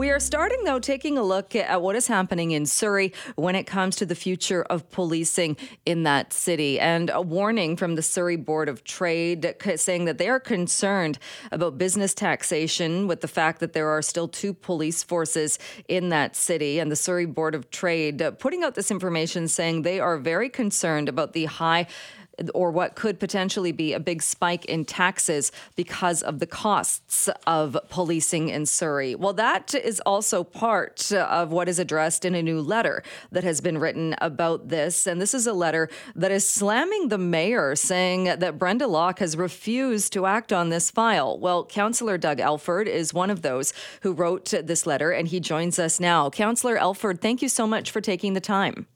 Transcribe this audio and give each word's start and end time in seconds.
We 0.00 0.08
are 0.08 0.18
starting, 0.18 0.64
though, 0.64 0.78
taking 0.78 1.18
a 1.18 1.22
look 1.22 1.54
at 1.54 1.82
what 1.82 1.94
is 1.94 2.06
happening 2.06 2.52
in 2.52 2.64
Surrey 2.64 3.12
when 3.36 3.54
it 3.54 3.64
comes 3.64 3.96
to 3.96 4.06
the 4.06 4.14
future 4.14 4.62
of 4.62 4.90
policing 4.90 5.58
in 5.84 6.04
that 6.04 6.32
city. 6.32 6.80
And 6.80 7.10
a 7.12 7.20
warning 7.20 7.76
from 7.76 7.96
the 7.96 8.02
Surrey 8.02 8.36
Board 8.36 8.70
of 8.70 8.82
Trade 8.82 9.56
saying 9.76 10.06
that 10.06 10.16
they 10.16 10.30
are 10.30 10.40
concerned 10.40 11.18
about 11.52 11.76
business 11.76 12.14
taxation 12.14 13.08
with 13.08 13.20
the 13.20 13.28
fact 13.28 13.60
that 13.60 13.74
there 13.74 13.90
are 13.90 14.00
still 14.00 14.26
two 14.26 14.54
police 14.54 15.02
forces 15.02 15.58
in 15.86 16.08
that 16.08 16.34
city. 16.34 16.78
And 16.78 16.90
the 16.90 16.96
Surrey 16.96 17.26
Board 17.26 17.54
of 17.54 17.70
Trade 17.70 18.22
uh, 18.22 18.30
putting 18.30 18.64
out 18.64 18.76
this 18.76 18.90
information 18.90 19.48
saying 19.48 19.82
they 19.82 20.00
are 20.00 20.16
very 20.16 20.48
concerned 20.48 21.10
about 21.10 21.34
the 21.34 21.44
high 21.44 21.86
or 22.54 22.70
what 22.70 22.94
could 22.94 23.20
potentially 23.20 23.72
be 23.72 23.92
a 23.92 24.00
big 24.00 24.22
spike 24.22 24.64
in 24.64 24.84
taxes 24.84 25.52
because 25.76 26.22
of 26.22 26.38
the 26.38 26.46
costs 26.46 27.28
of 27.46 27.76
policing 27.88 28.48
in 28.48 28.66
Surrey. 28.66 29.14
Well, 29.14 29.32
that 29.34 29.74
is 29.74 30.00
also 30.06 30.44
part 30.44 31.12
of 31.12 31.52
what 31.52 31.68
is 31.68 31.78
addressed 31.78 32.24
in 32.24 32.34
a 32.34 32.42
new 32.42 32.60
letter 32.60 33.02
that 33.32 33.44
has 33.44 33.60
been 33.60 33.78
written 33.78 34.14
about 34.18 34.68
this. 34.68 35.06
And 35.06 35.20
this 35.20 35.34
is 35.34 35.46
a 35.46 35.52
letter 35.52 35.88
that 36.14 36.30
is 36.30 36.48
slamming 36.48 37.08
the 37.08 37.18
mayor, 37.18 37.76
saying 37.76 38.24
that 38.24 38.58
Brenda 38.58 38.86
Locke 38.86 39.18
has 39.18 39.36
refused 39.36 40.12
to 40.12 40.26
act 40.26 40.52
on 40.52 40.68
this 40.68 40.90
file. 40.90 41.38
Well, 41.38 41.64
Councillor 41.64 42.18
Doug 42.18 42.40
Elford 42.40 42.88
is 42.88 43.12
one 43.14 43.30
of 43.30 43.42
those 43.42 43.72
who 44.02 44.12
wrote 44.12 44.46
this 44.46 44.86
letter, 44.86 45.10
and 45.10 45.28
he 45.28 45.40
joins 45.40 45.78
us 45.78 46.00
now. 46.00 46.30
Councillor 46.30 46.76
Elford, 46.76 47.20
thank 47.20 47.42
you 47.42 47.48
so 47.48 47.66
much 47.66 47.90
for 47.90 48.00
taking 48.00 48.34
the 48.34 48.40
time. 48.40 48.86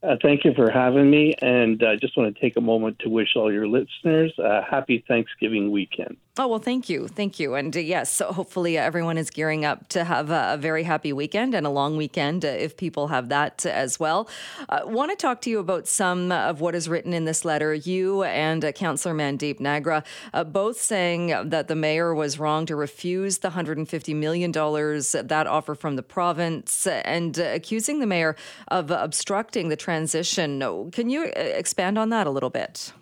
Uh, 0.00 0.16
thank 0.22 0.44
you 0.44 0.54
for 0.54 0.70
having 0.70 1.10
me, 1.10 1.34
and 1.42 1.82
I 1.82 1.94
uh, 1.94 1.96
just 1.96 2.16
want 2.16 2.32
to 2.32 2.40
take 2.40 2.56
a 2.56 2.60
moment 2.60 3.00
to 3.00 3.08
wish 3.08 3.34
all 3.34 3.52
your 3.52 3.66
listeners 3.66 4.32
a 4.38 4.62
happy 4.62 5.04
Thanksgiving 5.08 5.72
weekend. 5.72 6.16
Oh, 6.40 6.46
well, 6.46 6.60
thank 6.60 6.88
you. 6.88 7.08
Thank 7.08 7.40
you. 7.40 7.56
And 7.56 7.76
uh, 7.76 7.80
yes, 7.80 8.12
so 8.12 8.32
hopefully 8.32 8.78
everyone 8.78 9.18
is 9.18 9.28
gearing 9.28 9.64
up 9.64 9.88
to 9.88 10.04
have 10.04 10.30
a, 10.30 10.50
a 10.52 10.56
very 10.56 10.84
happy 10.84 11.12
weekend 11.12 11.52
and 11.52 11.66
a 11.66 11.70
long 11.70 11.96
weekend 11.96 12.44
uh, 12.44 12.48
if 12.48 12.76
people 12.76 13.08
have 13.08 13.28
that 13.30 13.66
as 13.66 13.98
well. 13.98 14.28
I 14.68 14.78
uh, 14.78 14.86
want 14.86 15.10
to 15.10 15.16
talk 15.16 15.40
to 15.42 15.50
you 15.50 15.58
about 15.58 15.88
some 15.88 16.30
of 16.30 16.60
what 16.60 16.76
is 16.76 16.88
written 16.88 17.12
in 17.12 17.24
this 17.24 17.44
letter. 17.44 17.74
You 17.74 18.22
and 18.22 18.64
uh, 18.64 18.70
Councillor 18.70 19.16
Mandeep 19.16 19.58
Nagra 19.58 20.04
uh, 20.32 20.44
both 20.44 20.80
saying 20.80 21.48
that 21.50 21.66
the 21.66 21.74
mayor 21.74 22.14
was 22.14 22.38
wrong 22.38 22.66
to 22.66 22.76
refuse 22.76 23.38
the 23.38 23.50
$150 23.50 24.14
million, 24.14 24.52
that 24.52 25.46
offer 25.48 25.74
from 25.74 25.96
the 25.96 26.04
province, 26.04 26.86
and 26.86 27.36
accusing 27.36 27.98
the 27.98 28.06
mayor 28.06 28.36
of 28.68 28.92
obstructing 28.92 29.70
the 29.70 29.76
transition. 29.88 30.60
Can 30.90 31.08
you 31.08 31.32
expand 31.34 31.98
on 31.98 32.10
that 32.10 32.26
a 32.26 32.30
little 32.30 32.50
bit? 32.50 32.92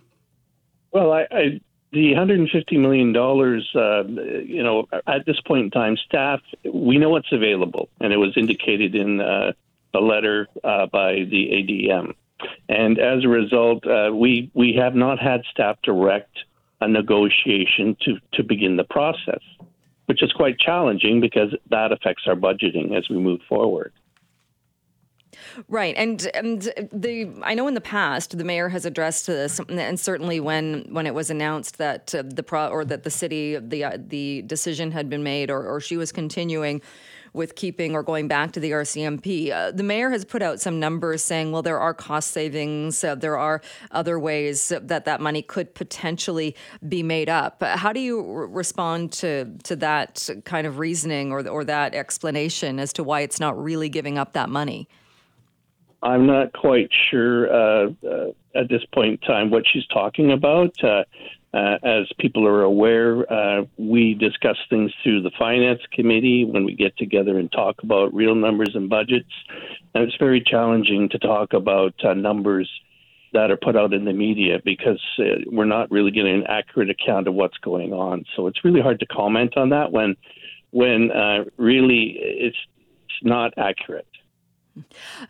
Well, 0.92 1.10
I, 1.10 1.26
I 1.32 1.60
the 1.90 2.14
150 2.14 2.78
million 2.78 3.12
dollars, 3.12 3.68
uh, 3.74 4.04
you 4.04 4.62
know, 4.62 4.86
at 5.08 5.26
this 5.26 5.40
point 5.48 5.64
in 5.64 5.70
time, 5.72 5.96
staff 6.06 6.40
we 6.72 6.98
know 6.98 7.16
it's 7.16 7.32
available, 7.32 7.88
and 8.00 8.12
it 8.12 8.18
was 8.18 8.36
indicated 8.36 8.94
in 8.94 9.20
uh, 9.20 9.52
a 9.94 9.98
letter 9.98 10.46
uh, 10.62 10.86
by 10.86 11.24
the 11.28 11.50
ADM, 11.58 12.14
and 12.68 13.00
as 13.00 13.24
a 13.24 13.28
result, 13.28 13.84
uh, 13.84 14.14
we 14.14 14.52
we 14.54 14.72
have 14.74 14.94
not 14.94 15.18
had 15.18 15.42
staff 15.50 15.76
direct 15.82 16.38
a 16.80 16.86
negotiation 16.86 17.96
to 18.04 18.18
to 18.34 18.44
begin 18.44 18.76
the 18.76 18.84
process, 18.84 19.42
which 20.04 20.22
is 20.22 20.32
quite 20.32 20.56
challenging 20.60 21.20
because 21.20 21.52
that 21.70 21.90
affects 21.90 22.22
our 22.28 22.36
budgeting 22.36 22.96
as 22.96 23.08
we 23.08 23.16
move 23.16 23.40
forward. 23.48 23.92
Right, 25.68 25.94
and 25.96 26.26
and 26.34 26.62
the 26.92 27.30
I 27.42 27.54
know 27.54 27.68
in 27.68 27.74
the 27.74 27.80
past 27.80 28.36
the 28.36 28.44
mayor 28.44 28.68
has 28.68 28.84
addressed 28.84 29.26
this, 29.26 29.60
and 29.68 29.98
certainly 29.98 30.40
when 30.40 30.86
when 30.90 31.06
it 31.06 31.14
was 31.14 31.30
announced 31.30 31.78
that 31.78 32.14
uh, 32.14 32.22
the 32.26 32.42
pro 32.42 32.68
or 32.68 32.84
that 32.84 33.02
the 33.02 33.10
city 33.10 33.56
the 33.56 33.84
uh, 33.84 33.98
the 33.98 34.42
decision 34.42 34.92
had 34.92 35.08
been 35.08 35.22
made, 35.22 35.50
or 35.50 35.64
or 35.66 35.80
she 35.80 35.96
was 35.96 36.12
continuing 36.12 36.82
with 37.36 37.54
keeping 37.54 37.94
or 37.94 38.02
going 38.02 38.26
back 38.26 38.52
to 38.52 38.60
the 38.60 38.70
RCMP. 38.70 39.52
Uh, 39.52 39.70
the 39.70 39.82
mayor 39.82 40.10
has 40.10 40.24
put 40.24 40.40
out 40.40 40.58
some 40.58 40.80
numbers 40.80 41.22
saying, 41.22 41.52
well, 41.52 41.60
there 41.60 41.78
are 41.78 41.92
cost 41.92 42.30
savings, 42.30 43.04
uh, 43.04 43.14
there 43.14 43.36
are 43.36 43.60
other 43.90 44.18
ways 44.18 44.68
that 44.68 45.04
that 45.04 45.20
money 45.20 45.42
could 45.42 45.74
potentially 45.74 46.56
be 46.88 47.02
made 47.02 47.28
up. 47.28 47.62
How 47.62 47.92
do 47.92 48.00
you 48.00 48.18
r- 48.18 48.46
respond 48.46 49.12
to 49.14 49.52
to 49.64 49.76
that 49.76 50.28
kind 50.44 50.66
of 50.66 50.78
reasoning 50.78 51.30
or 51.30 51.46
or 51.46 51.62
that 51.64 51.94
explanation 51.94 52.80
as 52.80 52.92
to 52.94 53.04
why 53.04 53.20
it's 53.20 53.38
not 53.38 53.62
really 53.62 53.90
giving 53.90 54.18
up 54.18 54.32
that 54.32 54.48
money? 54.48 54.88
I'm 56.06 56.26
not 56.26 56.52
quite 56.52 56.88
sure 57.10 57.52
uh, 57.52 57.90
uh, 58.08 58.26
at 58.54 58.68
this 58.68 58.82
point 58.94 59.20
in 59.20 59.28
time 59.28 59.50
what 59.50 59.64
she's 59.70 59.86
talking 59.88 60.30
about. 60.30 60.72
Uh, 60.82 61.02
uh 61.52 61.78
as 61.82 62.06
people 62.20 62.46
are 62.46 62.62
aware, 62.62 63.30
uh, 63.32 63.64
we 63.76 64.14
discuss 64.14 64.56
things 64.70 64.92
through 65.02 65.22
the 65.22 65.32
finance 65.36 65.80
committee 65.92 66.44
when 66.44 66.64
we 66.64 66.76
get 66.76 66.96
together 66.96 67.38
and 67.38 67.50
talk 67.50 67.82
about 67.82 68.14
real 68.14 68.36
numbers 68.36 68.70
and 68.74 68.88
budgets. 68.88 69.32
And 69.94 70.04
it's 70.04 70.16
very 70.16 70.40
challenging 70.40 71.08
to 71.08 71.18
talk 71.18 71.54
about 71.54 71.94
uh, 72.04 72.14
numbers 72.14 72.70
that 73.32 73.50
are 73.50 73.56
put 73.56 73.76
out 73.76 73.92
in 73.92 74.04
the 74.04 74.12
media 74.12 74.60
because 74.64 75.02
we're 75.46 75.64
not 75.64 75.90
really 75.90 76.12
getting 76.12 76.36
an 76.36 76.46
accurate 76.46 76.88
account 76.88 77.26
of 77.26 77.34
what's 77.34 77.58
going 77.58 77.92
on. 77.92 78.24
So 78.36 78.46
it's 78.46 78.64
really 78.64 78.80
hard 78.80 79.00
to 79.00 79.06
comment 79.06 79.56
on 79.56 79.70
that 79.70 79.90
when, 79.90 80.16
when 80.70 81.10
really 81.56 82.16
it's, 82.16 82.56
it's 83.06 83.24
not 83.24 83.52
accurate. 83.58 84.06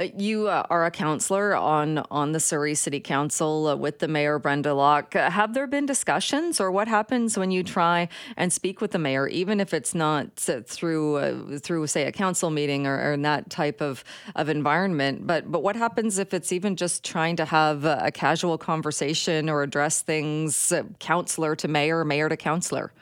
Uh, 0.00 0.06
you 0.16 0.48
uh, 0.48 0.66
are 0.70 0.86
a 0.86 0.90
councillor 0.90 1.54
on 1.54 1.98
on 2.10 2.32
the 2.32 2.40
Surrey 2.40 2.74
City 2.74 3.00
Council 3.00 3.68
uh, 3.68 3.76
with 3.76 4.00
the 4.00 4.08
mayor 4.08 4.38
Brenda 4.38 4.74
Locke. 4.74 5.14
Uh, 5.14 5.30
have 5.30 5.54
there 5.54 5.66
been 5.66 5.86
discussions, 5.86 6.60
or 6.60 6.70
what 6.70 6.88
happens 6.88 7.38
when 7.38 7.50
you 7.50 7.62
try 7.62 8.08
and 8.36 8.52
speak 8.52 8.80
with 8.80 8.90
the 8.90 8.98
mayor, 8.98 9.28
even 9.28 9.60
if 9.60 9.72
it's 9.72 9.94
not 9.94 10.26
uh, 10.48 10.60
through 10.66 11.16
uh, 11.16 11.58
through 11.58 11.86
say 11.86 12.04
a 12.04 12.12
council 12.12 12.50
meeting 12.50 12.86
or, 12.86 12.96
or, 12.96 13.12
in 13.12 13.22
that 13.22 13.48
type 13.50 13.80
of 13.80 14.02
of 14.34 14.48
environment? 14.48 15.26
But 15.26 15.50
but 15.50 15.62
what 15.62 15.76
happens 15.76 16.18
if 16.18 16.34
it's 16.34 16.52
even 16.52 16.76
just 16.76 17.04
trying 17.04 17.36
to 17.36 17.44
have 17.44 17.84
a, 17.84 18.10
casual 18.16 18.56
conversation 18.56 19.50
or 19.50 19.62
address 19.62 20.00
things, 20.00 20.72
councillor 20.98 21.54
to 21.56 21.68
mayor, 21.68 22.04
mayor 22.04 22.28
to 22.28 22.36
councillor? 22.36 22.92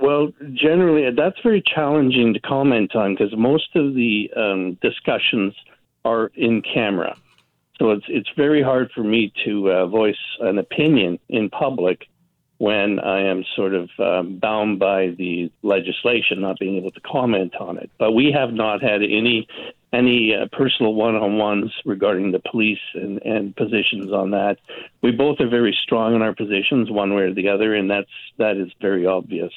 Well, 0.00 0.32
generally, 0.54 1.14
that's 1.14 1.38
very 1.42 1.62
challenging 1.62 2.32
to 2.32 2.40
comment 2.40 2.96
on 2.96 3.14
because 3.14 3.36
most 3.36 3.76
of 3.76 3.94
the 3.94 4.30
um, 4.34 4.78
discussions 4.80 5.54
are 6.04 6.30
in 6.34 6.62
camera. 6.62 7.16
So 7.78 7.90
it's 7.90 8.06
it's 8.08 8.28
very 8.36 8.62
hard 8.62 8.90
for 8.94 9.04
me 9.04 9.32
to 9.44 9.70
uh, 9.70 9.86
voice 9.86 10.16
an 10.40 10.58
opinion 10.58 11.18
in 11.28 11.50
public 11.50 12.06
when 12.58 12.98
I 12.98 13.22
am 13.22 13.42
sort 13.56 13.74
of 13.74 13.88
um, 13.98 14.38
bound 14.38 14.78
by 14.78 15.14
the 15.16 15.50
legislation, 15.62 16.42
not 16.42 16.58
being 16.58 16.76
able 16.76 16.90
to 16.90 17.00
comment 17.00 17.54
on 17.56 17.78
it. 17.78 17.90
But 17.98 18.12
we 18.12 18.32
have 18.32 18.52
not 18.52 18.82
had 18.82 19.02
any 19.02 19.48
any 19.92 20.34
uh, 20.34 20.46
personal 20.52 20.94
one-on-ones 20.94 21.72
regarding 21.84 22.32
the 22.32 22.38
police 22.38 22.78
and, 22.94 23.20
and 23.22 23.56
positions 23.56 24.12
on 24.12 24.30
that. 24.30 24.58
We 25.02 25.10
both 25.10 25.40
are 25.40 25.48
very 25.48 25.76
strong 25.82 26.14
in 26.14 26.22
our 26.22 26.34
positions, 26.34 26.90
one 26.90 27.14
way 27.14 27.22
or 27.22 27.34
the 27.34 27.48
other, 27.48 27.74
and 27.74 27.90
that's 27.90 28.10
that 28.38 28.56
is 28.56 28.70
very 28.80 29.06
obvious. 29.06 29.52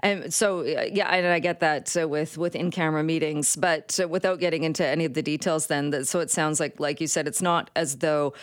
And 0.00 0.32
so, 0.32 0.60
uh, 0.60 0.88
yeah, 0.92 1.08
and 1.08 1.26
I 1.26 1.38
get 1.38 1.60
that 1.60 1.96
uh, 2.00 2.08
with 2.08 2.38
with 2.38 2.54
in 2.54 2.70
camera 2.70 3.02
meetings, 3.02 3.56
but 3.56 3.98
uh, 4.02 4.08
without 4.08 4.40
getting 4.40 4.64
into 4.64 4.86
any 4.86 5.04
of 5.04 5.14
the 5.14 5.22
details, 5.22 5.66
then 5.66 6.04
so 6.04 6.20
it 6.20 6.30
sounds 6.30 6.60
like, 6.60 6.78
like 6.80 7.00
you 7.00 7.06
said, 7.06 7.26
it's 7.26 7.42
not 7.42 7.70
as 7.76 7.98
though 7.98 8.34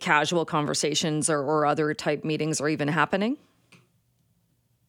casual 0.00 0.44
conversations 0.44 1.30
or, 1.30 1.40
or 1.40 1.66
other 1.66 1.94
type 1.94 2.24
meetings 2.24 2.60
are 2.60 2.68
even 2.68 2.88
happening. 2.88 3.36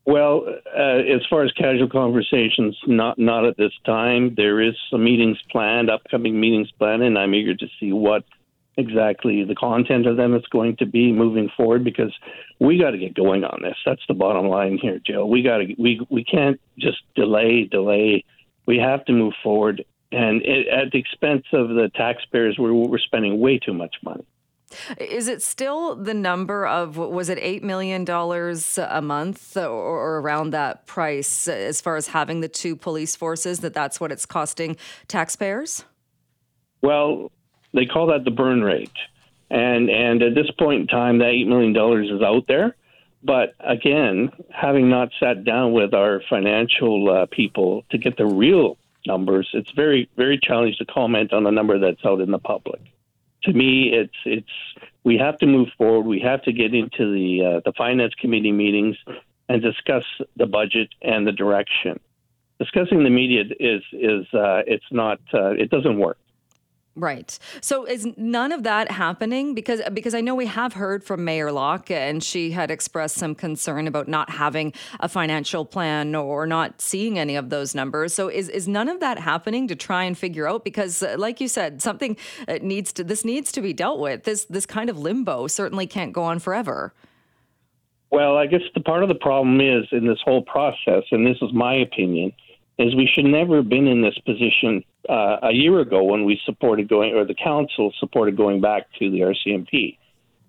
Well, 0.05 0.45
uh, 0.47 0.99
as 1.15 1.21
far 1.29 1.43
as 1.43 1.51
casual 1.51 1.89
conversations, 1.89 2.77
not 2.87 3.19
not 3.19 3.45
at 3.45 3.57
this 3.57 3.73
time. 3.85 4.35
There 4.35 4.61
is 4.61 4.73
some 4.89 5.03
meetings 5.03 5.37
planned, 5.51 5.89
upcoming 5.89 6.39
meetings 6.39 6.71
planned, 6.71 7.03
and 7.03 7.17
I'm 7.17 7.35
eager 7.35 7.53
to 7.55 7.67
see 7.77 7.91
what 7.91 8.23
exactly 8.77 9.43
the 9.43 9.55
content 9.55 10.05
of 10.05 10.17
them 10.17 10.35
is 10.35 10.45
going 10.51 10.77
to 10.77 10.85
be 10.85 11.11
moving 11.11 11.49
forward 11.57 11.83
because 11.83 12.13
we 12.59 12.79
got 12.79 12.91
to 12.91 12.97
get 12.97 13.13
going 13.13 13.43
on 13.43 13.61
this. 13.61 13.77
That's 13.85 14.01
the 14.07 14.13
bottom 14.13 14.47
line 14.47 14.77
here, 14.81 14.99
Joe. 15.05 15.25
We 15.25 15.41
got 15.41 15.57
to 15.57 15.75
we 15.77 16.05
we 16.09 16.23
can't 16.23 16.59
just 16.77 16.99
delay 17.15 17.65
delay. 17.65 18.23
We 18.65 18.77
have 18.77 19.05
to 19.05 19.13
move 19.13 19.33
forward, 19.43 19.83
and 20.11 20.41
it, 20.43 20.67
at 20.67 20.91
the 20.91 20.99
expense 20.99 21.45
of 21.53 21.69
the 21.69 21.89
taxpayers, 21.95 22.57
we're 22.57 22.73
we're 22.73 22.99
spending 22.99 23.39
way 23.39 23.59
too 23.59 23.73
much 23.73 23.95
money. 24.03 24.25
Is 24.99 25.29
it 25.29 25.41
still 25.41 25.95
the 25.95 26.13
number 26.13 26.67
of 26.67 26.97
was 26.97 27.29
it 27.29 27.39
eight 27.41 27.63
million 27.63 28.03
dollars 28.03 28.77
a 28.77 29.01
month 29.01 29.55
or, 29.55 29.69
or, 29.69 30.19
around 30.19 30.49
that 30.49 30.85
price 30.85 31.47
as 31.47 31.79
far 31.79 31.95
as 31.95 32.07
having 32.07 32.41
the 32.41 32.49
two 32.49 32.75
police 32.75 33.15
forces? 33.15 33.61
That 33.61 33.73
that's 33.73 33.99
what 33.99 34.11
it's 34.11 34.25
costing 34.25 34.75
taxpayers. 35.07 35.85
Well, 36.81 37.31
they 37.77 37.85
call 37.85 38.07
that 38.07 38.25
the 38.25 38.31
burn 38.31 38.61
rate. 38.61 38.97
And 39.49 39.89
and 39.89 40.21
at 40.21 40.35
this 40.35 40.51
point 40.51 40.81
in 40.81 40.87
time, 40.87 41.19
that 41.19 41.29
eight 41.29 41.47
million 41.47 41.73
dollars 41.73 42.09
is 42.09 42.21
out 42.21 42.47
there. 42.47 42.75
But 43.23 43.55
again, 43.59 44.31
having 44.49 44.89
not 44.89 45.09
sat 45.19 45.43
down 45.43 45.73
with 45.73 45.93
our 45.93 46.21
financial 46.29 47.09
uh, 47.09 47.25
people 47.27 47.83
to 47.91 47.97
get 47.97 48.17
the 48.17 48.25
real 48.25 48.77
numbers. 49.05 49.49
It's 49.53 49.71
very 49.71 50.09
very 50.17 50.39
challenging 50.41 50.77
to 50.85 50.93
comment 50.93 51.33
on 51.33 51.45
a 51.47 51.51
number 51.51 51.79
that's 51.79 52.03
out 52.05 52.19
in 52.19 52.31
the 52.31 52.39
public. 52.39 52.81
To 53.43 53.53
me, 53.53 53.93
it's 53.93 54.17
it's 54.25 54.83
we 55.03 55.17
have 55.17 55.37
to 55.39 55.45
move 55.45 55.69
forward. 55.77 56.05
We 56.05 56.19
have 56.19 56.41
to 56.43 56.51
get 56.51 56.73
into 56.73 57.13
the 57.13 57.45
uh, 57.45 57.61
the 57.63 57.73
finance 57.77 58.13
committee 58.15 58.51
meetings 58.51 58.97
and 59.47 59.61
discuss 59.61 60.03
the 60.35 60.45
budget 60.45 60.89
and 61.01 61.25
the 61.25 61.31
direction. 61.31 61.99
Discussing 62.59 63.03
the 63.03 63.09
media 63.09 63.43
is 63.59 63.83
is 63.93 64.25
uh, 64.33 64.63
it's 64.67 64.91
not 64.91 65.19
uh, 65.33 65.51
it 65.51 65.69
doesn't 65.69 65.97
work. 65.97 66.17
Right. 66.97 67.37
So 67.61 67.85
is 67.85 68.07
none 68.17 68.51
of 68.51 68.63
that 68.63 68.89
happening 68.89 69.53
because 69.53 69.81
because 69.93 70.15
I 70.15 70.21
know 70.21 70.33
we 70.33 70.47
have 70.47 70.73
heard 70.73 71.03
from 71.03 71.23
Mayor 71.23 71.51
Locke 71.51 71.91
and 71.91 72.23
she 72.23 72.49
had 72.49 72.71
expressed 72.71 73.17
some 73.17 73.35
concern 73.35 73.85
about 73.85 74.07
not 74.07 74.31
having 74.31 74.73
a 74.99 75.07
financial 75.07 75.63
plan 75.63 76.15
or 76.15 76.47
not 76.47 76.81
seeing 76.81 77.19
any 77.19 77.35
of 77.35 77.51
those 77.51 77.75
numbers. 77.75 78.15
So 78.15 78.29
is 78.29 78.49
is 78.49 78.67
none 78.67 78.89
of 78.89 78.99
that 78.99 79.19
happening 79.19 79.67
to 79.67 79.75
try 79.75 80.05
and 80.05 80.17
figure 80.17 80.49
out 80.49 80.63
because 80.63 81.03
uh, 81.03 81.17
like 81.19 81.39
you 81.39 81.47
said 81.47 81.83
something 81.83 82.17
uh, 82.47 82.57
needs 82.63 82.91
to 82.93 83.03
this 83.03 83.23
needs 83.23 83.51
to 83.51 83.61
be 83.61 83.73
dealt 83.73 83.99
with. 83.99 84.23
This 84.23 84.45
this 84.45 84.65
kind 84.65 84.89
of 84.89 84.97
limbo 84.97 85.45
certainly 85.45 85.85
can't 85.85 86.13
go 86.13 86.23
on 86.23 86.39
forever. 86.39 86.95
Well, 88.09 88.37
I 88.37 88.47
guess 88.47 88.61
the 88.73 88.81
part 88.81 89.03
of 89.03 89.09
the 89.09 89.15
problem 89.21 89.61
is 89.61 89.85
in 89.91 90.07
this 90.07 90.19
whole 90.25 90.41
process 90.41 91.03
and 91.11 91.27
this 91.27 91.37
is 91.43 91.53
my 91.53 91.75
opinion 91.75 92.33
is 92.79 92.95
we 92.95 93.09
should 93.11 93.25
never 93.25 93.57
have 93.57 93.69
been 93.69 93.87
in 93.87 94.01
this 94.01 94.17
position 94.25 94.83
uh, 95.09 95.37
a 95.43 95.51
year 95.51 95.79
ago 95.79 96.03
when 96.03 96.25
we 96.25 96.39
supported 96.45 96.87
going, 96.87 97.15
or 97.15 97.25
the 97.25 97.35
council 97.35 97.93
supported 97.99 98.37
going 98.37 98.61
back 98.61 98.87
to 98.99 99.09
the 99.09 99.19
RCMP. 99.21 99.97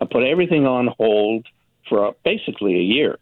I 0.01 0.05
put 0.05 0.23
everything 0.23 0.67
on 0.67 0.89
hold 0.99 1.47
for 1.89 2.15
basically 2.25 2.77
a 2.77 2.83
year. 2.83 3.19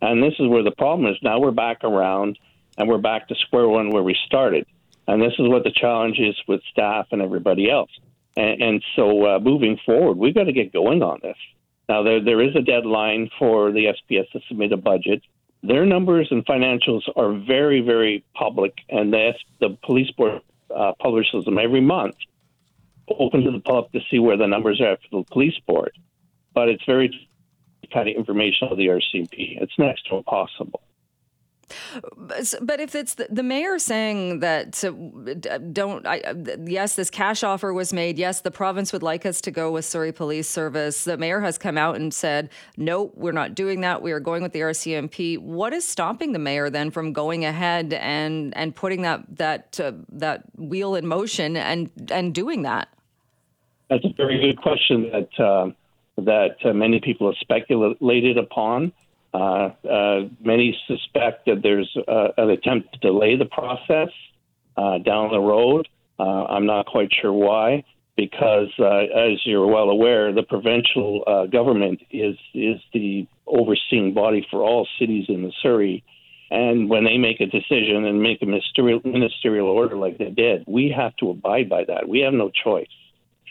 And 0.00 0.22
this 0.22 0.34
is 0.38 0.48
where 0.48 0.62
the 0.62 0.72
problem 0.72 1.10
is. 1.10 1.16
Now 1.22 1.40
we're 1.40 1.50
back 1.50 1.84
around 1.84 2.38
and 2.76 2.88
we're 2.88 2.98
back 2.98 3.28
to 3.28 3.34
square 3.34 3.68
one 3.68 3.90
where 3.90 4.02
we 4.02 4.16
started. 4.26 4.66
And 5.06 5.20
this 5.20 5.32
is 5.38 5.48
what 5.48 5.64
the 5.64 5.72
challenge 5.72 6.18
is 6.18 6.36
with 6.48 6.60
staff 6.70 7.08
and 7.10 7.20
everybody 7.20 7.70
else. 7.70 7.90
And, 8.36 8.62
and 8.62 8.84
so 8.96 9.36
uh, 9.36 9.38
moving 9.40 9.78
forward, 9.84 10.16
we've 10.16 10.34
got 10.34 10.44
to 10.44 10.52
get 10.52 10.72
going 10.72 11.02
on 11.02 11.20
this. 11.22 11.36
Now, 11.88 12.02
there, 12.02 12.22
there 12.24 12.42
is 12.42 12.56
a 12.56 12.62
deadline 12.62 13.30
for 13.38 13.70
the 13.70 13.86
SPS 13.86 14.30
to 14.32 14.40
submit 14.48 14.72
a 14.72 14.76
budget 14.76 15.22
their 15.64 15.86
numbers 15.86 16.28
and 16.30 16.44
financials 16.44 17.02
are 17.16 17.32
very, 17.32 17.80
very 17.80 18.22
public, 18.34 18.74
and 18.90 19.12
the, 19.12 19.32
the 19.60 19.78
police 19.82 20.10
board 20.10 20.42
uh, 20.74 20.92
publishes 21.00 21.44
them 21.44 21.58
every 21.58 21.80
month, 21.80 22.16
open 23.18 23.42
to 23.42 23.50
the 23.50 23.60
public 23.60 23.92
to 23.92 24.00
see 24.10 24.18
where 24.18 24.36
the 24.36 24.46
numbers 24.46 24.80
are 24.80 24.96
for 24.96 25.22
the 25.22 25.30
police 25.30 25.58
board. 25.66 25.92
But 26.54 26.68
it's 26.68 26.84
very 26.84 27.10
kind 27.92 28.08
of 28.08 28.16
information 28.16 28.68
of 28.68 28.78
the 28.78 28.86
RCMP. 28.86 29.60
It's 29.60 29.78
next 29.78 30.06
to 30.08 30.16
impossible. 30.16 30.80
But 32.60 32.80
if 32.80 32.94
it's 32.94 33.14
the, 33.14 33.26
the 33.30 33.42
mayor 33.42 33.78
saying 33.78 34.40
that 34.40 34.82
uh, 34.84 35.58
don't, 35.58 36.06
I, 36.06 36.20
uh, 36.20 36.34
yes, 36.66 36.96
this 36.96 37.10
cash 37.10 37.42
offer 37.42 37.72
was 37.72 37.92
made. 37.92 38.18
Yes, 38.18 38.40
the 38.40 38.50
province 38.50 38.92
would 38.92 39.02
like 39.02 39.26
us 39.26 39.40
to 39.42 39.50
go 39.50 39.70
with 39.70 39.84
Surrey 39.84 40.12
Police 40.12 40.48
Service. 40.48 41.04
The 41.04 41.16
mayor 41.16 41.40
has 41.40 41.58
come 41.58 41.78
out 41.78 41.96
and 41.96 42.12
said, 42.12 42.50
no, 42.76 43.12
we're 43.14 43.32
not 43.32 43.54
doing 43.54 43.80
that. 43.82 44.02
We 44.02 44.12
are 44.12 44.20
going 44.20 44.42
with 44.42 44.52
the 44.52 44.60
RCMP. 44.60 45.38
What 45.38 45.72
is 45.72 45.86
stopping 45.86 46.32
the 46.32 46.38
mayor 46.38 46.70
then 46.70 46.90
from 46.90 47.12
going 47.12 47.44
ahead 47.44 47.92
and 47.94 48.56
and 48.56 48.74
putting 48.74 49.02
that 49.02 49.24
that 49.36 49.80
uh, 49.80 49.92
that 50.10 50.44
wheel 50.56 50.94
in 50.94 51.06
motion 51.06 51.56
and 51.56 51.90
and 52.10 52.34
doing 52.34 52.62
that? 52.62 52.88
That's 53.90 54.04
a 54.04 54.12
very 54.16 54.40
good 54.40 54.60
question 54.60 55.10
that 55.12 55.44
uh, 55.44 55.70
that 56.22 56.56
uh, 56.64 56.72
many 56.72 57.00
people 57.00 57.26
have 57.26 57.36
speculated 57.40 58.38
upon. 58.38 58.92
Uh, 59.34 59.70
uh, 59.90 60.20
many 60.44 60.78
suspect 60.86 61.46
that 61.46 61.60
there's 61.60 61.90
uh, 62.06 62.28
an 62.36 62.50
attempt 62.50 62.92
to 62.92 62.98
delay 63.00 63.36
the 63.36 63.44
process 63.46 64.10
uh, 64.76 64.98
down 64.98 65.32
the 65.32 65.40
road. 65.40 65.88
Uh, 66.20 66.44
I'm 66.44 66.66
not 66.66 66.86
quite 66.86 67.08
sure 67.20 67.32
why, 67.32 67.82
because 68.16 68.68
as 68.78 69.44
you're 69.44 69.66
well 69.66 69.90
aware, 69.90 70.32
the 70.32 70.44
provincial 70.44 71.24
government 71.50 72.00
is 72.12 72.36
is 72.54 72.80
the 72.92 73.26
overseeing 73.48 74.14
body 74.14 74.46
for 74.48 74.62
all 74.62 74.86
cities 75.00 75.26
in 75.28 75.52
Surrey. 75.60 76.04
And 76.52 76.88
when 76.88 77.02
they 77.02 77.18
make 77.18 77.40
a 77.40 77.46
decision 77.46 78.04
and 78.04 78.22
make 78.22 78.40
a 78.40 78.46
ministerial, 78.46 79.00
ministerial 79.04 79.66
order 79.66 79.96
like 79.96 80.18
they 80.18 80.30
did, 80.30 80.62
we 80.68 80.94
have 80.96 81.16
to 81.16 81.30
abide 81.30 81.68
by 81.68 81.82
that. 81.88 82.08
We 82.08 82.20
have 82.20 82.34
no 82.34 82.50
choice. 82.50 82.86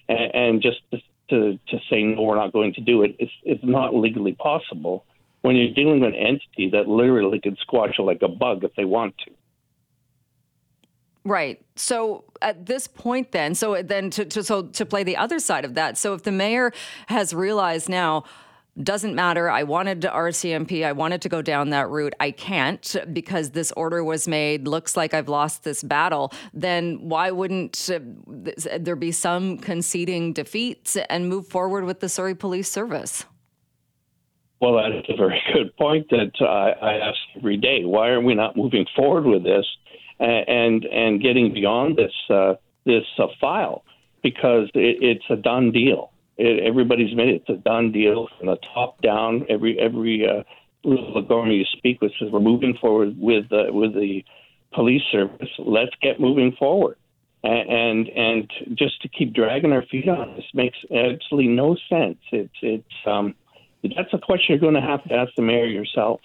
And, 0.08 0.34
and 0.34 0.62
just 0.62 0.80
to, 0.92 1.00
to, 1.32 1.60
to 1.68 1.78
say, 1.90 2.04
no, 2.04 2.22
we're 2.22 2.36
not 2.36 2.54
going 2.54 2.74
to 2.76 2.82
do 2.82 3.04
it, 3.04 3.18
it's, 3.20 3.32
it's 3.44 3.64
not 3.64 3.94
legally 3.94 4.34
possible 4.34 5.04
when 5.44 5.58
you're 5.58 5.74
dealing 5.74 6.00
with 6.00 6.14
an 6.14 6.16
entity 6.16 6.70
that 6.72 6.88
literally 6.88 7.40
can 7.40 7.56
squash 7.58 7.96
you 8.00 8.06
like 8.06 8.22
a 8.22 8.28
bug 8.28 8.64
if 8.64 8.74
they 8.76 8.86
want 8.86 9.14
to. 9.20 9.32
Right. 11.26 11.64
So 11.76 12.26
at 12.42 12.66
this 12.66 12.88
point, 12.88 13.32
then, 13.32 13.54
so 13.54 13.82
then 13.82 14.10
to, 14.12 14.26
to 14.26 14.44
so 14.44 14.64
to 14.64 14.86
play 14.86 15.04
the 15.04 15.16
other 15.16 15.40
side 15.40 15.64
of 15.64 15.76
that. 15.76 15.98
So 15.98 16.14
if 16.14 16.24
the 16.24 16.32
mayor 16.32 16.72
has 17.08 17.34
realized 17.34 17.88
now, 17.88 18.24
doesn't 18.82 19.14
matter. 19.14 19.50
I 19.50 19.64
wanted 19.64 20.02
to 20.02 20.10
RCMP. 20.10 20.84
I 20.84 20.94
wanted 20.94 21.22
to 21.22 21.30
go 21.30 21.42
down 21.42 21.70
that 21.70 21.90
route. 21.90 22.16
I 22.20 22.32
can't 22.32 22.96
because 23.14 23.52
this 23.52 23.72
order 23.74 24.04
was 24.04 24.28
made. 24.28 24.68
Looks 24.68 24.98
like 24.98 25.14
I've 25.14 25.30
lost 25.30 25.64
this 25.64 25.84
battle. 25.84 26.34
Then 26.54 27.08
why 27.08 27.32
wouldn't 27.32 27.90
uh, 27.94 28.00
there 28.80 28.96
be 28.96 29.12
some 29.12 29.60
conceding 29.60 30.34
defeats 30.34 30.98
and 31.10 31.30
move 31.30 31.48
forward 31.48 31.84
with 31.84 32.00
the 32.00 32.10
Surrey 32.10 32.34
Police 32.34 32.72
Service? 32.72 33.26
Well, 34.64 34.76
that's 34.76 35.10
a 35.10 35.18
very 35.18 35.42
good 35.54 35.76
point 35.76 36.10
that 36.12 36.32
I, 36.40 36.94
ask 37.10 37.18
every 37.36 37.58
day. 37.58 37.84
Why 37.84 38.12
are 38.12 38.22
we 38.22 38.34
not 38.34 38.56
moving 38.56 38.86
forward 38.96 39.26
with 39.26 39.44
this 39.44 39.66
and 40.20 40.86
and 40.86 41.22
getting 41.22 41.54
beyond 41.54 41.98
this 41.98 42.14
uh, 42.30 42.54
this 42.86 43.04
uh, 43.20 43.28
file? 43.42 43.84
Because 44.22 44.70
it, 44.74 45.00
it's 45.02 45.26
a 45.30 45.36
done 45.36 45.74
deal. 45.74 46.14
It, 46.38 46.64
everybody's 46.64 47.14
made 47.14 47.28
it. 47.28 47.44
It's 47.46 47.50
a 47.50 47.62
done 47.62 47.92
deal 47.92 48.30
from 48.38 48.48
the 48.48 48.58
top 48.74 49.02
down. 49.02 49.46
Every 49.50 49.78
every 49.78 50.26
uh, 50.26 50.44
little 50.86 51.22
government 51.22 51.58
you 51.58 51.66
speak 51.78 52.02
with 52.02 52.14
says 52.18 52.30
we're 52.32 52.40
moving 52.40 52.78
forward 52.80 53.20
with 53.20 53.52
uh, 53.52 53.66
with 53.68 53.94
the 53.94 54.24
police 54.74 55.04
service. 55.12 55.50
Let's 55.60 55.92
get 56.02 56.22
moving 56.22 56.56
forward. 56.58 56.96
And, 57.44 57.70
and 57.70 58.08
and 58.08 58.78
just 58.78 59.02
to 59.02 59.10
keep 59.10 59.34
dragging 59.34 59.74
our 59.74 59.84
feet 59.92 60.08
on 60.08 60.38
this 60.38 60.46
makes 60.54 60.78
absolutely 60.84 61.50
no 61.50 61.76
sense. 61.90 62.20
It's 62.32 62.56
it's 62.62 63.06
um, 63.06 63.36
that's 63.84 64.14
a 64.14 64.18
question 64.18 64.46
you're 64.50 64.60
going 64.60 64.74
to 64.74 64.82
have 64.82 65.04
to 65.06 65.14
ask 65.14 65.34
the 65.36 65.42
mayor 65.42 65.66
yourself. 65.66 66.22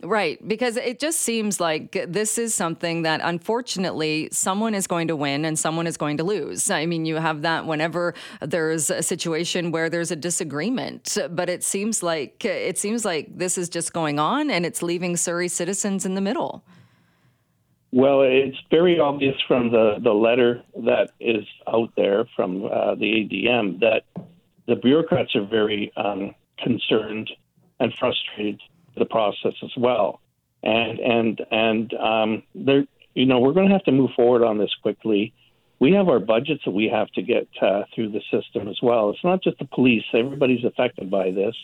Right, 0.00 0.46
because 0.46 0.76
it 0.76 1.00
just 1.00 1.20
seems 1.20 1.58
like 1.58 2.06
this 2.06 2.38
is 2.38 2.54
something 2.54 3.02
that 3.02 3.20
unfortunately 3.24 4.28
someone 4.30 4.72
is 4.72 4.86
going 4.86 5.08
to 5.08 5.16
win 5.16 5.44
and 5.44 5.58
someone 5.58 5.88
is 5.88 5.96
going 5.96 6.18
to 6.18 6.24
lose. 6.24 6.70
I 6.70 6.86
mean, 6.86 7.04
you 7.04 7.16
have 7.16 7.42
that 7.42 7.66
whenever 7.66 8.14
there's 8.40 8.90
a 8.90 9.02
situation 9.02 9.72
where 9.72 9.90
there's 9.90 10.12
a 10.12 10.16
disagreement, 10.16 11.18
but 11.30 11.48
it 11.48 11.64
seems 11.64 12.00
like 12.00 12.44
it 12.44 12.78
seems 12.78 13.04
like 13.04 13.36
this 13.36 13.58
is 13.58 13.68
just 13.68 13.92
going 13.92 14.20
on 14.20 14.50
and 14.50 14.64
it's 14.64 14.82
leaving 14.82 15.16
Surrey 15.16 15.48
citizens 15.48 16.06
in 16.06 16.14
the 16.14 16.20
middle. 16.20 16.62
Well, 17.90 18.22
it's 18.22 18.58
very 18.70 19.00
obvious 19.00 19.34
from 19.48 19.72
the, 19.72 19.96
the 20.00 20.12
letter 20.12 20.62
that 20.84 21.10
is 21.18 21.44
out 21.66 21.90
there 21.96 22.26
from 22.36 22.66
uh, 22.66 22.94
the 22.94 23.26
ADM 23.26 23.80
that 23.80 24.02
the 24.68 24.76
bureaucrats 24.76 25.34
are 25.34 25.46
very 25.46 25.90
um, 25.96 26.34
concerned 26.62 27.30
and 27.80 27.92
frustrated 27.94 28.60
the 28.96 29.04
process 29.04 29.54
as 29.62 29.70
well. 29.76 30.20
And 30.62 30.98
and 30.98 31.40
and 31.50 31.94
um, 31.94 32.42
there, 32.54 32.84
you 33.14 33.26
know, 33.26 33.38
we're 33.38 33.52
going 33.52 33.68
to 33.68 33.72
have 33.72 33.84
to 33.84 33.92
move 33.92 34.10
forward 34.16 34.42
on 34.42 34.58
this 34.58 34.74
quickly. 34.82 35.32
We 35.80 35.92
have 35.92 36.08
our 36.08 36.18
budgets 36.18 36.62
that 36.64 36.72
we 36.72 36.88
have 36.92 37.08
to 37.12 37.22
get 37.22 37.46
uh, 37.62 37.82
through 37.94 38.10
the 38.10 38.22
system 38.32 38.66
as 38.66 38.78
well. 38.82 39.10
It's 39.10 39.22
not 39.22 39.42
just 39.42 39.58
the 39.58 39.66
police; 39.66 40.02
everybody's 40.12 40.64
affected 40.64 41.10
by 41.10 41.30
this. 41.30 41.54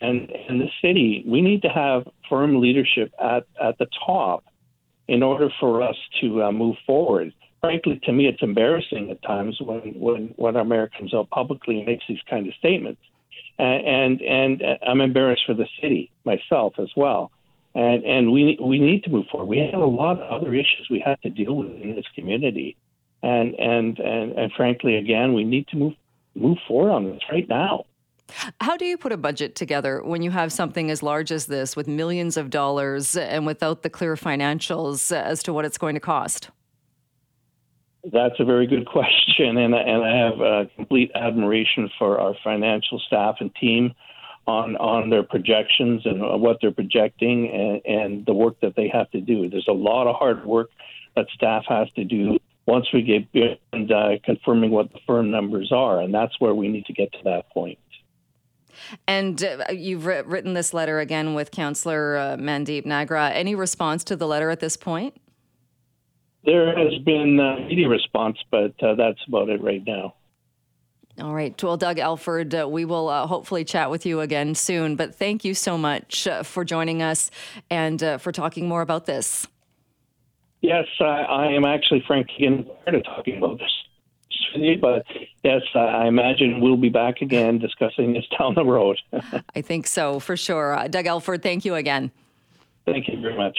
And 0.00 0.30
in 0.48 0.58
the 0.58 0.68
city, 0.82 1.24
we 1.26 1.40
need 1.40 1.62
to 1.62 1.68
have 1.68 2.08
firm 2.28 2.60
leadership 2.60 3.12
at 3.20 3.46
at 3.62 3.78
the 3.78 3.86
top 4.04 4.44
in 5.08 5.22
order 5.22 5.48
for 5.60 5.82
us 5.82 5.96
to 6.20 6.42
uh, 6.42 6.52
move 6.52 6.76
forward. 6.84 7.32
Frankly, 7.60 8.00
to 8.04 8.12
me, 8.12 8.26
it's 8.26 8.42
embarrassing 8.42 9.10
at 9.10 9.22
times 9.22 9.56
when 9.60 9.94
when 10.00 10.34
when 10.36 10.56
our 10.56 10.64
mayor 10.64 10.90
comes 10.98 11.14
out 11.14 11.30
publicly 11.30 11.78
and 11.78 11.86
makes 11.86 12.04
these 12.08 12.20
kind 12.28 12.48
of 12.48 12.54
statements 12.54 13.00
and 13.62 14.20
and 14.20 14.62
uh, 14.62 14.76
I'm 14.86 15.00
embarrassed 15.00 15.42
for 15.46 15.54
the 15.54 15.66
city 15.80 16.10
myself 16.24 16.74
as 16.78 16.90
well. 16.96 17.30
And 17.74 18.04
and 18.04 18.32
we 18.32 18.58
we 18.62 18.78
need 18.78 19.04
to 19.04 19.10
move 19.10 19.26
forward. 19.30 19.46
We 19.46 19.58
have 19.58 19.80
a 19.80 19.86
lot 19.86 20.20
of 20.20 20.42
other 20.42 20.54
issues 20.54 20.88
we 20.90 21.00
have 21.00 21.20
to 21.22 21.30
deal 21.30 21.54
with 21.56 21.70
in 21.80 21.94
this 21.94 22.06
community, 22.14 22.76
and 23.22 23.54
and 23.54 23.98
and, 23.98 24.32
and 24.32 24.52
frankly, 24.52 24.96
again, 24.96 25.34
we 25.34 25.44
need 25.44 25.68
to 25.68 25.76
move 25.76 25.94
move 26.34 26.58
forward 26.66 26.90
on 26.90 27.04
this 27.04 27.20
right 27.30 27.48
now. 27.48 27.84
How 28.60 28.76
do 28.76 28.84
you 28.84 28.98
put 28.98 29.12
a 29.12 29.16
budget 29.16 29.54
together 29.54 30.02
when 30.02 30.20
you 30.20 30.32
have 30.32 30.52
something 30.52 30.90
as 30.90 31.02
large 31.02 31.30
as 31.30 31.46
this 31.46 31.76
with 31.76 31.86
millions 31.86 32.36
of 32.36 32.50
dollars 32.50 33.16
and 33.16 33.46
without 33.46 33.82
the 33.82 33.90
clear 33.90 34.16
financials 34.16 35.14
as 35.14 35.42
to 35.44 35.52
what 35.52 35.64
it's 35.64 35.78
going 35.78 35.94
to 35.94 36.00
cost? 36.00 36.50
That's 38.12 38.38
a 38.38 38.44
very 38.44 38.66
good 38.66 38.86
question, 38.96 39.56
and 39.56 39.74
and 39.74 40.04
I 40.04 40.16
have 40.16 40.40
a 40.40 40.70
complete 40.76 41.10
admiration 41.14 41.90
for 41.98 42.20
our 42.20 42.34
financial 42.44 43.00
staff 43.06 43.36
and 43.40 43.54
team 43.54 43.94
on 44.46 44.76
on 44.76 45.10
their 45.10 45.22
projections 45.22 46.02
and 46.04 46.20
what 46.40 46.58
they're 46.60 46.72
projecting 46.72 47.50
and, 47.50 47.82
and 47.84 48.26
the 48.26 48.34
work 48.34 48.60
that 48.60 48.76
they 48.76 48.88
have 48.88 49.10
to 49.10 49.20
do. 49.20 49.50
There's 49.50 49.68
a 49.68 49.72
lot 49.72 50.06
of 50.06 50.16
hard 50.16 50.44
work 50.46 50.70
that 51.16 51.26
staff 51.34 51.64
has 51.68 51.88
to 51.96 52.04
do 52.04 52.38
once 52.66 52.86
we 52.92 53.02
get 53.02 53.30
beyond 53.32 53.92
uh, 53.92 54.18
confirming 54.24 54.70
what 54.70 54.92
the 54.92 54.98
firm 55.06 55.30
numbers 55.30 55.72
are, 55.72 56.00
and 56.00 56.12
that's 56.12 56.38
where 56.40 56.54
we 56.54 56.68
need 56.68 56.84
to 56.86 56.92
get 56.92 57.12
to 57.12 57.18
that 57.24 57.48
point. 57.50 57.78
And 59.08 59.42
uh, 59.42 59.64
you've 59.72 60.06
written 60.06 60.54
this 60.54 60.74
letter 60.74 61.00
again 61.00 61.34
with 61.34 61.50
Councillor 61.50 62.16
uh, 62.16 62.36
Mandeep 62.36 62.84
Nagra. 62.84 63.30
Any 63.32 63.54
response 63.54 64.04
to 64.04 64.16
the 64.16 64.26
letter 64.26 64.50
at 64.50 64.60
this 64.60 64.76
point? 64.76 65.16
There 66.46 66.78
has 66.78 66.96
been 67.02 67.40
a 67.40 67.66
media 67.66 67.88
response, 67.88 68.38
but 68.52 68.80
uh, 68.80 68.94
that's 68.94 69.18
about 69.26 69.48
it 69.48 69.60
right 69.60 69.82
now. 69.84 70.14
All 71.20 71.34
right. 71.34 71.60
Well, 71.60 71.76
Doug 71.76 71.98
Elford, 71.98 72.54
uh, 72.54 72.68
we 72.68 72.84
will 72.84 73.08
uh, 73.08 73.26
hopefully 73.26 73.64
chat 73.64 73.90
with 73.90 74.06
you 74.06 74.20
again 74.20 74.54
soon. 74.54 74.96
But 74.96 75.14
thank 75.14 75.44
you 75.44 75.54
so 75.54 75.76
much 75.76 76.26
uh, 76.26 76.42
for 76.42 76.64
joining 76.64 77.02
us 77.02 77.30
and 77.70 78.02
uh, 78.02 78.18
for 78.18 78.32
talking 78.32 78.68
more 78.68 78.82
about 78.82 79.06
this. 79.06 79.46
Yes, 80.60 80.86
I, 81.00 81.04
I 81.04 81.46
am 81.52 81.64
actually, 81.64 82.04
frankly, 82.06 82.46
in 82.46 82.66
of 82.86 83.04
talking 83.04 83.38
about 83.38 83.58
this. 83.58 83.72
But 84.80 85.04
yes, 85.42 85.62
I 85.74 86.06
imagine 86.06 86.60
we'll 86.60 86.76
be 86.76 86.88
back 86.88 87.20
again 87.20 87.58
discussing 87.58 88.12
this 88.12 88.24
down 88.38 88.54
the 88.54 88.64
road. 88.64 88.98
I 89.54 89.60
think 89.60 89.86
so, 89.86 90.18
for 90.18 90.36
sure. 90.36 90.74
Uh, 90.74 90.88
Doug 90.88 91.06
Elford, 91.06 91.42
thank 91.42 91.64
you 91.64 91.74
again. 91.74 92.10
Thank 92.86 93.08
you 93.08 93.20
very 93.20 93.36
much. 93.36 93.58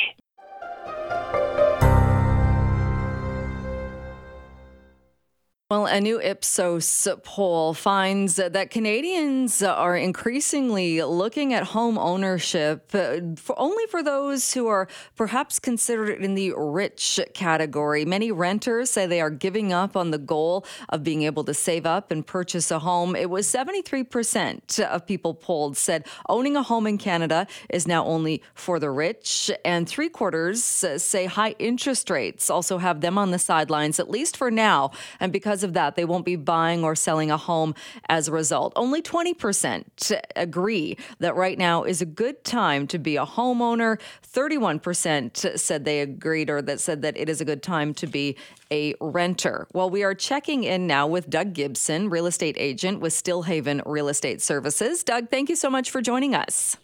Well, 5.69 5.85
a 5.85 5.99
new 5.99 6.21
Ipsos 6.21 7.09
poll 7.23 7.73
finds 7.73 8.37
that 8.37 8.71
Canadians 8.71 9.61
are 9.61 9.97
increasingly 9.97 11.03
looking 11.03 11.53
at 11.53 11.65
home 11.65 11.97
ownership 11.97 12.89
uh, 12.93 13.17
for 13.35 13.59
only 13.59 13.85
for 13.87 14.01
those 14.01 14.53
who 14.53 14.67
are 14.67 14.87
perhaps 15.17 15.59
considered 15.59 16.23
in 16.23 16.35
the 16.35 16.53
rich 16.55 17.19
category. 17.33 18.05
Many 18.05 18.31
renters 18.31 18.91
say 18.91 19.05
they 19.07 19.19
are 19.19 19.29
giving 19.29 19.73
up 19.73 19.97
on 19.97 20.11
the 20.11 20.17
goal 20.17 20.65
of 20.87 21.03
being 21.03 21.23
able 21.23 21.43
to 21.43 21.53
save 21.53 21.85
up 21.85 22.11
and 22.11 22.25
purchase 22.25 22.71
a 22.71 22.79
home. 22.79 23.13
It 23.13 23.29
was 23.29 23.45
73% 23.45 24.79
of 24.85 25.05
people 25.05 25.33
polled 25.33 25.75
said 25.75 26.07
owning 26.29 26.55
a 26.55 26.63
home 26.63 26.87
in 26.87 26.97
Canada 26.97 27.45
is 27.69 27.85
now 27.85 28.05
only 28.05 28.41
for 28.53 28.79
the 28.79 28.89
rich, 28.89 29.51
and 29.65 29.85
three 29.85 30.07
quarters 30.07 30.63
say 30.63 31.25
high 31.25 31.55
interest 31.59 32.09
rates 32.09 32.49
also 32.49 32.77
have 32.77 33.01
them 33.01 33.17
on 33.17 33.31
the 33.31 33.39
sidelines, 33.39 33.99
at 33.99 34.09
least 34.09 34.37
for 34.37 34.49
now. 34.49 34.91
And 35.19 35.33
because 35.33 35.56
because 35.57 35.63
of 35.63 35.73
that, 35.73 35.95
they 35.95 36.05
won't 36.05 36.23
be 36.23 36.35
buying 36.35 36.83
or 36.83 36.93
selling 36.93 37.31
a 37.31 37.37
home 37.37 37.73
as 38.09 38.27
a 38.27 38.31
result. 38.31 38.73
Only 38.75 39.01
20% 39.01 40.13
agree 40.35 40.95
that 41.17 41.35
right 41.35 41.57
now 41.57 41.81
is 41.81 41.99
a 41.99 42.05
good 42.05 42.43
time 42.43 42.85
to 42.85 42.99
be 42.99 43.15
a 43.17 43.25
homeowner. 43.25 43.99
31% 44.31 45.57
said 45.57 45.83
they 45.83 46.01
agreed 46.01 46.51
or 46.51 46.61
that 46.61 46.79
said 46.79 47.01
that 47.01 47.17
it 47.17 47.27
is 47.27 47.41
a 47.41 47.45
good 47.45 47.63
time 47.63 47.95
to 47.95 48.05
be 48.05 48.37
a 48.69 48.93
renter. 49.01 49.67
Well, 49.73 49.89
we 49.89 50.03
are 50.03 50.13
checking 50.13 50.63
in 50.63 50.85
now 50.85 51.07
with 51.07 51.27
Doug 51.27 51.53
Gibson, 51.53 52.11
real 52.11 52.27
estate 52.27 52.55
agent 52.59 52.99
with 52.99 53.13
Stilhavn 53.13 53.81
Real 53.83 54.09
Estate 54.09 54.43
Services. 54.43 55.03
Doug, 55.03 55.31
thank 55.31 55.49
you 55.49 55.55
so 55.55 55.71
much 55.71 55.89
for 55.89 56.01
joining 56.01 56.35
us. 56.35 56.77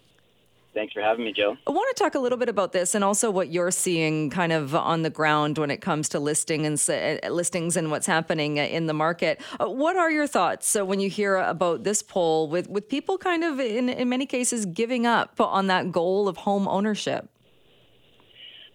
Thanks 0.73 0.93
for 0.93 1.01
having 1.01 1.23
me, 1.23 1.33
Joe. 1.33 1.55
I 1.67 1.71
want 1.71 1.95
to 1.95 2.03
talk 2.03 2.15
a 2.15 2.19
little 2.19 2.37
bit 2.37 2.49
about 2.49 2.71
this 2.71 2.95
and 2.95 3.03
also 3.03 3.29
what 3.29 3.49
you're 3.49 3.69
seeing 3.69 4.31
kind 4.31 4.51
of 4.51 4.73
on 4.73 5.03
the 5.03 5.09
ground 5.09 5.59
when 5.59 5.69
it 5.69 5.81
comes 5.81 6.09
to 6.09 6.19
listing 6.19 6.65
and 6.65 6.83
uh, 6.89 7.29
listings 7.29 7.77
and 7.77 7.91
what's 7.91 8.07
happening 8.07 8.57
in 8.57 8.87
the 8.87 8.93
market. 8.93 9.39
Uh, 9.59 9.69
what 9.69 9.95
are 9.95 10.09
your 10.09 10.25
thoughts 10.25 10.75
uh, 10.75 10.83
when 10.83 10.99
you 10.99 11.09
hear 11.09 11.37
about 11.37 11.83
this 11.83 12.01
poll 12.01 12.47
with, 12.47 12.67
with 12.69 12.89
people 12.89 13.19
kind 13.19 13.43
of 13.43 13.59
in, 13.59 13.87
in 13.87 14.09
many 14.09 14.25
cases 14.25 14.65
giving 14.65 15.05
up 15.05 15.39
on 15.39 15.67
that 15.67 15.91
goal 15.91 16.27
of 16.27 16.37
home 16.37 16.67
ownership? 16.67 17.29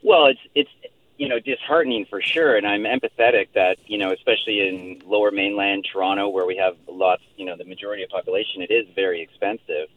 Well, 0.02 0.26
it's 0.26 0.40
it's 0.54 0.70
you 1.16 1.28
know 1.28 1.40
disheartening 1.40 2.06
for 2.08 2.22
sure, 2.22 2.56
and 2.56 2.64
I'm 2.64 2.84
empathetic 2.84 3.48
that 3.56 3.78
you 3.86 3.98
know 3.98 4.12
especially 4.12 4.68
in 4.68 5.02
Lower 5.04 5.32
Mainland 5.32 5.84
Toronto 5.92 6.28
where 6.28 6.46
we 6.46 6.56
have 6.56 6.76
lots 6.86 7.22
you 7.36 7.44
know 7.44 7.56
the 7.56 7.64
majority 7.64 8.04
of 8.04 8.10
population, 8.10 8.62
it 8.62 8.70
is 8.70 8.86
very 8.94 9.20
expensive 9.20 9.88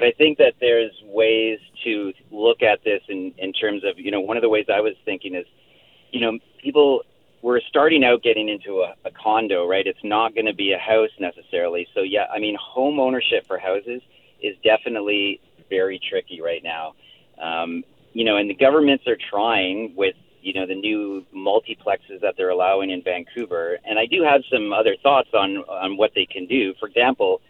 but 0.00 0.06
I 0.06 0.12
think 0.12 0.38
that 0.38 0.54
there's 0.60 0.92
ways 1.04 1.58
to 1.84 2.14
look 2.30 2.62
at 2.62 2.82
this 2.84 3.02
in, 3.08 3.34
in 3.36 3.52
terms 3.52 3.84
of, 3.84 3.98
you 3.98 4.10
know, 4.10 4.20
one 4.20 4.38
of 4.38 4.40
the 4.40 4.48
ways 4.48 4.64
I 4.72 4.80
was 4.80 4.94
thinking 5.04 5.34
is, 5.34 5.44
you 6.10 6.22
know, 6.22 6.38
people 6.62 7.02
were 7.42 7.60
starting 7.68 8.02
out 8.02 8.22
getting 8.22 8.48
into 8.48 8.80
a, 8.80 8.94
a 9.04 9.10
condo, 9.10 9.68
right? 9.68 9.86
It's 9.86 10.02
not 10.02 10.34
going 10.34 10.46
to 10.46 10.54
be 10.54 10.72
a 10.72 10.78
house 10.78 11.10
necessarily. 11.18 11.86
So, 11.94 12.00
yeah, 12.00 12.24
I 12.34 12.38
mean, 12.38 12.56
home 12.58 12.98
ownership 12.98 13.46
for 13.46 13.58
houses 13.58 14.00
is 14.42 14.56
definitely 14.64 15.38
very 15.68 16.00
tricky 16.08 16.40
right 16.40 16.62
now. 16.62 16.94
Um, 17.38 17.84
you 18.14 18.24
know, 18.24 18.38
and 18.38 18.48
the 18.48 18.54
governments 18.54 19.06
are 19.06 19.18
trying 19.30 19.94
with, 19.96 20.14
you 20.40 20.54
know, 20.54 20.66
the 20.66 20.74
new 20.74 21.26
multiplexes 21.36 22.22
that 22.22 22.36
they're 22.38 22.48
allowing 22.48 22.88
in 22.88 23.02
Vancouver. 23.02 23.78
And 23.84 23.98
I 23.98 24.06
do 24.06 24.22
have 24.22 24.40
some 24.50 24.72
other 24.72 24.96
thoughts 25.02 25.28
on, 25.34 25.58
on 25.68 25.98
what 25.98 26.12
they 26.14 26.24
can 26.24 26.46
do. 26.46 26.72
For 26.80 26.88
example, 26.88 27.42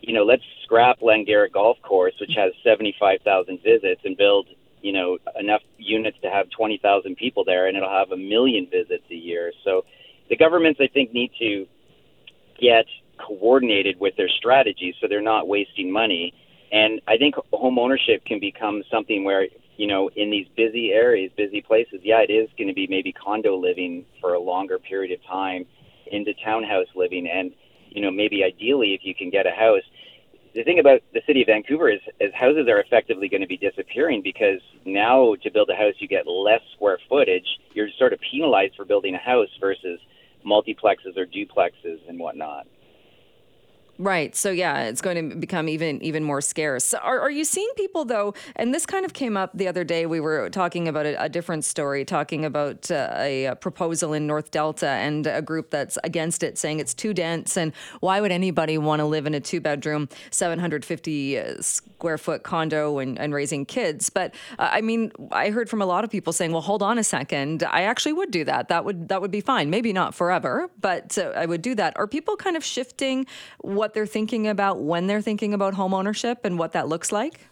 you 0.00 0.12
know, 0.12 0.24
let's 0.24 0.42
scrap 0.62 1.00
Glengarrick 1.00 1.52
Golf 1.52 1.78
Course, 1.82 2.14
which 2.20 2.32
has 2.36 2.52
75,000 2.62 3.60
visits, 3.62 4.00
and 4.04 4.16
build, 4.16 4.48
you 4.82 4.92
know, 4.92 5.18
enough 5.38 5.62
units 5.78 6.18
to 6.22 6.30
have 6.30 6.48
20,000 6.50 7.16
people 7.16 7.44
there, 7.44 7.66
and 7.66 7.76
it'll 7.76 7.90
have 7.90 8.12
a 8.12 8.16
million 8.16 8.66
visits 8.70 9.04
a 9.10 9.14
year. 9.14 9.52
So 9.64 9.84
the 10.28 10.36
governments, 10.36 10.80
I 10.82 10.88
think, 10.88 11.12
need 11.12 11.32
to 11.38 11.66
get 12.60 12.86
coordinated 13.18 13.98
with 13.98 14.16
their 14.16 14.28
strategies 14.28 14.94
so 15.00 15.08
they're 15.08 15.22
not 15.22 15.48
wasting 15.48 15.90
money. 15.90 16.34
And 16.72 17.00
I 17.06 17.16
think 17.16 17.34
home 17.52 17.78
ownership 17.78 18.24
can 18.24 18.40
become 18.40 18.82
something 18.90 19.24
where, 19.24 19.46
you 19.76 19.86
know, 19.86 20.10
in 20.16 20.30
these 20.30 20.46
busy 20.56 20.92
areas, 20.92 21.30
busy 21.36 21.62
places, 21.62 22.00
yeah, 22.02 22.20
it 22.20 22.32
is 22.32 22.48
going 22.58 22.68
to 22.68 22.74
be 22.74 22.86
maybe 22.88 23.12
condo 23.12 23.56
living 23.56 24.04
for 24.20 24.34
a 24.34 24.40
longer 24.40 24.78
period 24.78 25.12
of 25.18 25.24
time 25.24 25.64
into 26.10 26.32
townhouse 26.44 26.88
living. 26.94 27.28
And, 27.28 27.52
you 27.90 28.02
know, 28.02 28.10
maybe 28.10 28.44
ideally, 28.44 28.94
if 28.94 29.00
you 29.04 29.14
can 29.14 29.30
get 29.30 29.46
a 29.46 29.50
house, 29.50 29.82
the 30.54 30.64
thing 30.64 30.78
about 30.78 31.00
the 31.12 31.20
city 31.26 31.42
of 31.42 31.46
Vancouver 31.46 31.90
is, 31.90 32.00
is 32.18 32.32
houses 32.34 32.66
are 32.68 32.80
effectively 32.80 33.28
going 33.28 33.42
to 33.42 33.46
be 33.46 33.58
disappearing 33.58 34.22
because 34.22 34.60
now 34.86 35.34
to 35.42 35.50
build 35.50 35.68
a 35.68 35.76
house 35.76 35.94
you 35.98 36.08
get 36.08 36.26
less 36.26 36.62
square 36.74 36.98
footage. 37.08 37.46
You're 37.74 37.88
sort 37.98 38.14
of 38.14 38.20
penalized 38.20 38.74
for 38.76 38.84
building 38.86 39.14
a 39.14 39.18
house 39.18 39.50
versus 39.60 40.00
multiplexes 40.46 41.16
or 41.16 41.26
duplexes 41.26 41.98
and 42.08 42.18
whatnot. 42.18 42.66
Right. 43.98 44.36
So 44.36 44.50
yeah, 44.50 44.82
it's 44.84 45.00
going 45.00 45.30
to 45.30 45.36
become 45.36 45.68
even 45.68 46.02
even 46.02 46.22
more 46.22 46.42
scarce. 46.42 46.92
Are, 46.92 47.20
are 47.20 47.30
you 47.30 47.44
seeing 47.44 47.70
people 47.76 48.04
though? 48.04 48.34
And 48.54 48.74
this 48.74 48.84
kind 48.84 49.06
of 49.06 49.14
came 49.14 49.36
up 49.36 49.52
the 49.54 49.68
other 49.68 49.84
day. 49.84 50.04
We 50.04 50.20
were 50.20 50.50
talking 50.50 50.86
about 50.86 51.06
a, 51.06 51.24
a 51.24 51.28
different 51.30 51.64
story, 51.64 52.04
talking 52.04 52.44
about 52.44 52.90
uh, 52.90 53.14
a, 53.16 53.54
proposal 53.60 54.12
in 54.12 54.26
North 54.26 54.50
Delta 54.50 54.88
and 54.88 55.26
a 55.26 55.40
group 55.40 55.70
that's 55.70 55.96
against 56.04 56.42
it, 56.42 56.58
saying 56.58 56.78
it's 56.78 56.92
too 56.92 57.14
dense. 57.14 57.56
And 57.56 57.72
why 58.00 58.20
would 58.20 58.32
anybody 58.32 58.76
want 58.76 59.00
to 59.00 59.06
live 59.06 59.26
in 59.26 59.32
a 59.34 59.40
two 59.40 59.60
bedroom, 59.60 60.08
750 60.30 61.38
uh, 61.38 61.62
square 61.62 62.18
foot 62.18 62.42
condo 62.42 62.98
and, 62.98 63.18
and 63.18 63.32
raising 63.32 63.64
kids? 63.64 64.10
But 64.10 64.34
uh, 64.58 64.68
I 64.72 64.82
mean, 64.82 65.10
I 65.32 65.48
heard 65.48 65.70
from 65.70 65.80
a 65.80 65.86
lot 65.86 66.04
of 66.04 66.10
people 66.10 66.34
saying, 66.34 66.52
well, 66.52 66.60
hold 66.60 66.82
on 66.82 66.98
a 66.98 67.04
second, 67.04 67.62
I 67.62 67.82
actually 67.82 68.12
would 68.12 68.30
do 68.30 68.44
that. 68.44 68.68
That 68.68 68.84
would 68.84 69.08
that 69.08 69.22
would 69.22 69.30
be 69.30 69.40
fine. 69.40 69.70
Maybe 69.70 69.94
not 69.94 70.14
forever, 70.14 70.68
but 70.78 71.16
uh, 71.16 71.32
I 71.34 71.46
would 71.46 71.62
do 71.62 71.74
that. 71.76 71.94
Are 71.96 72.06
people 72.06 72.36
kind 72.36 72.56
of 72.58 72.64
shifting 72.64 73.26
what 73.60 73.85
what 73.86 73.94
they're 73.94 74.04
thinking 74.04 74.48
about 74.48 74.80
when 74.80 75.06
they're 75.06 75.22
thinking 75.22 75.54
about 75.54 75.72
home 75.74 75.94
ownership 75.94 76.40
and 76.42 76.58
what 76.58 76.72
that 76.72 76.88
looks 76.88 77.12
like? 77.12 77.46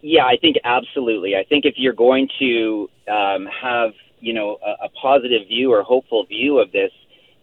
Yeah, 0.00 0.24
I 0.24 0.36
think 0.40 0.54
absolutely. 0.62 1.34
I 1.34 1.42
think 1.42 1.64
if 1.64 1.74
you're 1.76 1.94
going 1.94 2.28
to 2.38 2.88
um, 3.10 3.46
have 3.46 3.90
you 4.20 4.32
know 4.32 4.58
a, 4.64 4.84
a 4.84 4.88
positive 4.90 5.48
view 5.48 5.72
or 5.72 5.82
hopeful 5.82 6.24
view 6.26 6.60
of 6.60 6.70
this, 6.70 6.92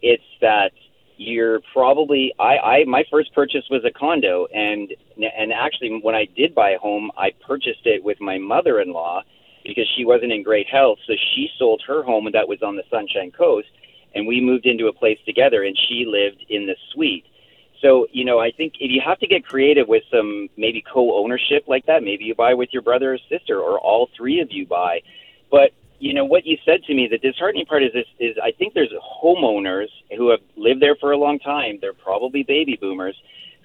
it's 0.00 0.24
that 0.40 0.72
you're 1.18 1.60
probably 1.74 2.32
I, 2.40 2.56
I 2.56 2.84
my 2.86 3.04
first 3.10 3.34
purchase 3.34 3.64
was 3.68 3.84
a 3.84 3.90
condo 3.90 4.46
and 4.46 4.94
and 5.18 5.52
actually 5.52 6.00
when 6.02 6.14
I 6.14 6.24
did 6.24 6.54
buy 6.54 6.70
a 6.70 6.78
home 6.78 7.10
I 7.18 7.32
purchased 7.46 7.84
it 7.84 8.02
with 8.02 8.18
my 8.18 8.38
mother-in-law 8.38 9.24
because 9.62 9.86
she 9.94 10.06
wasn't 10.06 10.32
in 10.32 10.42
great 10.42 10.68
health 10.68 10.98
so 11.06 11.12
she 11.34 11.50
sold 11.58 11.82
her 11.86 12.02
home 12.02 12.28
that 12.32 12.48
was 12.48 12.62
on 12.62 12.74
the 12.76 12.82
Sunshine 12.90 13.30
Coast 13.30 13.68
and 14.14 14.26
we 14.26 14.40
moved 14.40 14.66
into 14.66 14.88
a 14.88 14.92
place 14.92 15.18
together 15.24 15.62
and 15.62 15.78
she 15.86 16.04
lived 16.04 16.44
in 16.48 16.66
the 16.66 16.76
suite 16.92 17.26
so, 17.84 18.06
you 18.12 18.24
know, 18.24 18.40
I 18.40 18.50
think 18.50 18.74
if 18.80 18.90
you 18.90 19.02
have 19.04 19.18
to 19.18 19.26
get 19.26 19.44
creative 19.44 19.86
with 19.86 20.04
some 20.10 20.48
maybe 20.56 20.82
co 20.82 21.18
ownership 21.22 21.64
like 21.68 21.84
that, 21.84 22.02
maybe 22.02 22.24
you 22.24 22.34
buy 22.34 22.54
with 22.54 22.70
your 22.72 22.80
brother 22.80 23.12
or 23.12 23.18
sister, 23.28 23.60
or 23.60 23.78
all 23.78 24.08
three 24.16 24.40
of 24.40 24.50
you 24.50 24.66
buy. 24.66 25.02
But, 25.50 25.72
you 25.98 26.14
know, 26.14 26.24
what 26.24 26.46
you 26.46 26.56
said 26.64 26.82
to 26.84 26.94
me, 26.94 27.08
the 27.10 27.18
disheartening 27.18 27.66
part 27.66 27.82
is 27.82 27.92
this 27.92 28.06
is 28.18 28.36
I 28.42 28.52
think 28.52 28.72
there's 28.72 28.92
homeowners 29.22 29.88
who 30.16 30.30
have 30.30 30.40
lived 30.56 30.80
there 30.80 30.96
for 30.96 31.12
a 31.12 31.18
long 31.18 31.38
time. 31.38 31.76
They're 31.78 31.92
probably 31.92 32.42
baby 32.42 32.78
boomers 32.80 33.16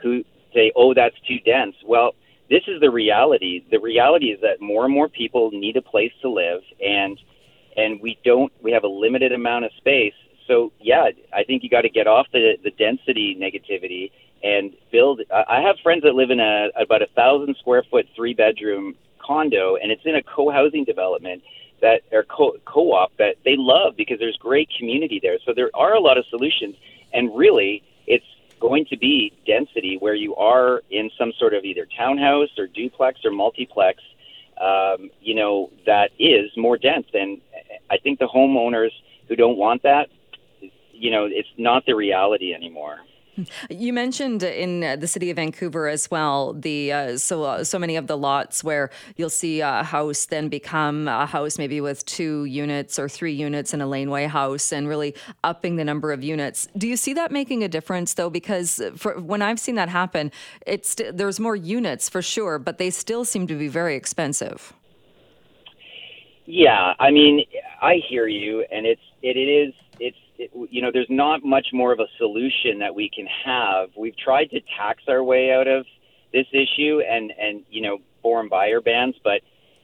who 0.03 0.25
say, 0.53 0.73
oh, 0.75 0.93
that's 0.93 1.15
too 1.25 1.39
dense. 1.45 1.75
Well, 1.85 2.13
this 2.49 2.63
is 2.67 2.81
the 2.81 2.91
reality. 2.91 3.63
The 3.71 3.79
reality 3.79 4.27
is 4.27 4.41
that 4.41 4.59
more 4.59 4.83
and 4.83 4.93
more 4.93 5.07
people 5.07 5.51
need 5.51 5.77
a 5.77 5.81
place 5.81 6.11
to 6.23 6.29
live 6.29 6.61
and 6.81 7.17
and 7.77 8.01
we 8.01 8.17
don't 8.25 8.51
we 8.61 8.71
have 8.71 8.83
a 8.83 8.87
limited 8.87 9.31
amount 9.31 9.63
of 9.63 9.71
space 9.77 10.13
so 10.49 10.73
yeah, 10.81 11.09
I 11.31 11.43
think 11.43 11.63
you 11.63 11.69
got 11.69 11.83
to 11.83 11.89
get 11.89 12.07
off 12.07 12.27
the 12.33 12.57
the 12.63 12.71
density 12.71 13.37
negativity 13.39 14.11
and 14.43 14.73
build. 14.91 15.21
I 15.31 15.61
have 15.61 15.77
friends 15.83 16.03
that 16.03 16.15
live 16.15 16.31
in 16.31 16.39
a 16.39 16.69
about 16.75 17.01
a 17.03 17.07
thousand 17.15 17.55
square 17.59 17.83
foot 17.89 18.07
three 18.15 18.33
bedroom 18.33 18.95
condo, 19.19 19.75
and 19.75 19.91
it's 19.91 20.01
in 20.05 20.15
a 20.15 20.23
co 20.23 20.49
housing 20.49 20.83
development. 20.83 21.43
that 21.81 22.01
are 22.11 22.23
co- 22.23 22.57
co-op 22.65 23.15
that 23.17 23.35
they 23.45 23.55
love 23.55 23.95
because 23.95 24.19
there's 24.19 24.35
great 24.37 24.69
community 24.77 25.19
there. 25.21 25.37
So 25.45 25.53
there 25.53 25.69
are 25.73 25.93
a 25.93 26.01
lot 26.01 26.17
of 26.17 26.25
solutions, 26.25 26.75
and 27.13 27.33
really, 27.37 27.83
it's 28.05 28.25
going 28.59 28.85
to 28.85 28.97
be 28.97 29.31
density 29.45 29.97
where 29.97 30.15
you 30.15 30.35
are 30.35 30.81
in 30.89 31.09
some 31.17 31.31
sort 31.39 31.53
of 31.53 31.63
either 31.63 31.87
townhouse 31.97 32.49
or 32.57 32.67
duplex 32.67 33.23
or 33.23 33.31
multiplex. 33.31 34.01
Um, 34.59 35.09
you 35.21 35.35
know 35.35 35.69
that 35.85 36.09
is 36.17 36.49
more 36.57 36.77
dense, 36.77 37.07
and 37.13 37.39
I 37.89 37.97
think 37.97 38.17
the 38.19 38.27
homeowners 38.27 38.91
who 39.27 39.35
don't 39.35 39.57
want 39.57 39.83
that, 39.83 40.09
you 40.99 41.11
know, 41.11 41.27
it's 41.29 41.47
not 41.57 41.85
the 41.85 41.93
reality 41.93 42.53
anymore. 42.53 42.99
You 43.69 43.93
mentioned 43.93 44.43
in 44.43 44.81
the 44.99 45.07
city 45.07 45.29
of 45.29 45.37
Vancouver 45.37 45.87
as 45.87 46.11
well 46.11 46.53
the 46.53 46.91
uh, 46.91 47.17
so 47.17 47.43
uh, 47.43 47.63
so 47.63 47.79
many 47.79 47.95
of 47.95 48.07
the 48.07 48.17
lots 48.17 48.63
where 48.65 48.89
you'll 49.15 49.29
see 49.29 49.61
a 49.61 49.83
house 49.83 50.25
then 50.25 50.49
become 50.49 51.07
a 51.07 51.25
house 51.25 51.57
maybe 51.57 51.79
with 51.79 52.05
two 52.05 52.45
units 52.45 52.99
or 52.99 53.07
three 53.07 53.31
units 53.31 53.73
in 53.73 53.79
a 53.79 53.87
laneway 53.87 54.25
house 54.25 54.73
and 54.73 54.89
really 54.89 55.15
upping 55.43 55.77
the 55.77 55.85
number 55.85 56.11
of 56.11 56.23
units. 56.23 56.67
Do 56.77 56.87
you 56.87 56.97
see 56.97 57.13
that 57.13 57.31
making 57.31 57.63
a 57.63 57.69
difference 57.69 58.13
though? 58.15 58.29
Because 58.29 58.81
for, 58.97 59.19
when 59.19 59.41
I've 59.41 59.59
seen 59.59 59.75
that 59.75 59.89
happen, 59.89 60.31
it's 60.65 60.95
there's 61.13 61.39
more 61.39 61.55
units 61.55 62.09
for 62.09 62.21
sure, 62.21 62.59
but 62.59 62.77
they 62.77 62.89
still 62.89 63.23
seem 63.23 63.47
to 63.47 63.57
be 63.57 63.67
very 63.67 63.95
expensive. 63.95 64.73
Yeah, 66.45 66.93
I 66.99 67.11
mean, 67.11 67.45
I 67.81 68.01
hear 68.09 68.27
you, 68.27 68.65
and 68.71 68.85
it's 68.85 69.01
it, 69.21 69.37
it 69.37 69.49
is 69.49 69.73
it's 69.99 70.17
you 70.69 70.81
know, 70.81 70.89
there's 70.91 71.09
not 71.09 71.43
much 71.43 71.67
more 71.73 71.91
of 71.91 71.99
a 71.99 72.07
solution 72.17 72.79
that 72.79 72.95
we 72.95 73.09
can 73.09 73.27
have. 73.45 73.89
We've 73.97 74.17
tried 74.17 74.51
to 74.51 74.61
tax 74.77 75.03
our 75.07 75.23
way 75.23 75.51
out 75.51 75.67
of 75.67 75.85
this 76.31 76.45
issue 76.53 77.01
and 77.01 77.33
and 77.39 77.63
you 77.69 77.81
know 77.81 77.97
foreign 78.21 78.49
buyer 78.49 78.81
bans, 78.81 79.15
but 79.23 79.41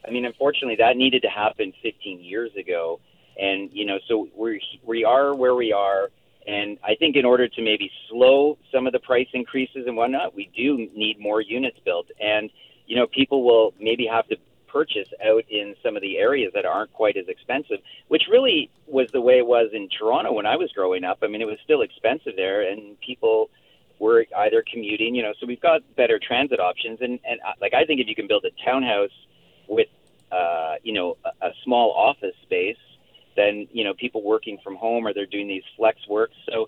I 0.08 0.12
mean, 0.12 0.26
unfortunately, 0.26 0.76
that 0.78 0.98
needed 0.98 1.24
to 1.24 1.30
happen 1.30 1.74
15 1.82 2.24
years 2.24 2.52
ago, 2.56 3.00
and 3.40 3.70
you 3.74 3.86
know, 3.86 3.98
so 4.08 4.28
we're, 4.36 4.60
we 4.84 5.04
are 5.04 5.36
where 5.36 5.56
we 5.56 5.74
are. 5.74 6.10
And 6.48 6.78
I 6.84 6.94
think 6.94 7.16
in 7.16 7.26
order 7.26 7.48
to 7.48 7.62
maybe 7.62 7.90
slow 8.08 8.60
some 8.72 8.86
of 8.86 8.94
the 8.94 9.00
price 9.00 9.28
increases 9.34 9.88
and 9.88 9.98
whatnot, 9.98 10.36
we 10.36 10.52
do 10.56 10.78
need 10.96 11.20
more 11.20 11.42
units 11.42 11.78
built. 11.84 12.08
And 12.22 12.52
you 12.86 12.96
know, 12.96 13.08
people 13.08 13.44
will 13.44 13.74
maybe 13.80 14.06
have 14.06 14.28
to 14.28 14.38
purchase 14.76 15.08
out 15.26 15.46
in 15.50 15.74
some 15.82 15.96
of 15.96 16.02
the 16.02 16.18
areas 16.18 16.52
that 16.54 16.66
aren't 16.66 16.92
quite 16.92 17.16
as 17.16 17.30
expensive, 17.30 17.80
which 18.10 18.24
really 18.30 18.70
was 18.88 19.08
the 19.14 19.22
way 19.22 19.38
it 19.38 19.48
was 19.48 19.70
in 19.72 19.88
Toronto 19.88 20.34
when 20.34 20.46
I 20.46 20.58
was 20.58 20.70
growing 20.74 21.06
up. 21.06 21.20
I 21.24 21.28
mean, 21.28 21.42
it 21.42 21.48
was 21.48 21.58
still 21.64 21.82
expensive 21.82 22.34
there, 22.36 22.62
and 22.70 23.00
people 23.00 23.50
were 24.00 24.26
either 24.36 24.62
commuting, 24.70 25.16
you 25.16 25.24
know. 25.24 25.32
So 25.40 25.48
we've 25.48 25.62
got 25.62 25.80
better 25.96 26.20
transit 26.20 26.60
options, 26.60 27.00
and 27.00 27.20
and 27.24 27.40
uh, 27.48 27.54
like 27.62 27.74
I 27.74 27.86
think 27.86 28.02
if 28.02 28.08
you 28.10 28.16
can 28.16 28.28
build 28.28 28.44
a 28.44 28.52
townhouse 28.70 29.18
with, 29.70 29.88
uh, 30.30 30.76
you 30.84 30.92
know, 30.92 31.16
a, 31.24 31.48
a 31.48 31.52
small 31.64 31.94
office 31.94 32.36
space, 32.44 32.84
then 33.38 33.70
you 33.72 33.86
know 33.86 33.94
people 33.94 34.24
working 34.24 34.58
from 34.62 34.76
home 34.76 35.08
or 35.08 35.14
they're 35.14 35.26
doing 35.38 35.48
these 35.48 35.64
flex 35.78 36.06
work. 36.10 36.32
So 36.50 36.68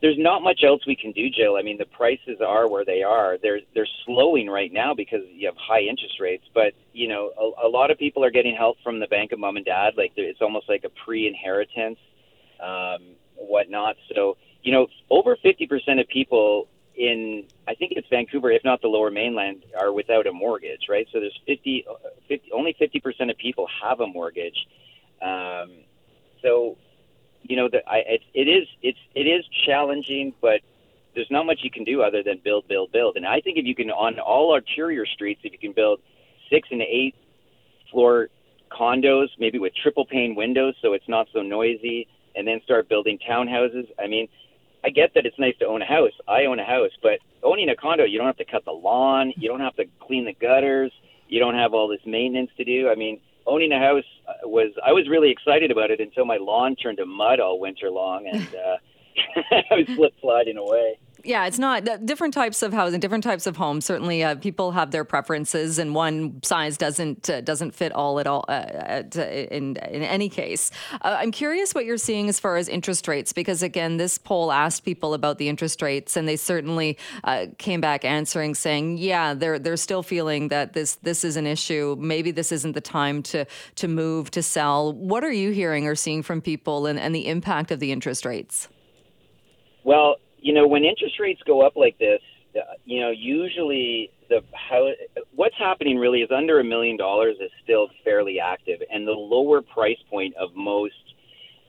there's 0.00 0.18
not 0.18 0.42
much 0.42 0.62
else 0.64 0.86
we 0.86 0.94
can 0.94 1.12
do, 1.12 1.28
Jill. 1.28 1.56
I 1.56 1.62
mean, 1.62 1.76
the 1.76 1.86
prices 1.86 2.40
are 2.40 2.70
where 2.70 2.84
they 2.84 3.02
are. 3.02 3.36
They're 3.42 3.60
they're 3.74 3.88
slowing 4.06 4.48
right 4.48 4.72
now 4.72 4.94
because 4.94 5.22
you 5.32 5.46
have 5.48 5.56
high 5.56 5.80
interest 5.80 6.20
rates. 6.20 6.44
But 6.54 6.74
you 6.92 7.08
know, 7.08 7.32
a, 7.36 7.66
a 7.66 7.68
lot 7.68 7.90
of 7.90 7.98
people 7.98 8.24
are 8.24 8.30
getting 8.30 8.54
help 8.54 8.76
from 8.84 9.00
the 9.00 9.08
bank 9.08 9.32
of 9.32 9.40
mom 9.40 9.56
and 9.56 9.66
dad. 9.66 9.94
Like 9.96 10.12
it's 10.16 10.40
almost 10.40 10.68
like 10.68 10.84
a 10.84 10.90
pre-inheritance, 11.04 11.98
um, 12.62 13.16
whatnot. 13.36 13.96
So 14.14 14.36
you 14.62 14.72
know, 14.72 14.86
over 15.10 15.36
50% 15.36 16.00
of 16.00 16.08
people 16.08 16.68
in 16.94 17.44
I 17.66 17.74
think 17.74 17.92
it's 17.96 18.08
Vancouver, 18.08 18.50
if 18.52 18.62
not 18.64 18.80
the 18.82 18.88
Lower 18.88 19.10
Mainland, 19.10 19.64
are 19.78 19.92
without 19.92 20.26
a 20.28 20.32
mortgage, 20.32 20.82
right? 20.88 21.06
So 21.12 21.18
there's 21.18 21.38
50, 21.46 21.86
50 22.28 22.52
only 22.52 22.76
50% 22.80 23.30
of 23.30 23.36
people 23.38 23.66
have 23.82 23.98
a 24.00 24.06
mortgage. 24.06 24.66
Um, 25.20 25.70
so 26.42 26.76
you 27.42 27.56
know, 27.56 27.68
the, 27.68 27.78
I, 27.88 27.98
it, 28.06 28.20
it 28.34 28.48
is 28.48 28.68
it's 28.82 28.98
it 29.14 29.26
is 29.26 29.44
challenging, 29.66 30.34
but 30.40 30.60
there's 31.14 31.30
not 31.30 31.46
much 31.46 31.60
you 31.62 31.70
can 31.70 31.84
do 31.84 32.02
other 32.02 32.22
than 32.22 32.40
build, 32.44 32.68
build, 32.68 32.92
build. 32.92 33.16
And 33.16 33.26
I 33.26 33.40
think 33.40 33.58
if 33.58 33.64
you 33.64 33.74
can 33.74 33.90
on 33.90 34.18
all 34.18 34.52
arterial 34.52 35.06
streets, 35.06 35.40
if 35.44 35.52
you 35.52 35.58
can 35.58 35.72
build 35.72 36.00
six 36.50 36.68
and 36.70 36.82
eight 36.82 37.14
floor 37.90 38.28
condos, 38.70 39.28
maybe 39.38 39.58
with 39.58 39.72
triple 39.74 40.04
pane 40.04 40.34
windows, 40.34 40.74
so 40.82 40.92
it's 40.92 41.08
not 41.08 41.28
so 41.32 41.42
noisy, 41.42 42.06
and 42.36 42.46
then 42.46 42.60
start 42.64 42.88
building 42.88 43.18
townhouses. 43.28 43.88
I 43.98 44.06
mean, 44.06 44.28
I 44.84 44.90
get 44.90 45.14
that 45.14 45.26
it's 45.26 45.38
nice 45.38 45.56
to 45.58 45.66
own 45.66 45.82
a 45.82 45.86
house. 45.86 46.12
I 46.28 46.44
own 46.44 46.58
a 46.58 46.64
house, 46.64 46.92
but 47.02 47.18
owning 47.42 47.68
a 47.68 47.76
condo, 47.76 48.04
you 48.04 48.18
don't 48.18 48.26
have 48.26 48.36
to 48.36 48.44
cut 48.44 48.64
the 48.64 48.72
lawn, 48.72 49.32
you 49.36 49.48
don't 49.48 49.60
have 49.60 49.76
to 49.76 49.86
clean 50.00 50.24
the 50.24 50.34
gutters, 50.34 50.92
you 51.28 51.40
don't 51.40 51.54
have 51.54 51.74
all 51.74 51.88
this 51.88 52.00
maintenance 52.06 52.50
to 52.58 52.64
do. 52.64 52.88
I 52.88 52.94
mean, 52.94 53.20
owning 53.48 53.72
a 53.72 53.78
house 53.78 54.04
uh, 54.28 54.46
was 54.48 54.72
I 54.84 54.92
was 54.92 55.08
really 55.08 55.30
excited 55.30 55.70
about 55.70 55.90
it 55.90 56.00
until 56.00 56.24
my 56.24 56.36
lawn 56.36 56.76
turned 56.76 56.98
to 56.98 57.06
mud 57.06 57.40
all 57.40 57.58
winter 57.58 57.90
long, 57.90 58.26
and 58.26 58.48
uh, 58.54 58.76
I 59.70 59.74
was 59.74 59.86
slip 59.96 60.14
sliding 60.20 60.56
away. 60.56 60.98
Yeah, 61.24 61.46
it's 61.46 61.58
not 61.58 61.84
different 62.06 62.32
types 62.32 62.62
of 62.62 62.72
housing, 62.72 63.00
different 63.00 63.24
types 63.24 63.46
of 63.46 63.56
homes. 63.56 63.84
Certainly, 63.84 64.22
uh, 64.22 64.36
people 64.36 64.70
have 64.72 64.92
their 64.92 65.04
preferences, 65.04 65.78
and 65.78 65.94
one 65.94 66.40
size 66.44 66.76
doesn't 66.76 67.28
uh, 67.28 67.40
doesn't 67.40 67.74
fit 67.74 67.92
all 67.92 68.20
at 68.20 68.26
all. 68.26 68.44
Uh, 68.48 69.02
uh, 69.16 69.20
in 69.20 69.76
in 69.76 70.02
any 70.02 70.28
case, 70.28 70.70
uh, 70.92 71.16
I'm 71.18 71.32
curious 71.32 71.74
what 71.74 71.84
you're 71.84 71.98
seeing 71.98 72.28
as 72.28 72.38
far 72.38 72.56
as 72.56 72.68
interest 72.68 73.08
rates, 73.08 73.32
because 73.32 73.64
again, 73.64 73.96
this 73.96 74.16
poll 74.16 74.52
asked 74.52 74.84
people 74.84 75.12
about 75.12 75.38
the 75.38 75.48
interest 75.48 75.82
rates, 75.82 76.16
and 76.16 76.28
they 76.28 76.36
certainly 76.36 76.96
uh, 77.24 77.46
came 77.58 77.80
back 77.80 78.04
answering 78.04 78.54
saying, 78.54 78.98
yeah, 78.98 79.34
they're 79.34 79.58
they're 79.58 79.76
still 79.76 80.04
feeling 80.04 80.48
that 80.48 80.72
this 80.72 80.96
this 80.96 81.24
is 81.24 81.36
an 81.36 81.46
issue. 81.46 81.96
Maybe 81.98 82.30
this 82.30 82.52
isn't 82.52 82.72
the 82.72 82.80
time 82.80 83.22
to 83.24 83.44
to 83.74 83.88
move 83.88 84.30
to 84.30 84.42
sell. 84.42 84.92
What 84.92 85.24
are 85.24 85.32
you 85.32 85.50
hearing 85.50 85.86
or 85.88 85.96
seeing 85.96 86.22
from 86.22 86.40
people, 86.40 86.86
and, 86.86 86.98
and 86.98 87.12
the 87.12 87.26
impact 87.26 87.72
of 87.72 87.80
the 87.80 87.90
interest 87.90 88.24
rates? 88.24 88.68
Well, 89.82 90.16
you 90.40 90.52
know, 90.52 90.66
when 90.66 90.84
interest 90.84 91.18
rates 91.20 91.40
go 91.46 91.66
up 91.66 91.76
like 91.76 91.98
this, 91.98 92.20
uh, 92.56 92.74
you 92.84 93.00
know, 93.00 93.10
usually 93.10 94.10
the 94.28 94.40
how 94.52 94.90
what's 95.34 95.56
happening 95.58 95.98
really 95.98 96.20
is 96.20 96.30
under 96.30 96.60
a 96.60 96.64
million 96.64 96.96
dollars 96.96 97.36
is 97.40 97.50
still 97.62 97.88
fairly 98.04 98.40
active, 98.40 98.80
and 98.90 99.06
the 99.06 99.12
lower 99.12 99.62
price 99.62 99.98
point 100.10 100.34
of 100.36 100.54
most 100.54 100.94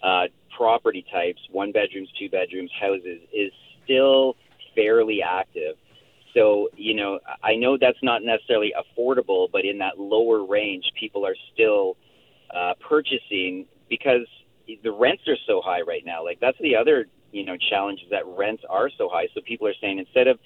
uh, 0.04 0.24
property 0.56 1.06
types, 1.12 1.40
one 1.52 1.72
bedrooms, 1.72 2.10
two 2.18 2.30
bedrooms, 2.30 2.72
houses, 2.80 3.20
is 3.34 3.52
still 3.84 4.36
fairly 4.76 5.22
active. 5.22 5.76
So, 6.34 6.70
you 6.76 6.94
know, 6.94 7.20
I 7.44 7.56
know 7.56 7.78
that's 7.80 7.98
not 8.04 8.24
necessarily 8.24 8.74
affordable, 8.78 9.48
but 9.52 9.66
in 9.66 9.80
that 9.80 10.00
lower 10.00 10.46
range, 10.46 10.86
people 11.00 11.26
are 11.26 11.36
still 11.54 11.98
uh, 12.56 12.74
purchasing 12.88 13.66
because 13.90 14.28
the 14.84 14.92
rents 14.92 15.24
are 15.28 15.38
so 15.48 15.62
high 15.64 15.82
right 15.82 16.04
now. 16.06 16.24
Like 16.24 16.40
that's 16.40 16.58
the 16.60 16.76
other 16.76 17.08
you 17.32 17.46
know 17.46 17.58
challenge 17.58 18.02
is 18.04 18.10
that 18.10 18.26
rents 18.26 18.64
are 18.70 18.90
so 18.98 19.10
high. 19.10 19.28
So 19.34 19.42
people 19.42 19.68
are 19.68 19.74
saying 19.82 20.00
instead 20.00 20.28
of 20.28 20.40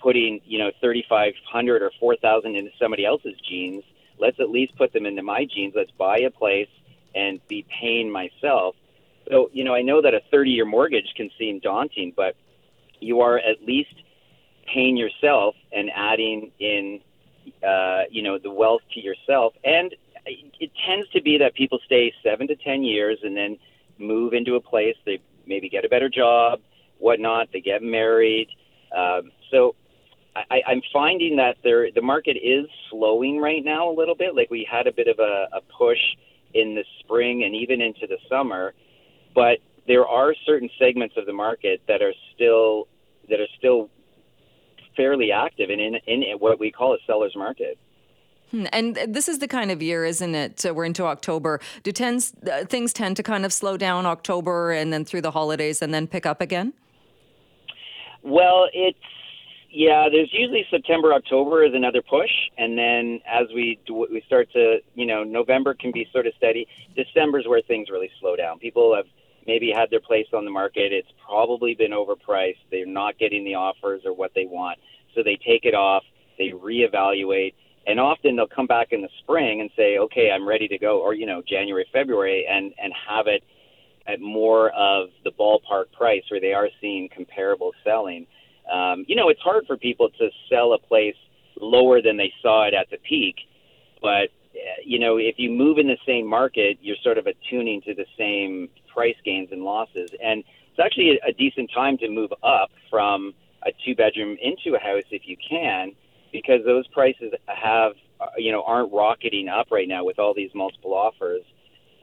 putting 0.00 0.40
you 0.44 0.58
know 0.58 0.70
thirty 0.80 1.04
five 1.08 1.32
hundred 1.50 1.82
or 1.82 1.90
four 1.98 2.16
thousand 2.16 2.56
into 2.56 2.70
somebody 2.80 3.04
else's 3.04 3.34
jeans, 3.48 3.84
let's 4.18 4.38
at 4.40 4.50
least 4.50 4.76
put 4.76 4.92
them 4.92 5.06
into 5.06 5.22
my 5.22 5.46
jeans. 5.46 5.74
Let's 5.76 5.90
buy 5.92 6.18
a 6.18 6.30
place 6.30 6.68
and 7.14 7.40
be 7.48 7.66
paying 7.80 8.10
myself. 8.10 8.76
So 9.30 9.50
you 9.52 9.64
know 9.64 9.74
I 9.74 9.82
know 9.82 10.02
that 10.02 10.14
a 10.14 10.20
thirty 10.30 10.50
year 10.50 10.64
mortgage 10.64 11.12
can 11.16 11.30
seem 11.38 11.60
daunting, 11.60 12.12
but 12.16 12.36
you 13.00 13.20
are 13.20 13.38
at 13.38 13.62
least 13.64 13.94
paying 14.72 14.96
yourself 14.96 15.54
and 15.72 15.90
adding 15.94 16.50
in 16.58 17.00
uh, 17.66 18.02
you 18.10 18.22
know 18.22 18.38
the 18.38 18.50
wealth 18.50 18.82
to 18.94 19.00
yourself 19.00 19.52
and 19.64 19.94
it 20.26 20.70
tends 20.86 21.06
to 21.10 21.20
be 21.20 21.36
that 21.36 21.54
people 21.54 21.78
stay 21.84 22.10
seven 22.22 22.46
to 22.46 22.56
ten 22.56 22.82
years 22.82 23.18
and 23.22 23.36
then 23.36 23.58
move 23.98 24.32
into 24.32 24.54
a 24.54 24.60
place 24.60 24.96
they 25.04 25.20
maybe 25.46 25.68
get 25.68 25.84
a 25.84 25.88
better 25.88 26.08
job, 26.08 26.60
whatnot. 26.98 27.48
They 27.52 27.60
get 27.60 27.82
married. 27.82 28.48
Um, 28.96 29.30
so 29.50 29.74
I, 30.36 30.62
I'm 30.66 30.82
finding 30.92 31.36
that 31.36 31.56
there 31.62 31.90
the 31.94 32.02
market 32.02 32.36
is 32.36 32.66
slowing 32.90 33.38
right 33.38 33.64
now 33.64 33.90
a 33.90 33.94
little 33.94 34.14
bit. 34.14 34.34
Like 34.34 34.50
we 34.50 34.66
had 34.70 34.86
a 34.86 34.92
bit 34.92 35.06
of 35.06 35.18
a, 35.18 35.46
a 35.56 35.60
push 35.76 35.98
in 36.54 36.74
the 36.74 36.84
spring 37.00 37.44
and 37.44 37.54
even 37.54 37.80
into 37.80 38.06
the 38.06 38.18
summer, 38.28 38.74
but 39.34 39.58
there 39.86 40.06
are 40.06 40.34
certain 40.46 40.70
segments 40.78 41.16
of 41.16 41.26
the 41.26 41.32
market 41.32 41.82
that 41.88 42.02
are 42.02 42.14
still 42.34 42.88
that 43.28 43.40
are 43.40 43.48
still 43.58 43.90
fairly 44.96 45.32
active 45.32 45.70
and 45.70 45.80
in, 45.80 45.94
in 46.06 46.22
what 46.38 46.58
we 46.58 46.70
call 46.70 46.94
a 46.94 46.98
seller's 47.06 47.34
market. 47.36 47.78
Hmm, 48.50 48.66
and 48.72 48.98
this 49.08 49.28
is 49.28 49.38
the 49.38 49.48
kind 49.48 49.70
of 49.70 49.82
year, 49.82 50.04
isn't 50.04 50.34
it? 50.34 50.64
we're 50.72 50.84
into 50.84 51.04
October. 51.04 51.60
Do 51.82 51.92
tends, 51.92 52.32
uh, 52.50 52.64
things 52.66 52.92
tend 52.92 53.16
to 53.16 53.22
kind 53.22 53.44
of 53.44 53.52
slow 53.52 53.76
down 53.76 54.06
October 54.06 54.72
and 54.72 54.92
then 54.92 55.04
through 55.04 55.22
the 55.22 55.30
holidays 55.30 55.82
and 55.82 55.92
then 55.92 56.06
pick 56.06 56.26
up 56.26 56.40
again? 56.40 56.72
Well, 58.24 58.68
it's 58.72 58.98
yeah. 59.70 60.08
There's 60.10 60.32
usually 60.32 60.64
September, 60.70 61.12
October 61.12 61.62
is 61.62 61.74
another 61.74 62.00
push, 62.00 62.30
and 62.56 62.78
then 62.78 63.20
as 63.30 63.48
we 63.54 63.78
do, 63.86 64.06
we 64.10 64.22
start 64.26 64.50
to 64.52 64.78
you 64.94 65.04
know 65.04 65.24
November 65.24 65.74
can 65.74 65.92
be 65.92 66.08
sort 66.10 66.26
of 66.26 66.32
steady. 66.38 66.66
December's 66.96 67.46
where 67.46 67.60
things 67.60 67.90
really 67.90 68.10
slow 68.20 68.34
down. 68.34 68.58
People 68.58 68.96
have 68.96 69.04
maybe 69.46 69.70
had 69.76 69.90
their 69.90 70.00
place 70.00 70.26
on 70.32 70.46
the 70.46 70.50
market. 70.50 70.90
It's 70.90 71.08
probably 71.26 71.74
been 71.74 71.90
overpriced. 71.90 72.56
They're 72.70 72.86
not 72.86 73.18
getting 73.18 73.44
the 73.44 73.56
offers 73.56 74.02
or 74.06 74.14
what 74.14 74.32
they 74.34 74.46
want, 74.46 74.78
so 75.14 75.22
they 75.22 75.36
take 75.36 75.64
it 75.66 75.74
off. 75.74 76.02
They 76.38 76.48
reevaluate 76.48 77.52
and 77.86 78.00
often 78.00 78.36
they'll 78.36 78.46
come 78.46 78.66
back 78.66 78.88
in 78.92 79.02
the 79.02 79.08
spring 79.20 79.60
and 79.60 79.70
say, 79.76 79.98
okay, 79.98 80.30
I'm 80.30 80.46
ready 80.46 80.68
to 80.68 80.78
go, 80.78 81.00
or 81.00 81.14
you 81.14 81.26
know, 81.26 81.42
January, 81.46 81.86
February, 81.92 82.46
and 82.48 82.72
and 82.82 82.92
have 83.08 83.26
it 83.26 83.42
at 84.06 84.20
more 84.20 84.70
of 84.70 85.08
the 85.24 85.30
ballpark 85.30 85.90
price 85.96 86.22
where 86.30 86.40
they 86.40 86.52
are 86.52 86.68
seeing 86.80 87.08
comparable 87.08 87.72
selling. 87.82 88.26
Um, 88.72 89.04
you 89.08 89.16
know, 89.16 89.28
it's 89.28 89.40
hard 89.40 89.66
for 89.66 89.76
people 89.76 90.08
to 90.18 90.28
sell 90.50 90.72
a 90.72 90.78
place 90.78 91.16
lower 91.60 92.02
than 92.02 92.16
they 92.16 92.32
saw 92.42 92.66
it 92.66 92.74
at 92.74 92.90
the 92.90 92.98
peak, 93.08 93.36
but 94.00 94.28
uh, 94.54 94.80
you 94.84 94.98
know, 94.98 95.16
if 95.16 95.34
you 95.38 95.50
move 95.50 95.78
in 95.78 95.86
the 95.86 95.98
same 96.06 96.26
market, 96.26 96.78
you're 96.80 96.96
sort 97.02 97.18
of 97.18 97.26
attuning 97.26 97.82
to 97.82 97.94
the 97.94 98.06
same 98.18 98.68
price 98.92 99.16
gains 99.24 99.48
and 99.52 99.62
losses, 99.62 100.10
and 100.22 100.44
it's 100.70 100.80
actually 100.84 101.10
a, 101.10 101.28
a 101.28 101.32
decent 101.32 101.70
time 101.74 101.98
to 101.98 102.08
move 102.08 102.32
up 102.42 102.70
from 102.90 103.34
a 103.66 103.70
two 103.84 103.94
bedroom 103.94 104.36
into 104.42 104.76
a 104.76 104.78
house 104.78 105.04
if 105.10 105.22
you 105.24 105.36
can 105.36 105.92
because 106.34 106.60
those 106.66 106.86
prices 106.88 107.32
have 107.46 107.92
uh, 108.20 108.26
you 108.36 108.52
know 108.52 108.62
aren't 108.64 108.92
rocketing 108.92 109.48
up 109.48 109.68
right 109.70 109.88
now 109.88 110.04
with 110.04 110.18
all 110.18 110.34
these 110.34 110.50
multiple 110.52 110.92
offers. 110.92 111.42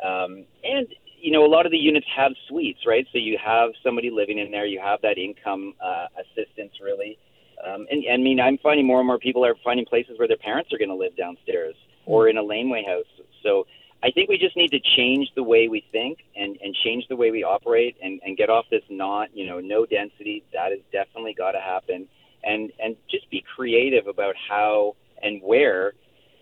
Um, 0.04 0.46
and 0.64 0.88
you 1.20 1.32
know 1.32 1.46
a 1.46 1.52
lot 1.52 1.68
of 1.68 1.72
the 1.72 1.78
units 1.78 2.08
have 2.16 2.32
suites, 2.48 2.80
right? 2.88 3.06
So 3.12 3.20
you 3.20 3.38
have 3.44 3.72
somebody 3.84 4.10
living 4.10 4.40
in 4.40 4.50
there, 4.50 4.66
you 4.66 4.80
have 4.80 5.02
that 5.02 5.20
income 5.20 5.74
uh, 5.84 6.08
assistance 6.18 6.72
really. 6.82 7.20
Um, 7.64 7.86
and, 7.92 8.04
and 8.06 8.22
I 8.22 8.24
mean, 8.24 8.40
I'm 8.40 8.58
finding 8.58 8.88
more 8.88 9.00
and 9.00 9.06
more 9.06 9.20
people 9.20 9.46
are 9.46 9.54
finding 9.64 9.86
places 9.86 10.18
where 10.18 10.28
their 10.28 10.38
parents 10.38 10.74
are 10.74 10.80
going 10.80 10.90
to 10.90 10.96
live 10.96 11.16
downstairs 11.16 11.76
or 12.08 12.28
in 12.28 12.38
a 12.38 12.42
laneway 12.42 12.84
house. 12.84 13.06
So 13.44 13.68
I 14.02 14.10
think 14.10 14.30
we 14.30 14.40
just 14.40 14.58
need 14.58 14.72
to 14.72 14.80
change 14.98 15.30
the 15.36 15.44
way 15.44 15.68
we 15.68 15.86
think 15.92 16.20
and, 16.36 16.58
and 16.64 16.76
change 16.84 17.06
the 17.08 17.16
way 17.16 17.30
we 17.30 17.44
operate 17.44 17.98
and, 18.02 18.20
and 18.26 18.36
get 18.36 18.50
off 18.50 18.66
this 18.72 18.82
not, 18.90 19.30
you 19.38 19.46
know, 19.46 19.60
no 19.60 19.86
density. 19.86 20.44
That 20.54 20.72
has 20.72 20.80
definitely 20.92 21.36
got 21.38 21.52
to 21.52 21.60
happen 21.60 22.08
and 22.44 22.72
and 22.80 22.96
just 23.10 23.30
be 23.30 23.44
creative 23.56 24.08
about 24.08 24.36
how 24.50 24.96
and 25.22 25.42
where 25.42 25.94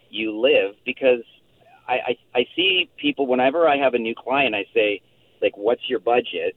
you 0.10 0.40
live 0.40 0.76
because 0.86 1.24
I, 1.88 1.94
I 1.94 2.18
I 2.40 2.46
see 2.56 2.90
people 2.98 3.28
whenever 3.28 3.68
I 3.68 3.78
have 3.78 3.94
a 3.94 4.00
new 4.00 4.16
client 4.16 4.56
I 4.56 4.66
say 4.74 5.02
like 5.42 5.56
what's 5.58 5.88
your 5.90 6.00
budget 6.00 6.56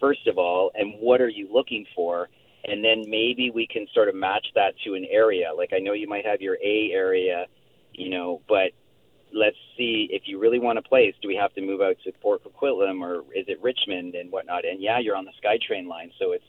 first 0.00 0.26
of 0.26 0.38
all 0.38 0.70
and 0.74 0.94
what 1.00 1.20
are 1.20 1.28
you 1.28 1.48
looking 1.52 1.86
for? 1.94 2.28
And 2.64 2.84
then 2.84 3.04
maybe 3.08 3.50
we 3.54 3.66
can 3.66 3.86
sort 3.94 4.08
of 4.08 4.14
match 4.14 4.46
that 4.56 4.74
to 4.84 4.94
an 4.94 5.06
area. 5.08 5.52
Like 5.56 5.72
I 5.74 5.78
know 5.78 5.92
you 5.92 6.08
might 6.08 6.26
have 6.26 6.40
your 6.40 6.58
A 6.62 6.90
area 6.92 7.46
you 7.92 8.10
know 8.10 8.40
but 8.48 8.72
let's 9.34 9.56
see 9.76 10.08
if 10.12 10.22
you 10.26 10.38
really 10.38 10.60
want 10.60 10.78
a 10.78 10.82
place. 10.82 11.14
Do 11.20 11.28
we 11.28 11.34
have 11.36 11.52
to 11.54 11.60
move 11.60 11.80
out 11.80 11.96
to 12.04 12.12
Port 12.22 12.42
Coquitlam 12.44 13.02
or 13.02 13.20
is 13.34 13.44
it 13.48 13.60
Richmond 13.60 14.14
and 14.14 14.30
whatnot? 14.30 14.64
And 14.64 14.80
yeah 14.80 14.98
you're 14.98 15.16
on 15.16 15.24
the 15.26 15.32
SkyTrain 15.42 15.86
line 15.86 16.10
so 16.18 16.32
it's 16.32 16.44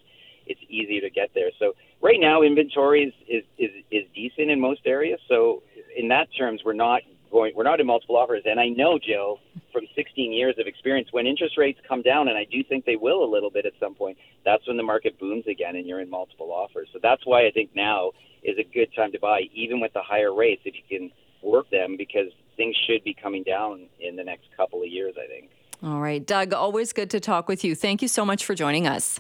it's 0.47 0.59
easier 0.69 1.01
to 1.01 1.09
get 1.09 1.29
there. 1.33 1.49
So 1.59 1.73
right 2.01 2.19
now, 2.19 2.41
inventory 2.41 3.03
is, 3.03 3.13
is, 3.27 3.43
is, 3.57 3.83
is 3.91 4.03
decent 4.15 4.49
in 4.49 4.59
most 4.59 4.81
areas. 4.85 5.19
So 5.27 5.63
in 5.95 6.07
that 6.09 6.27
terms, 6.37 6.61
we're 6.65 6.73
not 6.73 7.01
going, 7.31 7.53
we're 7.55 7.63
not 7.63 7.79
in 7.79 7.87
multiple 7.87 8.15
offers. 8.15 8.43
And 8.45 8.59
I 8.59 8.69
know, 8.69 8.99
Jill, 8.99 9.39
from 9.71 9.83
16 9.95 10.31
years 10.31 10.55
of 10.59 10.67
experience, 10.67 11.09
when 11.11 11.27
interest 11.27 11.57
rates 11.57 11.79
come 11.87 12.01
down, 12.01 12.27
and 12.27 12.37
I 12.37 12.45
do 12.45 12.63
think 12.63 12.85
they 12.85 12.95
will 12.95 13.23
a 13.23 13.29
little 13.29 13.49
bit 13.49 13.65
at 13.65 13.73
some 13.79 13.95
point, 13.95 14.17
that's 14.45 14.65
when 14.67 14.77
the 14.77 14.83
market 14.83 15.19
booms 15.19 15.45
again 15.47 15.75
and 15.75 15.85
you're 15.85 16.01
in 16.01 16.09
multiple 16.09 16.51
offers. 16.51 16.87
So 16.93 16.99
that's 17.01 17.25
why 17.25 17.45
I 17.45 17.51
think 17.51 17.71
now 17.75 18.11
is 18.43 18.57
a 18.57 18.63
good 18.63 18.89
time 18.95 19.11
to 19.11 19.19
buy, 19.19 19.41
even 19.53 19.79
with 19.79 19.93
the 19.93 20.01
higher 20.01 20.33
rates, 20.33 20.61
if 20.65 20.75
you 20.75 20.97
can 20.97 21.11
work 21.43 21.69
them, 21.69 21.95
because 21.97 22.27
things 22.55 22.75
should 22.87 23.03
be 23.03 23.13
coming 23.13 23.43
down 23.43 23.87
in 23.99 24.15
the 24.15 24.23
next 24.23 24.45
couple 24.55 24.81
of 24.81 24.87
years, 24.87 25.15
I 25.21 25.27
think. 25.27 25.49
All 25.83 25.99
right. 25.99 26.25
Doug, 26.25 26.53
always 26.53 26.91
good 26.91 27.09
to 27.11 27.19
talk 27.19 27.47
with 27.47 27.63
you. 27.63 27.75
Thank 27.75 28.01
you 28.01 28.07
so 28.07 28.25
much 28.25 28.45
for 28.45 28.55
joining 28.55 28.87
us. 28.87 29.19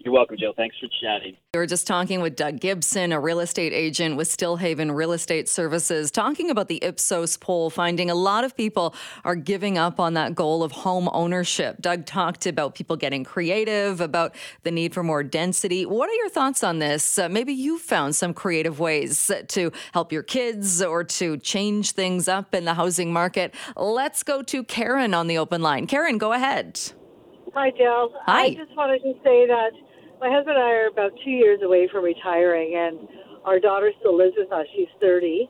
You're 0.00 0.14
welcome, 0.14 0.36
Jill. 0.38 0.52
Thanks 0.56 0.76
for 0.78 0.86
chatting. 1.02 1.36
We 1.54 1.58
were 1.58 1.66
just 1.66 1.86
talking 1.86 2.20
with 2.20 2.36
Doug 2.36 2.60
Gibson, 2.60 3.10
a 3.10 3.18
real 3.18 3.40
estate 3.40 3.72
agent 3.72 4.16
with 4.16 4.28
Stilhavn 4.28 4.94
Real 4.94 5.12
Estate 5.12 5.48
Services, 5.48 6.12
talking 6.12 6.50
about 6.50 6.68
the 6.68 6.82
Ipsos 6.84 7.36
poll, 7.36 7.68
finding 7.68 8.08
a 8.08 8.14
lot 8.14 8.44
of 8.44 8.56
people 8.56 8.94
are 9.24 9.34
giving 9.34 9.76
up 9.76 9.98
on 9.98 10.14
that 10.14 10.36
goal 10.36 10.62
of 10.62 10.70
home 10.70 11.08
ownership. 11.12 11.80
Doug 11.80 12.06
talked 12.06 12.46
about 12.46 12.76
people 12.76 12.96
getting 12.96 13.24
creative, 13.24 14.00
about 14.00 14.36
the 14.62 14.70
need 14.70 14.94
for 14.94 15.02
more 15.02 15.24
density. 15.24 15.84
What 15.84 16.08
are 16.08 16.14
your 16.14 16.28
thoughts 16.28 16.62
on 16.62 16.78
this? 16.78 17.18
Uh, 17.18 17.28
maybe 17.28 17.52
you 17.52 17.78
found 17.78 18.14
some 18.14 18.32
creative 18.32 18.78
ways 18.78 19.32
to 19.48 19.72
help 19.92 20.12
your 20.12 20.22
kids 20.22 20.80
or 20.80 21.02
to 21.02 21.38
change 21.38 21.92
things 21.92 22.28
up 22.28 22.54
in 22.54 22.64
the 22.64 22.74
housing 22.74 23.12
market. 23.12 23.52
Let's 23.76 24.22
go 24.22 24.42
to 24.42 24.62
Karen 24.62 25.12
on 25.12 25.26
the 25.26 25.38
open 25.38 25.60
line. 25.60 25.88
Karen, 25.88 26.18
go 26.18 26.32
ahead. 26.32 26.80
Hi, 27.54 27.70
Jill. 27.70 28.12
Hi. 28.26 28.42
I 28.42 28.54
just 28.54 28.76
wanted 28.76 29.02
to 29.02 29.14
say 29.24 29.46
that 29.46 29.72
my 30.20 30.30
husband 30.30 30.56
and 30.56 30.64
I 30.64 30.72
are 30.72 30.86
about 30.88 31.12
two 31.24 31.30
years 31.30 31.60
away 31.62 31.88
from 31.90 32.04
retiring, 32.04 32.74
and 32.76 33.08
our 33.44 33.58
daughter 33.58 33.92
still 34.00 34.16
lives 34.16 34.34
with 34.36 34.52
us. 34.52 34.66
She's 34.74 34.88
30 35.00 35.48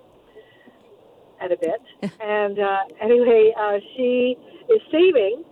and 1.41 1.53
a 1.53 1.57
bit. 1.57 1.81
and 2.21 2.59
uh, 2.59 2.79
anyway, 3.01 3.53
uh, 3.59 3.79
she 3.97 4.37
is 4.69 4.81
saving, 4.91 5.45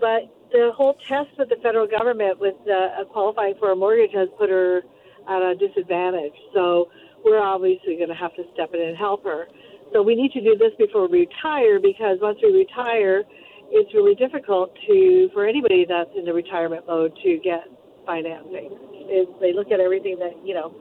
but 0.00 0.30
the 0.52 0.70
whole 0.74 0.94
test 1.08 1.30
with 1.38 1.48
the 1.48 1.56
federal 1.62 1.86
government 1.86 2.38
with 2.38 2.54
uh, 2.68 3.04
qualifying 3.12 3.54
for 3.58 3.72
a 3.72 3.76
mortgage 3.76 4.12
has 4.14 4.28
put 4.38 4.50
her 4.50 4.82
at 5.28 5.42
a 5.42 5.54
disadvantage. 5.54 6.34
So 6.52 6.88
we're 7.24 7.40
obviously 7.42 7.96
going 7.96 8.08
to 8.08 8.14
have 8.14 8.34
to 8.36 8.44
step 8.52 8.74
in 8.74 8.80
and 8.80 8.96
help 8.96 9.24
her. 9.24 9.46
So 9.92 10.02
we 10.02 10.14
need 10.14 10.32
to 10.32 10.40
do 10.40 10.56
this 10.56 10.72
before 10.78 11.08
we 11.08 11.20
retire 11.20 11.80
because 11.80 12.18
once 12.20 12.38
we 12.42 12.52
retire, 12.52 13.22
it's 13.70 13.92
really 13.94 14.14
difficult 14.14 14.74
to 14.86 15.28
for 15.32 15.46
anybody 15.46 15.86
that's 15.88 16.10
in 16.16 16.24
the 16.24 16.32
retirement 16.32 16.84
mode 16.86 17.16
to 17.22 17.38
get 17.42 17.64
financing. 18.06 18.72
Is 19.04 19.28
they 19.40 19.52
look 19.52 19.68
at 19.68 19.80
everything 19.80 20.16
that 20.20 20.32
you 20.44 20.54
know 20.54 20.72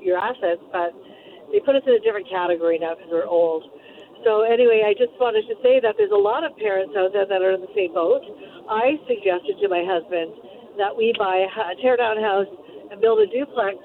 your 0.00 0.16
assets, 0.16 0.64
but 0.72 0.96
they 1.52 1.60
put 1.60 1.76
us 1.76 1.84
in 1.86 1.94
a 1.94 2.00
different 2.00 2.28
category 2.28 2.78
now 2.78 2.94
because 2.94 3.10
we're 3.10 3.28
old. 3.28 3.68
So 4.24 4.42
anyway, 4.44 4.84
I 4.84 4.92
just 4.92 5.16
wanted 5.16 5.48
to 5.48 5.56
say 5.64 5.80
that 5.80 5.96
there's 5.96 6.12
a 6.12 6.18
lot 6.18 6.44
of 6.44 6.56
parents 6.56 6.92
out 6.96 7.12
there 7.12 7.24
that 7.24 7.40
are 7.40 7.52
in 7.56 7.60
the 7.60 7.72
same 7.72 7.92
boat. 7.92 8.20
I 8.68 9.00
suggested 9.08 9.56
to 9.60 9.66
my 9.68 9.80
husband 9.84 10.76
that 10.76 10.92
we 10.92 11.12
buy 11.16 11.48
a 11.48 11.74
tear 11.80 11.96
down 11.96 12.20
house 12.20 12.48
and 12.92 13.00
build 13.00 13.20
a 13.20 13.28
duplex 13.28 13.80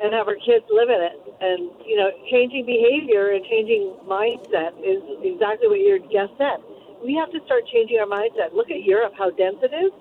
and 0.00 0.12
have 0.12 0.28
our 0.28 0.40
kids 0.40 0.64
live 0.72 0.88
in 0.88 1.00
it. 1.00 1.16
And 1.40 1.60
you 1.84 1.96
know, 1.96 2.08
changing 2.32 2.64
behavior 2.64 3.36
and 3.36 3.44
changing 3.44 4.00
mindset 4.08 4.76
is 4.80 5.04
exactly 5.20 5.68
what 5.68 5.80
your 5.80 6.00
guest 6.00 6.32
said. 6.40 6.60
We 7.04 7.12
have 7.20 7.28
to 7.36 7.40
start 7.44 7.68
changing 7.68 8.00
our 8.00 8.08
mindset. 8.08 8.56
Look 8.56 8.72
at 8.72 8.80
Europe, 8.80 9.12
how 9.16 9.28
dense 9.30 9.60
it 9.60 9.76
is 9.76 9.92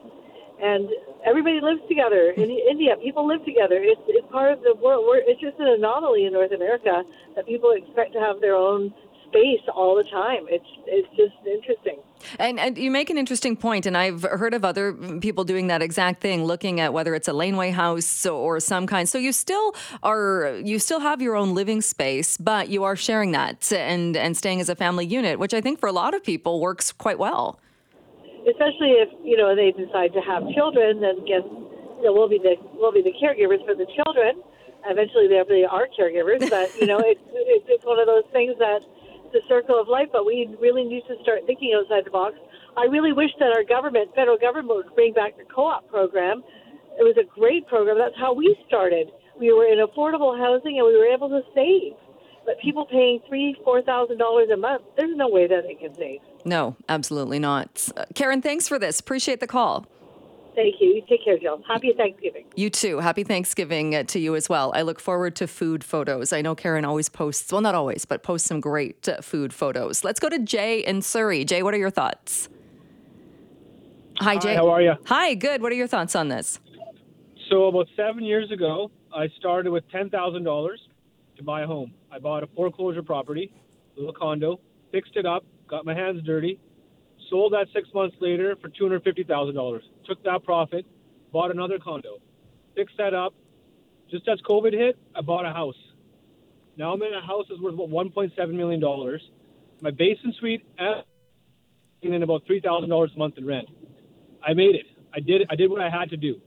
and 0.62 0.90
everybody 1.26 1.60
lives 1.62 1.82
together 1.88 2.32
in 2.32 2.50
India. 2.50 2.96
People 3.02 3.28
live 3.28 3.44
together. 3.46 3.78
It's 3.82 4.02
it's 4.08 4.28
part 4.32 4.52
of 4.52 4.62
the 4.62 4.76
world. 4.76 5.06
We're, 5.08 5.22
it's 5.26 5.42
just 5.42 5.60
an 5.60 5.68
anomaly 5.68 6.26
in 6.26 6.34
North 6.34 6.52
America 6.52 7.04
that 7.36 7.46
people 7.46 7.72
expect 7.72 8.14
to 8.14 8.20
have 8.20 8.42
their 8.42 8.56
own 8.56 8.94
space 9.28 9.62
all 9.74 9.96
the 9.96 10.04
time. 10.04 10.46
It's 10.50 10.66
it's 10.86 11.10
just 11.16 11.36
interesting. 11.46 12.00
And, 12.40 12.60
and 12.60 12.78
you 12.78 12.90
make 12.90 13.10
an 13.10 13.18
interesting 13.18 13.56
point, 13.56 13.86
and 13.86 13.96
I've 13.98 14.24
heard 14.24 14.54
of 14.54 14.64
other 14.64 14.94
people 15.20 15.44
doing 15.44 15.68
that 15.68 15.82
exact 15.82 16.22
thing, 16.22 16.46
looking 16.46 16.80
at 16.80 16.94
whether 16.94 17.14
it's 17.14 17.28
a 17.28 17.34
laneway 17.34 17.72
house 17.72 18.26
or 18.26 18.60
some 18.60 18.88
kind. 18.88 19.08
So 19.08 19.18
you 19.18 19.32
still 19.32 19.76
are, 20.02 20.60
you 20.64 20.80
still 20.80 21.02
have 21.02 21.22
your 21.22 21.36
own 21.36 21.54
living 21.54 21.82
space, 21.82 22.38
but 22.38 22.70
you 22.70 22.84
are 22.84 22.96
sharing 22.96 23.32
that 23.32 23.72
and 23.74 24.16
and 24.16 24.38
staying 24.38 24.62
as 24.62 24.70
a 24.70 24.76
family 24.76 25.06
unit, 25.06 25.40
which 25.40 25.54
I 25.54 25.62
think 25.62 25.80
for 25.80 25.88
a 25.88 25.94
lot 25.94 26.14
of 26.14 26.24
people 26.24 26.62
works 26.62 26.92
quite 26.92 27.20
well 27.20 27.60
especially 28.48 29.02
if 29.02 29.10
you 29.24 29.38
know 29.38 29.56
they 29.56 29.72
decide 29.72 30.14
to 30.14 30.22
have 30.22 30.48
children, 30.54 31.02
then 31.02 31.26
guess 31.26 31.46
you 32.00 32.06
know, 32.06 32.14
we'll 32.14 32.30
be 32.30 32.40
the 32.40 32.56
we'll 32.74 32.92
be 32.92 33.02
the 33.02 33.14
caregivers 33.18 33.64
for 33.66 33.76
the 33.76 33.88
children. 33.98 34.42
Eventually, 34.86 35.28
they 35.28 35.42
really 35.42 35.66
are 35.66 35.88
caregivers, 35.98 36.46
but 36.50 36.70
you 36.80 36.88
know, 36.88 37.00
it's 37.00 37.22
it's 37.68 37.86
one 37.86 38.00
of 38.00 38.06
those 38.06 38.26
things 38.32 38.56
that 38.60 38.82
the 39.34 39.42
circle 39.48 39.80
of 39.80 39.88
life. 39.88 40.10
But 40.12 40.26
we 40.26 40.48
really 40.60 40.84
need 40.84 41.04
to 41.08 41.16
start 41.24 41.46
thinking 41.46 41.74
outside 41.74 42.06
the 42.06 42.12
box. 42.12 42.36
I 42.78 42.86
really 42.86 43.14
wish 43.14 43.32
that 43.40 43.52
our 43.56 43.64
government, 43.64 44.14
federal 44.14 44.38
government, 44.38 44.76
would 44.76 44.96
bring 44.96 45.14
back 45.14 45.38
the 45.38 45.46
co-op 45.46 45.88
program. 45.90 46.44
It 47.00 47.04
was 47.04 47.16
a 47.18 47.24
great 47.24 47.68
program. 47.68 47.98
That's 47.98 48.18
how 48.20 48.34
we 48.34 48.56
started. 48.68 49.12
We 49.40 49.52
were 49.52 49.66
in 49.66 49.80
affordable 49.80 50.38
housing, 50.38 50.78
and 50.78 50.88
we 50.88 50.96
were 50.96 51.08
able 51.08 51.30
to 51.30 51.42
save. 51.54 51.96
But 52.46 52.60
people 52.62 52.86
paying 52.86 53.20
three, 53.28 53.56
four 53.64 53.82
thousand 53.82 54.18
dollars 54.18 54.50
a 54.54 54.58
month, 54.58 54.84
there's 54.98 55.16
no 55.16 55.30
way 55.30 55.48
that 55.48 55.64
they 55.64 55.74
can 55.76 55.96
save. 55.96 56.20
No, 56.46 56.76
absolutely 56.88 57.40
not. 57.40 57.90
Uh, 57.98 58.06
Karen, 58.14 58.42
thanks 58.42 58.68
for 58.68 58.78
this. 58.78 59.00
Appreciate 59.00 59.40
the 59.40 59.48
call. 59.48 59.88
Thank 60.56 60.76
you. 60.80 60.90
You 60.90 61.04
take 61.10 61.26
care, 61.26 61.38
Jill. 61.38 61.62
Happy 61.68 61.92
Thanksgiving. 61.98 62.46
You 62.56 62.70
too. 62.70 63.00
Happy 63.00 63.24
Thanksgiving 63.24 63.94
uh, 63.94 64.04
to 64.04 64.20
you 64.20 64.36
as 64.36 64.48
well. 64.48 64.72
I 64.74 64.84
look 64.84 65.02
forward 65.02 65.36
to 65.38 65.48
food 65.48 65.84
photos. 65.84 66.32
I 66.32 66.42
know 66.42 66.56
Karen 66.56 66.86
always 66.86 67.10
posts, 67.10 67.52
well, 67.52 67.62
not 67.62 67.76
always, 67.76 68.06
but 68.06 68.24
posts 68.24 68.48
some 68.48 68.62
great 68.62 69.10
uh, 69.10 69.22
food 69.22 69.52
photos. 69.52 70.06
Let's 70.06 70.20
go 70.20 70.30
to 70.30 70.40
Jay 70.40 70.80
in 70.80 71.02
Surrey. 71.02 71.44
Jay, 71.44 71.62
what 71.62 71.74
are 71.74 71.78
your 71.78 71.90
thoughts? 71.90 72.48
Hi, 74.20 74.38
Jay. 74.38 74.54
Hi, 74.54 74.56
how 74.56 74.70
are 74.70 74.82
you? 74.82 74.94
Hi, 75.08 75.34
good. 75.34 75.62
What 75.62 75.74
are 75.74 75.76
your 75.76 75.88
thoughts 75.88 76.16
on 76.16 76.30
this? 76.30 76.60
So, 77.50 77.66
about 77.66 77.88
seven 77.98 78.24
years 78.24 78.50
ago, 78.52 78.92
I 79.14 79.28
started 79.38 79.72
with 79.72 79.84
$10,000 79.92 80.76
to 81.38 81.44
buy 81.44 81.62
a 81.64 81.68
home. 81.68 81.92
I 82.10 82.20
bought 82.20 82.44
a 82.44 82.48
foreclosure 82.48 83.04
property, 83.04 83.52
a 83.98 84.00
little 84.00 84.14
condo, 84.14 84.62
fixed 84.92 85.18
it 85.18 85.26
up, 85.26 85.44
got 85.68 85.86
my 85.86 85.94
hands 85.94 86.22
dirty, 86.26 86.60
sold 87.30 87.54
that 87.54 87.68
six 87.74 87.88
months 87.94 88.16
later 88.20 88.56
for 88.62 88.70
$250,000. 88.70 89.80
Took 90.06 90.24
that 90.24 90.44
profit, 90.44 90.86
bought 91.32 91.52
another 91.52 91.80
condo, 91.80 92.18
fixed 92.76 92.98
that 92.98 93.14
up. 93.14 93.34
Just 94.12 94.28
as 94.28 94.40
COVID 94.48 94.74
hit, 94.74 94.98
I 95.16 95.22
bought 95.22 95.46
a 95.46 95.52
house. 95.52 95.76
Now 96.78 96.94
I'm 96.94 97.02
in 97.02 97.14
a 97.14 97.26
house 97.26 97.46
that's 97.50 97.62
worth 97.62 97.74
about 97.74 97.90
1.7 97.90 98.54
million 98.54 98.80
dollars. 98.80 99.22
My 99.82 99.92
basement 99.92 100.36
suite 100.40 100.64
and 100.78 101.04
in 102.02 102.24
about 102.24 102.46
three 102.46 102.60
thousand 102.60 102.90
dollars 102.90 103.12
a 103.16 103.20
month 103.20 103.38
in 103.38 103.46
rent. 103.46 103.68
I 104.46 104.54
made 104.54 104.76
it. 104.76 104.86
I 105.14 105.20
did. 105.20 105.48
I 105.50 105.56
did 105.56 105.72
what 105.72 105.82
I 105.82 105.90
had 105.90 106.10
to 106.12 106.18
do. 106.18 106.40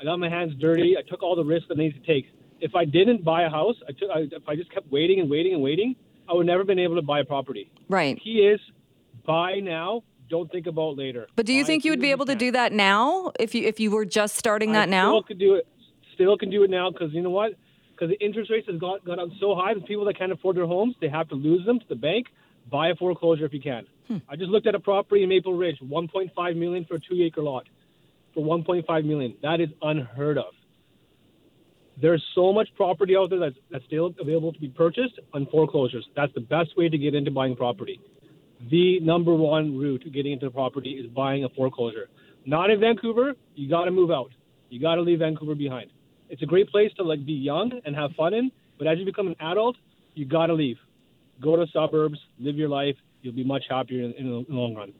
I 0.00 0.04
got 0.04 0.18
my 0.18 0.28
hands 0.28 0.52
dirty. 0.60 0.96
I 0.98 1.02
took 1.08 1.22
all 1.22 1.36
the 1.36 1.44
risks 1.44 1.68
that 1.68 1.76
I 1.78 1.82
needed 1.82 2.02
to 2.04 2.12
take. 2.12 2.26
If 2.60 2.74
I 2.74 2.84
didn't 2.84 3.24
buy 3.24 3.42
a 3.42 3.50
house, 3.50 3.76
I 3.88 3.92
took. 3.92 4.10
I, 4.10 4.20
if 4.20 4.48
I 4.48 4.56
just 4.56 4.72
kept 4.72 4.90
waiting 4.90 5.20
and 5.20 5.28
waiting 5.30 5.52
and 5.54 5.62
waiting, 5.62 5.96
I 6.28 6.34
would 6.34 6.46
never 6.46 6.64
been 6.64 6.78
able 6.78 6.96
to 6.96 7.02
buy 7.02 7.20
a 7.20 7.24
property. 7.24 7.70
Right. 7.88 8.20
Key 8.22 8.40
is 8.40 8.60
buy 9.26 9.60
now. 9.60 10.02
Don't 10.28 10.50
think 10.50 10.66
about 10.66 10.96
later. 10.96 11.28
But 11.36 11.46
do 11.46 11.52
you 11.52 11.62
Buy 11.62 11.66
think 11.68 11.84
you 11.84 11.92
would 11.92 12.00
be 12.00 12.10
able 12.10 12.26
to 12.26 12.34
do 12.34 12.50
that 12.50 12.72
now 12.72 13.32
if 13.38 13.54
you 13.54 13.64
if 13.64 13.78
you 13.78 13.92
were 13.92 14.04
just 14.04 14.36
starting 14.36 14.72
that 14.72 14.88
I 14.88 14.90
now? 14.90 15.10
Still 15.12 15.22
could 15.22 15.38
do 15.38 15.54
it. 15.54 15.68
Still 16.14 16.36
can 16.36 16.50
do 16.50 16.64
it 16.64 16.70
now 16.70 16.90
because 16.90 17.12
you 17.12 17.22
know 17.22 17.30
what? 17.30 17.52
Because 17.92 18.10
the 18.10 18.24
interest 18.24 18.50
rates 18.50 18.66
has 18.68 18.78
got 18.80 19.04
got 19.04 19.20
up 19.20 19.28
so 19.38 19.54
high. 19.54 19.74
The 19.74 19.82
people 19.82 20.04
that 20.06 20.18
can't 20.18 20.32
afford 20.32 20.56
their 20.56 20.66
homes, 20.66 20.96
they 21.00 21.08
have 21.08 21.28
to 21.28 21.36
lose 21.36 21.64
them 21.64 21.78
to 21.78 21.86
the 21.88 21.94
bank. 21.94 22.26
Buy 22.70 22.88
a 22.88 22.96
foreclosure 22.96 23.44
if 23.44 23.52
you 23.52 23.60
can. 23.60 23.86
Hmm. 24.08 24.16
I 24.28 24.34
just 24.34 24.50
looked 24.50 24.66
at 24.66 24.74
a 24.74 24.80
property 24.80 25.22
in 25.22 25.28
Maple 25.28 25.54
Ridge, 25.54 25.78
1.5 25.80 26.56
million 26.56 26.84
for 26.84 26.96
a 26.96 27.00
two-acre 27.00 27.40
lot, 27.40 27.68
for 28.34 28.44
1.5 28.44 29.04
million. 29.04 29.36
That 29.42 29.60
is 29.60 29.68
unheard 29.82 30.38
of. 30.38 30.55
There's 32.00 32.22
so 32.34 32.52
much 32.52 32.68
property 32.76 33.16
out 33.16 33.30
there 33.30 33.38
that's, 33.38 33.56
that's 33.70 33.84
still 33.86 34.14
available 34.20 34.52
to 34.52 34.60
be 34.60 34.68
purchased 34.68 35.18
on 35.32 35.46
foreclosures. 35.46 36.06
That's 36.14 36.32
the 36.34 36.40
best 36.40 36.76
way 36.76 36.88
to 36.88 36.98
get 36.98 37.14
into 37.14 37.30
buying 37.30 37.56
property. 37.56 38.00
The 38.70 39.00
number 39.00 39.34
one 39.34 39.78
route 39.78 40.02
to 40.02 40.10
getting 40.10 40.32
into 40.32 40.50
property 40.50 40.90
is 40.92 41.06
buying 41.06 41.44
a 41.44 41.48
foreclosure. 41.50 42.08
Not 42.44 42.70
in 42.70 42.80
Vancouver, 42.80 43.34
you 43.54 43.68
got 43.68 43.86
to 43.86 43.90
move 43.90 44.10
out. 44.10 44.30
You 44.68 44.80
got 44.80 44.96
to 44.96 45.02
leave 45.02 45.20
Vancouver 45.20 45.54
behind. 45.54 45.90
It's 46.28 46.42
a 46.42 46.46
great 46.46 46.68
place 46.70 46.90
to 46.96 47.02
like 47.02 47.24
be 47.24 47.32
young 47.32 47.72
and 47.84 47.94
have 47.96 48.10
fun 48.16 48.34
in, 48.34 48.50
but 48.78 48.86
as 48.86 48.98
you 48.98 49.04
become 49.04 49.28
an 49.28 49.36
adult, 49.40 49.76
you 50.14 50.26
got 50.26 50.46
to 50.46 50.54
leave. 50.54 50.76
Go 51.40 51.56
to 51.56 51.66
suburbs, 51.72 52.18
live 52.38 52.56
your 52.56 52.68
life. 52.68 52.96
You'll 53.22 53.34
be 53.34 53.44
much 53.44 53.64
happier 53.68 54.04
in, 54.04 54.12
in 54.12 54.26
the 54.26 54.44
long 54.48 54.74
run. 54.74 54.92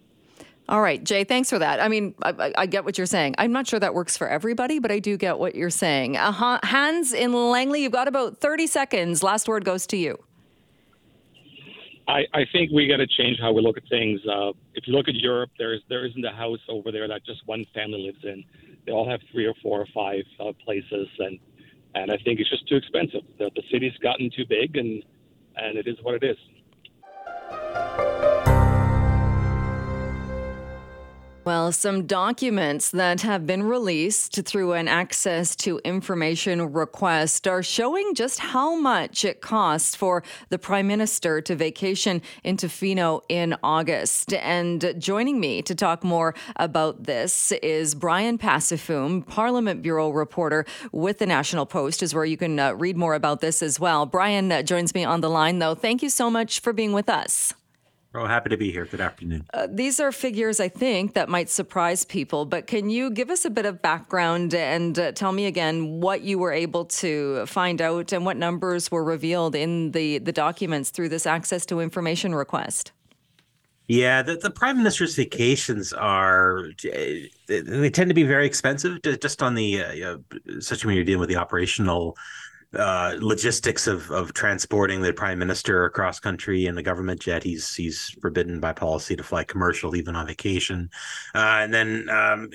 All 0.69 0.81
right, 0.81 1.03
Jay, 1.03 1.23
thanks 1.23 1.49
for 1.49 1.61
that. 1.61 1.81
I 1.81 1.87
mean, 1.89 2.15
I, 2.23 2.53
I- 2.59 2.67
get 2.67 2.85
what 2.85 2.99
you're 2.99 3.07
saying. 3.07 3.37
I'm 3.39 3.53
not 3.53 3.69
sure 3.69 3.79
that 3.79 3.95
works 3.95 4.17
for 4.17 4.29
everybody, 4.29 4.81
but 4.81 4.91
I 4.91 4.99
do 4.99 5.17
get 5.17 5.39
what 5.39 5.55
you're 5.55 5.71
saying. 5.71 6.17
Uh, 6.17 6.33
Ha- 6.33 6.61
Hans 6.65 7.13
in 7.13 7.33
Langley, 7.33 7.83
you've 7.83 7.93
got 7.93 8.09
about 8.09 8.39
30 8.39 8.67
seconds. 8.67 9.23
Last 9.23 9.47
word 9.47 9.65
goes 9.65 9.87
to 9.89 9.97
you. 9.97 10.19
I, 12.09 12.23
I 12.35 12.45
think 12.53 12.71
we 12.73 12.87
got 12.89 12.99
to 12.99 13.07
change 13.07 13.39
how 13.41 13.53
we 13.53 13.63
look 13.63 13.77
at 13.77 13.89
things. 13.89 14.21
Uh, 14.27 14.53
if 14.75 14.87
you 14.87 14.93
look 14.93 15.09
at 15.09 15.15
Europe, 15.17 15.51
there's 15.59 15.83
there 15.89 16.07
isn't 16.07 16.25
a 16.25 16.31
house 16.33 16.61
over 16.69 16.93
there 16.93 17.09
that 17.09 17.25
just 17.27 17.41
one 17.47 17.65
family 17.75 18.01
lives 18.03 18.23
in. 18.25 18.45
They 18.87 18.93
all 18.93 19.09
have 19.09 19.21
three 19.33 19.45
or 19.47 19.55
four 19.61 19.81
or 19.81 19.87
five 19.93 20.23
uh, 20.39 20.53
places, 20.65 21.09
and 21.19 21.39
and 21.97 22.13
I 22.13 22.17
think 22.19 22.39
it's 22.39 22.49
just 22.51 22.69
too 22.69 22.77
expensive. 22.77 23.23
The, 23.39 23.51
the 23.57 23.63
city's 23.73 23.97
gotten 23.99 24.31
too 24.31 24.45
big, 24.49 24.77
and 24.77 25.03
and 25.57 25.77
it 25.77 25.89
is 25.89 25.97
what 26.03 26.15
it 26.15 26.23
is. 26.23 26.37
Some 31.71 32.07
documents 32.07 32.91
that 32.91 33.23
have 33.23 33.47
been 33.47 33.63
released 33.63 34.43
through 34.45 34.73
an 34.73 34.89
access 34.89 35.55
to 35.57 35.79
information 35.85 36.73
request 36.73 37.47
are 37.47 37.63
showing 37.63 38.15
just 38.15 38.39
how 38.39 38.75
much 38.75 39.25
it 39.25 39.41
costs 39.41 39.95
for 39.95 40.23
the 40.49 40.59
Prime 40.59 40.87
Minister 40.87 41.41
to 41.41 41.55
vacation 41.55 42.23
in 42.45 42.57
Tofino 42.57 43.23
in 43.29 43.57
August. 43.63 44.33
And 44.35 44.95
joining 44.99 45.41
me 45.41 45.63
to 45.63 45.75
talk 45.75 46.05
more 46.05 46.35
about 46.57 47.05
this 47.05 47.53
is 47.53 47.95
Bryan 47.95 48.39
Passifiume, 48.39 49.27
Parliament 49.27 49.83
Bureau 49.83 50.11
reporter 50.11 50.65
with 50.93 51.19
the 51.19 51.27
National 51.27 51.67
Post, 51.67 52.03
is 52.03 52.15
where 52.15 52.25
you 52.25 52.37
can 52.37 52.59
uh, 52.59 52.73
read 52.73 52.97
more 52.97 53.15
about 53.15 53.41
this 53.41 53.63
as 53.63 53.81
well. 53.81 54.07
Bryan 54.07 54.51
uh, 54.53 54.63
joins 54.63 54.95
me 54.95 55.05
on 55.05 55.21
the 55.21 55.31
line, 55.31 55.59
though. 55.59 55.75
Thank 55.75 56.03
you 56.03 56.11
so 56.11 56.31
much 56.31 56.61
for 56.61 56.73
being 56.73 56.93
with 56.93 57.09
us. 57.09 57.55
Oh, 58.15 58.27
happy 58.27 58.49
to 58.49 58.57
be 58.57 58.73
here. 58.73 58.87
Good 58.87 59.01
afternoon. 59.01 59.47
Uh, 59.53 59.69
these 59.71 60.01
are 60.01 60.11
figures 60.11 60.59
I 60.59 60.69
think 60.69 61.13
that 61.15 61.29
might 61.29 61.51
surprise 61.51 62.05
people, 62.05 62.47
but 62.47 62.67
can 62.67 62.89
you 62.89 63.11
give 63.11 63.31
us 63.31 63.45
a 63.45 63.51
bit 63.51 63.67
of 63.67 63.83
background 63.83 64.55
and 64.55 64.99
uh, 64.99 65.13
tell 65.13 65.33
me 65.33 65.45
again 65.45 66.01
what 66.01 66.23
you 66.23 66.39
were 66.39 66.53
able 66.53 66.87
to 66.87 67.45
find 67.45 67.83
out 67.83 68.13
and 68.13 68.25
what 68.25 68.39
numbers 68.39 68.91
were 68.91 69.05
revealed 69.05 69.55
in 69.55 69.93
the, 69.93 70.19
the 70.19 70.33
documents 70.33 70.89
through 70.91 71.11
this 71.11 71.27
access 71.27 71.67
to 71.67 71.81
information 71.81 72.35
request? 72.35 72.93
Yeah, 73.89 74.23
the, 74.23 74.37
the 74.37 74.51
prime 74.51 74.79
minister's 74.79 75.15
vacations 75.15 75.93
are 75.93 76.71
they, 76.83 77.31
they 77.47 77.91
tend 77.91 78.11
to 78.11 78.15
be 78.15 78.25
very 78.25 78.47
expensive. 78.47 79.01
Just 79.03 79.43
on 79.43 79.55
the 79.55 79.83
uh, 79.83 80.17
especially 80.59 80.89
when 80.89 80.97
you're 80.97 81.05
dealing 81.05 81.21
with 81.21 81.29
the 81.29 81.37
operational 81.37 82.17
uh, 82.77 83.17
logistics 83.21 83.87
of 83.87 84.11
of 84.11 84.33
transporting 84.35 85.03
the 85.03 85.13
prime 85.13 85.39
minister 85.39 85.85
across 85.85 86.21
country 86.21 86.67
in 86.67 86.75
the 86.75 86.83
government 86.83 87.21
jet. 87.21 87.43
He's 87.43 87.75
he's 87.75 88.11
forbidden 88.21 88.61
by 88.61 88.73
policy 88.73 89.17
to 89.17 89.23
fly 89.23 89.45
commercial 89.45 89.97
even 89.97 90.17
on 90.17 90.27
vacation, 90.27 90.91
uh, 91.35 91.61
and 91.61 91.75
then 91.75 92.09
um, 92.09 92.51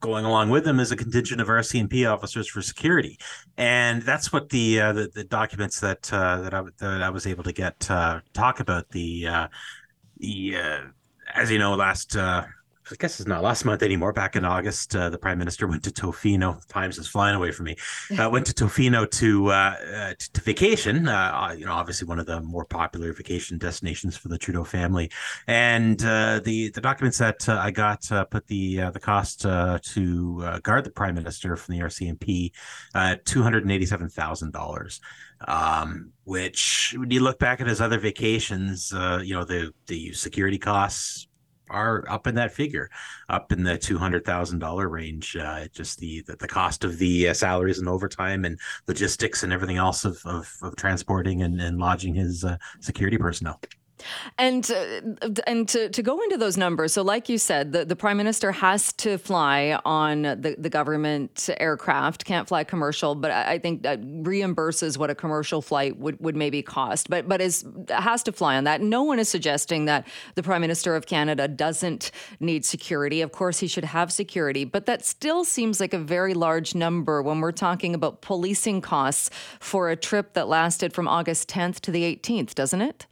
going 0.00 0.24
along 0.24 0.50
with 0.50 0.66
him 0.66 0.80
is 0.80 0.92
a 0.92 0.96
contingent 0.96 1.40
of 1.40 1.48
RCMP 1.48 2.10
officers 2.10 2.48
for 2.48 2.62
security, 2.62 3.18
and 3.56 4.02
that's 4.02 4.32
what 4.32 4.50
the 4.50 4.80
uh, 4.80 4.92
the, 4.92 5.08
the 5.14 5.24
documents 5.24 5.80
that 5.80 6.12
uh, 6.12 6.42
that 6.42 6.54
I 6.54 6.62
that 6.78 7.02
I 7.02 7.10
was 7.10 7.26
able 7.26 7.44
to 7.44 7.52
get 7.52 7.90
uh, 7.90 8.20
talk 8.32 8.60
about 8.60 8.90
the. 8.90 9.48
The 10.18 10.92
as 11.34 11.50
you 11.50 11.58
know, 11.58 11.74
last 11.74 12.16
I 12.90 12.94
guess 12.98 13.18
it's 13.18 13.28
not 13.28 13.42
last 13.42 13.64
month 13.64 13.82
anymore. 13.82 14.12
Back 14.12 14.36
in 14.36 14.44
August, 14.44 14.94
uh, 14.94 15.10
the 15.10 15.18
prime 15.18 15.38
minister 15.38 15.66
went 15.66 15.82
to 15.84 15.90
Tofino. 15.90 16.64
Times 16.68 16.98
is 16.98 17.08
flying 17.08 17.34
away 17.34 17.50
from 17.50 17.64
me. 17.64 17.76
Uh, 18.16 18.30
went 18.32 18.46
to 18.46 18.54
Tofino 18.54 19.10
to, 19.10 19.48
uh, 19.48 19.74
uh, 19.94 20.14
to 20.16 20.32
to 20.32 20.40
vacation. 20.40 21.08
Uh, 21.08 21.54
you 21.58 21.66
know, 21.66 21.72
obviously 21.72 22.06
one 22.06 22.20
of 22.20 22.26
the 22.26 22.40
more 22.42 22.64
popular 22.64 23.12
vacation 23.12 23.58
destinations 23.58 24.16
for 24.16 24.28
the 24.28 24.38
Trudeau 24.38 24.62
family. 24.62 25.10
And 25.48 26.02
uh, 26.04 26.40
the 26.44 26.70
the 26.70 26.80
documents 26.80 27.18
that 27.18 27.48
uh, 27.48 27.58
I 27.60 27.72
got 27.72 28.10
uh, 28.12 28.24
put 28.24 28.46
the 28.46 28.82
uh, 28.82 28.90
the 28.92 29.00
cost 29.00 29.44
uh, 29.44 29.80
to 29.82 30.42
uh, 30.44 30.58
guard 30.60 30.84
the 30.84 30.90
prime 30.90 31.16
minister 31.16 31.56
from 31.56 31.74
the 31.74 31.80
RCMP 31.82 32.52
uh, 32.94 33.16
two 33.24 33.42
hundred 33.42 33.64
and 33.64 33.72
eighty 33.72 33.86
seven 33.86 34.08
thousand 34.08 34.52
dollars 34.52 35.00
um, 35.46 36.12
which 36.24 36.94
when 36.96 37.10
you 37.10 37.20
look 37.20 37.38
back 37.38 37.60
at 37.60 37.66
his 37.66 37.80
other 37.80 37.98
vacations, 37.98 38.92
uh, 38.92 39.20
you 39.22 39.34
know, 39.34 39.44
the 39.44 39.72
the 39.86 40.12
security 40.12 40.58
costs 40.58 41.26
are 41.70 42.04
up 42.08 42.26
in 42.26 42.34
that 42.36 42.52
figure, 42.52 42.90
up 43.28 43.52
in 43.52 43.62
the 43.62 43.78
two 43.78 43.98
hundred 43.98 44.24
thousand 44.24 44.58
dollar 44.58 44.88
range. 44.88 45.36
Uh, 45.36 45.66
just 45.72 45.98
the, 45.98 46.22
the 46.22 46.36
the 46.36 46.48
cost 46.48 46.84
of 46.84 46.98
the 46.98 47.28
uh, 47.28 47.34
salaries 47.34 47.78
and 47.78 47.88
overtime 47.88 48.44
and 48.44 48.58
logistics 48.86 49.42
and 49.42 49.52
everything 49.52 49.76
else 49.76 50.04
of 50.04 50.20
of, 50.24 50.52
of 50.62 50.76
transporting 50.76 51.42
and, 51.42 51.60
and 51.60 51.78
lodging 51.78 52.14
his 52.14 52.44
uh, 52.44 52.56
security 52.80 53.18
personnel. 53.18 53.60
And 54.38 54.70
uh, 54.70 55.28
and 55.46 55.68
to, 55.68 55.88
to 55.88 56.02
go 56.02 56.20
into 56.22 56.36
those 56.36 56.56
numbers, 56.56 56.92
so 56.92 57.02
like 57.02 57.28
you 57.28 57.38
said, 57.38 57.72
the, 57.72 57.84
the 57.84 57.96
prime 57.96 58.16
minister 58.16 58.52
has 58.52 58.92
to 58.94 59.16
fly 59.18 59.78
on 59.84 60.22
the, 60.22 60.54
the 60.58 60.68
government 60.68 61.48
aircraft, 61.58 62.24
can't 62.24 62.46
fly 62.46 62.64
commercial, 62.64 63.14
but 63.14 63.30
I 63.30 63.56
I 63.56 63.58
think 63.58 63.82
that 63.84 64.02
reimburses 64.02 64.98
what 64.98 65.08
a 65.08 65.14
commercial 65.14 65.62
flight 65.62 65.96
would, 65.98 66.20
would 66.20 66.36
maybe 66.36 66.60
cost, 66.62 67.08
but 67.08 67.26
but 67.26 67.40
is 67.40 67.64
has 67.88 68.22
to 68.24 68.32
fly 68.32 68.56
on 68.56 68.64
that. 68.64 68.82
No 68.82 69.02
one 69.02 69.18
is 69.18 69.30
suggesting 69.30 69.86
that 69.86 70.06
the 70.34 70.42
prime 70.42 70.60
minister 70.60 70.94
of 70.94 71.06
Canada 71.06 71.48
doesn't 71.48 72.10
need 72.38 72.66
security. 72.66 73.22
Of 73.22 73.32
course, 73.32 73.60
he 73.60 73.66
should 73.66 73.84
have 73.84 74.12
security, 74.12 74.64
but 74.64 74.84
that 74.86 75.06
still 75.06 75.42
seems 75.44 75.80
like 75.80 75.94
a 75.94 75.98
very 75.98 76.34
large 76.34 76.74
number 76.74 77.22
when 77.22 77.40
we're 77.40 77.52
talking 77.52 77.94
about 77.94 78.20
policing 78.20 78.82
costs 78.82 79.30
for 79.58 79.88
a 79.88 79.96
trip 79.96 80.34
that 80.34 80.48
lasted 80.48 80.92
from 80.92 81.08
August 81.08 81.48
10th 81.48 81.80
to 81.80 81.90
the 81.90 82.02
18th, 82.02 82.54
doesn't 82.54 82.82
it? 82.82 83.06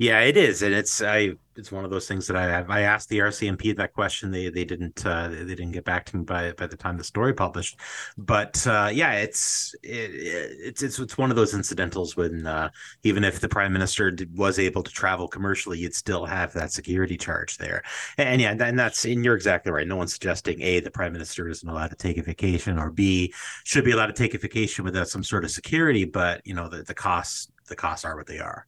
Yeah, 0.00 0.20
it 0.20 0.36
is, 0.36 0.62
and 0.62 0.72
it's 0.72 1.02
I. 1.02 1.32
It's 1.56 1.72
one 1.72 1.84
of 1.84 1.90
those 1.90 2.06
things 2.06 2.28
that 2.28 2.36
I 2.36 2.60
I 2.68 2.82
asked 2.82 3.08
the 3.08 3.18
RCMP 3.18 3.72
that 3.72 3.92
question. 3.92 4.30
They 4.30 4.48
they 4.48 4.64
didn't 4.64 5.04
uh, 5.04 5.26
they 5.26 5.44
didn't 5.44 5.72
get 5.72 5.84
back 5.84 6.04
to 6.06 6.16
me 6.16 6.22
by 6.22 6.52
by 6.52 6.68
the 6.68 6.76
time 6.76 6.96
the 6.96 7.02
story 7.02 7.34
published. 7.34 7.80
But 8.16 8.64
uh, 8.64 8.90
yeah, 8.92 9.14
it's 9.14 9.74
it, 9.82 10.10
it's 10.14 10.84
it's 10.84 11.00
it's 11.00 11.18
one 11.18 11.30
of 11.30 11.36
those 11.36 11.52
incidentals 11.54 12.16
when 12.16 12.46
uh, 12.46 12.70
even 13.02 13.24
if 13.24 13.40
the 13.40 13.48
prime 13.48 13.72
minister 13.72 14.16
was 14.36 14.60
able 14.60 14.84
to 14.84 14.92
travel 14.92 15.26
commercially, 15.26 15.80
you'd 15.80 15.96
still 15.96 16.24
have 16.26 16.52
that 16.52 16.70
security 16.70 17.16
charge 17.16 17.58
there. 17.58 17.82
And 18.18 18.40
yeah, 18.40 18.54
and 18.56 18.78
that's 18.78 19.04
and 19.04 19.24
you're 19.24 19.34
exactly 19.34 19.72
right. 19.72 19.88
No 19.88 19.96
one's 19.96 20.12
suggesting 20.12 20.62
a 20.62 20.78
the 20.78 20.92
prime 20.92 21.12
minister 21.12 21.48
isn't 21.48 21.68
allowed 21.68 21.90
to 21.90 21.96
take 21.96 22.18
a 22.18 22.22
vacation, 22.22 22.78
or 22.78 22.92
b 22.92 23.34
should 23.64 23.84
be 23.84 23.90
allowed 23.90 24.06
to 24.06 24.12
take 24.12 24.34
a 24.34 24.38
vacation 24.38 24.84
without 24.84 25.08
some 25.08 25.24
sort 25.24 25.44
of 25.44 25.50
security. 25.50 26.04
But 26.04 26.40
you 26.44 26.54
know 26.54 26.68
the 26.68 26.84
the 26.84 26.94
costs 26.94 27.50
the 27.68 27.74
costs 27.74 28.04
are 28.04 28.16
what 28.16 28.28
they 28.28 28.38
are. 28.38 28.67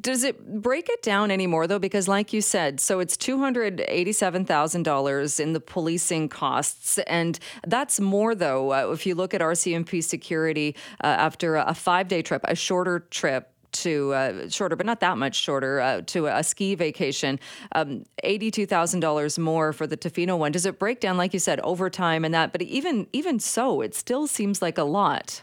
Does 0.00 0.24
it 0.24 0.62
break 0.62 0.88
it 0.88 1.02
down 1.02 1.30
anymore 1.30 1.66
though? 1.66 1.78
Because, 1.78 2.08
like 2.08 2.32
you 2.32 2.40
said, 2.40 2.80
so 2.80 3.00
it's 3.00 3.16
two 3.16 3.38
hundred 3.38 3.82
eighty-seven 3.86 4.44
thousand 4.46 4.84
dollars 4.84 5.38
in 5.38 5.52
the 5.52 5.60
policing 5.60 6.28
costs, 6.28 6.98
and 7.06 7.38
that's 7.66 8.00
more 8.00 8.34
though. 8.34 8.72
Uh, 8.72 8.92
if 8.92 9.04
you 9.06 9.14
look 9.14 9.34
at 9.34 9.40
RCMP 9.40 10.02
security 10.02 10.74
uh, 11.04 11.08
after 11.08 11.56
a 11.56 11.74
five-day 11.74 12.22
trip, 12.22 12.42
a 12.44 12.54
shorter 12.54 13.00
trip. 13.10 13.50
To 13.72 14.14
uh, 14.14 14.48
shorter, 14.48 14.74
but 14.74 14.86
not 14.86 15.00
that 15.00 15.18
much 15.18 15.34
shorter, 15.34 15.80
uh, 15.80 16.00
to 16.06 16.28
a 16.28 16.42
ski 16.42 16.74
vacation, 16.76 17.38
um, 17.72 18.04
eighty-two 18.24 18.64
thousand 18.64 19.00
dollars 19.00 19.38
more 19.38 19.74
for 19.74 19.86
the 19.86 19.98
Tofino 19.98 20.38
one. 20.38 20.50
Does 20.52 20.64
it 20.64 20.78
break 20.78 20.98
down, 20.98 21.18
like 21.18 21.34
you 21.34 21.40
said, 21.40 21.60
overtime 21.60 22.24
and 22.24 22.32
that? 22.32 22.52
But 22.52 22.62
even 22.62 23.06
even 23.12 23.38
so, 23.38 23.82
it 23.82 23.94
still 23.94 24.26
seems 24.26 24.62
like 24.62 24.78
a 24.78 24.84
lot. 24.84 25.42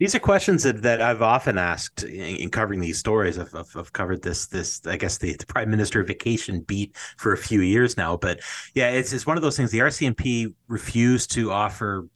These 0.00 0.14
are 0.14 0.18
questions 0.18 0.62
that, 0.62 0.80
that 0.80 1.02
I've 1.02 1.20
often 1.20 1.58
asked 1.58 2.04
in, 2.04 2.36
in 2.36 2.50
covering 2.50 2.80
these 2.80 2.98
stories. 2.98 3.38
I've, 3.38 3.54
I've, 3.54 3.76
I've, 3.76 3.92
covered 3.92 4.22
this 4.22 4.46
this 4.46 4.80
I 4.86 4.96
guess 4.96 5.18
the, 5.18 5.36
the, 5.36 5.44
prime 5.44 5.70
minister 5.70 6.02
vacation 6.02 6.62
beat 6.62 6.96
for 7.18 7.34
a 7.34 7.38
few 7.38 7.60
years 7.60 7.98
now. 7.98 8.16
But 8.16 8.40
yeah, 8.74 8.88
it's 8.88 9.12
it's 9.12 9.26
one 9.26 9.36
of 9.36 9.42
those 9.42 9.58
things. 9.58 9.70
The 9.70 9.80
RCMP 9.80 10.54
refused 10.68 11.30
to 11.32 11.52
offer 11.52 12.08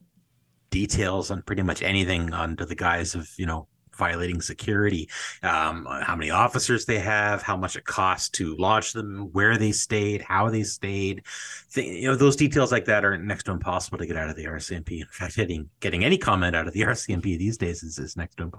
details 0.71 1.29
on 1.29 1.43
pretty 1.43 1.61
much 1.61 1.83
anything 1.83 2.33
under 2.33 2.65
the 2.65 2.75
guise 2.75 3.13
of 3.13 3.29
you 3.37 3.45
know 3.45 3.67
violating 3.97 4.41
security, 4.41 5.09
um, 5.43 5.87
how 6.01 6.15
many 6.15 6.31
officers 6.31 6.85
they 6.85 6.99
have, 6.99 7.41
how 7.41 7.57
much 7.57 7.75
it 7.75 7.85
costs 7.85 8.29
to 8.29 8.55
lodge 8.57 8.93
them, 8.93 9.29
where 9.31 9.57
they 9.57 9.71
stayed, 9.71 10.21
how 10.21 10.49
they 10.49 10.63
stayed. 10.63 11.23
You 11.77 12.07
know, 12.07 12.15
those 12.15 12.35
details 12.35 12.71
like 12.71 12.85
that 12.85 13.03
are 13.03 13.17
next 13.17 13.43
to 13.43 13.51
impossible 13.51 13.97
to 13.97 14.05
get 14.05 14.17
out 14.17 14.29
of 14.29 14.35
the 14.35 14.45
RCMP. 14.45 15.01
In 15.01 15.07
fact, 15.07 15.35
getting 15.35 15.69
getting 15.79 16.03
any 16.03 16.17
comment 16.17 16.55
out 16.55 16.67
of 16.67 16.73
the 16.73 16.81
RCMP 16.93 17.37
these 17.37 17.57
days 17.57 17.83
is, 17.83 17.97
is 17.97 18.15
next 18.15 18.37
to 18.37 18.51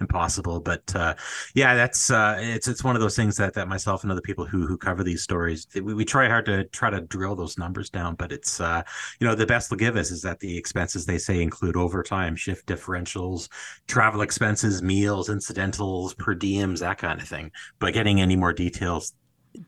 impossible. 0.00 0.60
But 0.60 0.94
uh, 0.94 1.14
yeah, 1.54 1.74
that's 1.74 2.10
uh, 2.10 2.36
it's 2.38 2.68
it's 2.68 2.84
one 2.84 2.96
of 2.96 3.02
those 3.02 3.16
things 3.16 3.36
that 3.36 3.54
that 3.54 3.68
myself 3.68 4.02
and 4.02 4.12
other 4.12 4.20
people 4.20 4.44
who 4.44 4.66
who 4.66 4.76
cover 4.76 5.02
these 5.02 5.22
stories 5.22 5.66
we, 5.74 5.94
we 5.94 6.04
try 6.04 6.28
hard 6.28 6.46
to 6.46 6.64
try 6.64 6.90
to 6.90 7.00
drill 7.02 7.36
those 7.36 7.58
numbers 7.58 7.90
down, 7.90 8.14
but 8.14 8.32
it's 8.32 8.60
uh, 8.60 8.82
you 9.20 9.26
know 9.26 9.34
the 9.34 9.46
best 9.46 9.70
they'll 9.70 9.76
give 9.76 9.96
us 9.96 10.10
is 10.10 10.22
that 10.22 10.40
the 10.40 10.56
expenses 10.56 11.06
they 11.06 11.18
say 11.18 11.42
include 11.42 11.76
overtime, 11.76 12.36
shift 12.36 12.66
differentials, 12.66 13.48
travel 13.86 14.22
expenses 14.22 14.82
meals, 14.82 15.28
incidentals, 15.28 16.14
per 16.14 16.34
diems, 16.34 16.80
that 16.80 16.98
kind 16.98 17.20
of 17.20 17.28
thing. 17.28 17.50
But 17.78 17.94
getting 17.94 18.20
any 18.20 18.36
more 18.36 18.52
details 18.52 19.12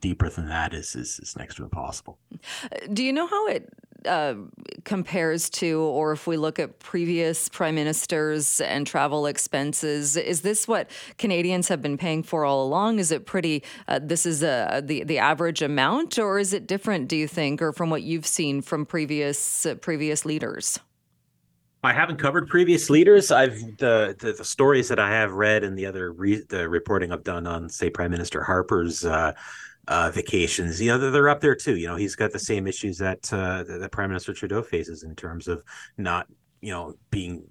deeper 0.01 0.29
than 0.29 0.49
that 0.49 0.75
is 0.75 0.95
is, 0.95 1.19
is 1.21 1.37
next 1.37 1.57
to 1.57 1.65
impossible. 1.65 2.19
Do 2.93 3.03
you 3.03 3.13
know 3.13 3.27
how 3.27 3.47
it 3.49 3.69
uh, 4.07 4.35
compares 4.85 5.51
to, 5.51 5.81
or 5.81 6.13
if 6.13 6.27
we 6.27 6.37
look 6.37 6.59
at 6.59 6.79
previous 6.79 7.49
prime 7.49 7.75
ministers 7.75 8.61
and 8.61 8.87
travel 8.87 9.27
expenses, 9.27 10.17
is 10.17 10.43
this 10.43 10.69
what 10.69 10.91
Canadians 11.19 11.69
have 11.69 11.83
been 11.83 11.99
paying 11.99 12.23
for 12.23 12.45
all 12.45 12.65
along? 12.65 12.99
Is 13.01 13.11
it 13.11 13.27
pretty? 13.27 13.65
Uh, 13.89 13.99
this 14.01 14.25
is 14.25 14.43
a, 14.43 14.83
the 14.85 15.05
the 15.05 15.19
average 15.19 15.63
amount, 15.63 16.19
or 16.19 16.39
is 16.39 16.53
it 16.53 16.67
different? 16.67 17.09
Do 17.09 17.17
you 17.17 17.27
think, 17.27 17.61
or 17.61 17.73
from 17.73 17.91
what 17.91 18.03
you've 18.03 18.27
seen 18.27 18.63
from 18.63 18.87
previous 18.87 19.67
uh, 19.67 19.75
previous 19.75 20.25
leaders? 20.25 20.79
I 21.85 21.93
haven't 21.93 22.17
covered 22.17 22.49
previous 22.49 22.91
leaders. 22.91 23.31
I've 23.31 23.61
the, 23.79 24.17
the, 24.19 24.33
the 24.33 24.45
stories 24.45 24.89
that 24.89 24.99
I 24.99 25.11
have 25.11 25.33
read 25.33 25.63
and 25.63 25.79
the 25.79 25.87
other 25.87 26.13
re, 26.13 26.43
the 26.49 26.69
reporting 26.69 27.13
I've 27.13 27.23
done 27.23 27.47
on, 27.47 27.69
say, 27.69 27.89
Prime 27.89 28.11
Minister 28.11 28.43
Harper's 28.43 29.05
uh, 29.89 30.11
vacations. 30.11 30.81
You 30.81 30.91
know, 30.93 30.99
they're, 30.99 31.11
they're, 31.11 31.29
up 31.29 31.41
there 31.41 31.55
too. 31.55 31.77
You 31.77 31.89
know, 31.89 31.97
he's 31.97 32.15
got 32.15 32.33
the 32.33 32.39
same 32.39 32.67
issues 32.67 32.99
that 32.99 33.33
uh, 33.33 33.65
that 33.65 33.91
Prime 33.91 34.11
Minister 34.11 34.33
Trudeau 34.35 34.63
faces 34.63 35.03
in 35.03 35.17
terms 35.17 35.49
of 35.49 35.65
not, 35.97 36.27
you 36.61 36.71
know, 36.71 36.95
being 37.11 37.45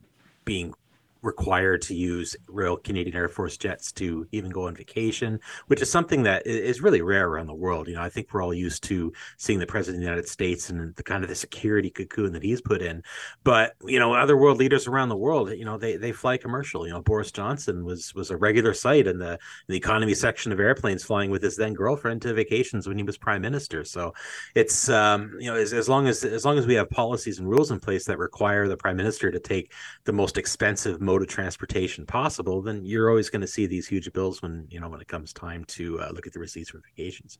being 0.45 0.73
required 1.21 1.81
to 1.83 1.95
use 1.95 2.35
Royal 2.47 2.77
Canadian 2.77 3.15
Air 3.15 3.29
Force 3.29 3.57
jets 3.57 3.91
to 3.93 4.27
even 4.31 4.49
go 4.49 4.67
on 4.67 4.75
vacation, 4.75 5.39
which 5.67 5.81
is 5.81 5.89
something 5.89 6.23
that 6.23 6.45
is 6.45 6.81
really 6.81 7.01
rare 7.01 7.27
around 7.27 7.47
the 7.47 7.53
world. 7.53 7.87
You 7.87 7.95
know, 7.95 8.01
I 8.01 8.09
think 8.09 8.33
we're 8.33 8.43
all 8.43 8.53
used 8.53 8.83
to 8.85 9.11
seeing 9.37 9.59
the 9.59 9.67
president 9.67 9.97
of 9.97 10.01
the 10.01 10.09
United 10.09 10.29
States 10.29 10.69
and 10.69 10.95
the 10.95 11.03
kind 11.03 11.23
of 11.23 11.29
the 11.29 11.35
security 11.35 11.89
cocoon 11.89 12.33
that 12.33 12.43
he's 12.43 12.61
put 12.61 12.81
in. 12.81 13.03
But 13.43 13.75
you 13.85 13.99
know, 13.99 14.13
other 14.13 14.37
world 14.37 14.57
leaders 14.57 14.87
around 14.87 15.09
the 15.09 15.17
world, 15.17 15.51
you 15.51 15.65
know, 15.65 15.77
they 15.77 15.97
they 15.97 16.11
fly 16.11 16.37
commercial. 16.37 16.85
You 16.85 16.93
know, 16.93 17.01
Boris 17.01 17.31
Johnson 17.31 17.85
was 17.85 18.13
was 18.13 18.31
a 18.31 18.37
regular 18.37 18.73
sight 18.73 19.07
in 19.07 19.17
the 19.17 19.33
in 19.33 19.37
the 19.69 19.77
economy 19.77 20.13
section 20.13 20.51
of 20.51 20.59
airplanes, 20.59 21.03
flying 21.03 21.31
with 21.31 21.43
his 21.43 21.55
then 21.55 21.73
girlfriend 21.73 22.21
to 22.23 22.33
vacations 22.33 22.87
when 22.87 22.97
he 22.97 23.03
was 23.03 23.17
prime 23.17 23.41
minister. 23.41 23.83
So 23.83 24.13
it's 24.55 24.89
um, 24.89 25.35
you 25.39 25.49
know, 25.49 25.55
as, 25.55 25.73
as 25.73 25.89
long 25.89 26.07
as 26.07 26.23
as 26.23 26.45
long 26.45 26.57
as 26.57 26.67
we 26.67 26.75
have 26.75 26.89
policies 26.89 27.39
and 27.39 27.49
rules 27.49 27.71
in 27.71 27.79
place 27.79 28.05
that 28.05 28.17
require 28.17 28.67
the 28.67 28.77
prime 28.77 28.97
minister 28.97 29.31
to 29.31 29.39
take 29.39 29.73
the 30.05 30.13
most 30.13 30.37
expensive 30.37 31.01
mode 31.07 31.21
of 31.23 31.29
transportation 31.29 32.05
possible, 32.05 32.61
then 32.61 32.77
you're 32.85 33.09
always 33.09 33.29
going 33.29 33.45
to 33.47 33.51
see 33.55 33.65
these 33.65 33.87
huge 33.87 34.07
bills 34.13 34.41
when 34.41 34.67
you 34.69 34.79
know 34.79 34.89
when 34.89 35.01
it 35.01 35.07
comes 35.07 35.33
time 35.33 35.63
to 35.77 35.83
uh, 36.01 36.09
look 36.13 36.27
at 36.27 36.33
the 36.33 36.39
receipts 36.39 36.69
for 36.69 36.79
vacations. 36.89 37.39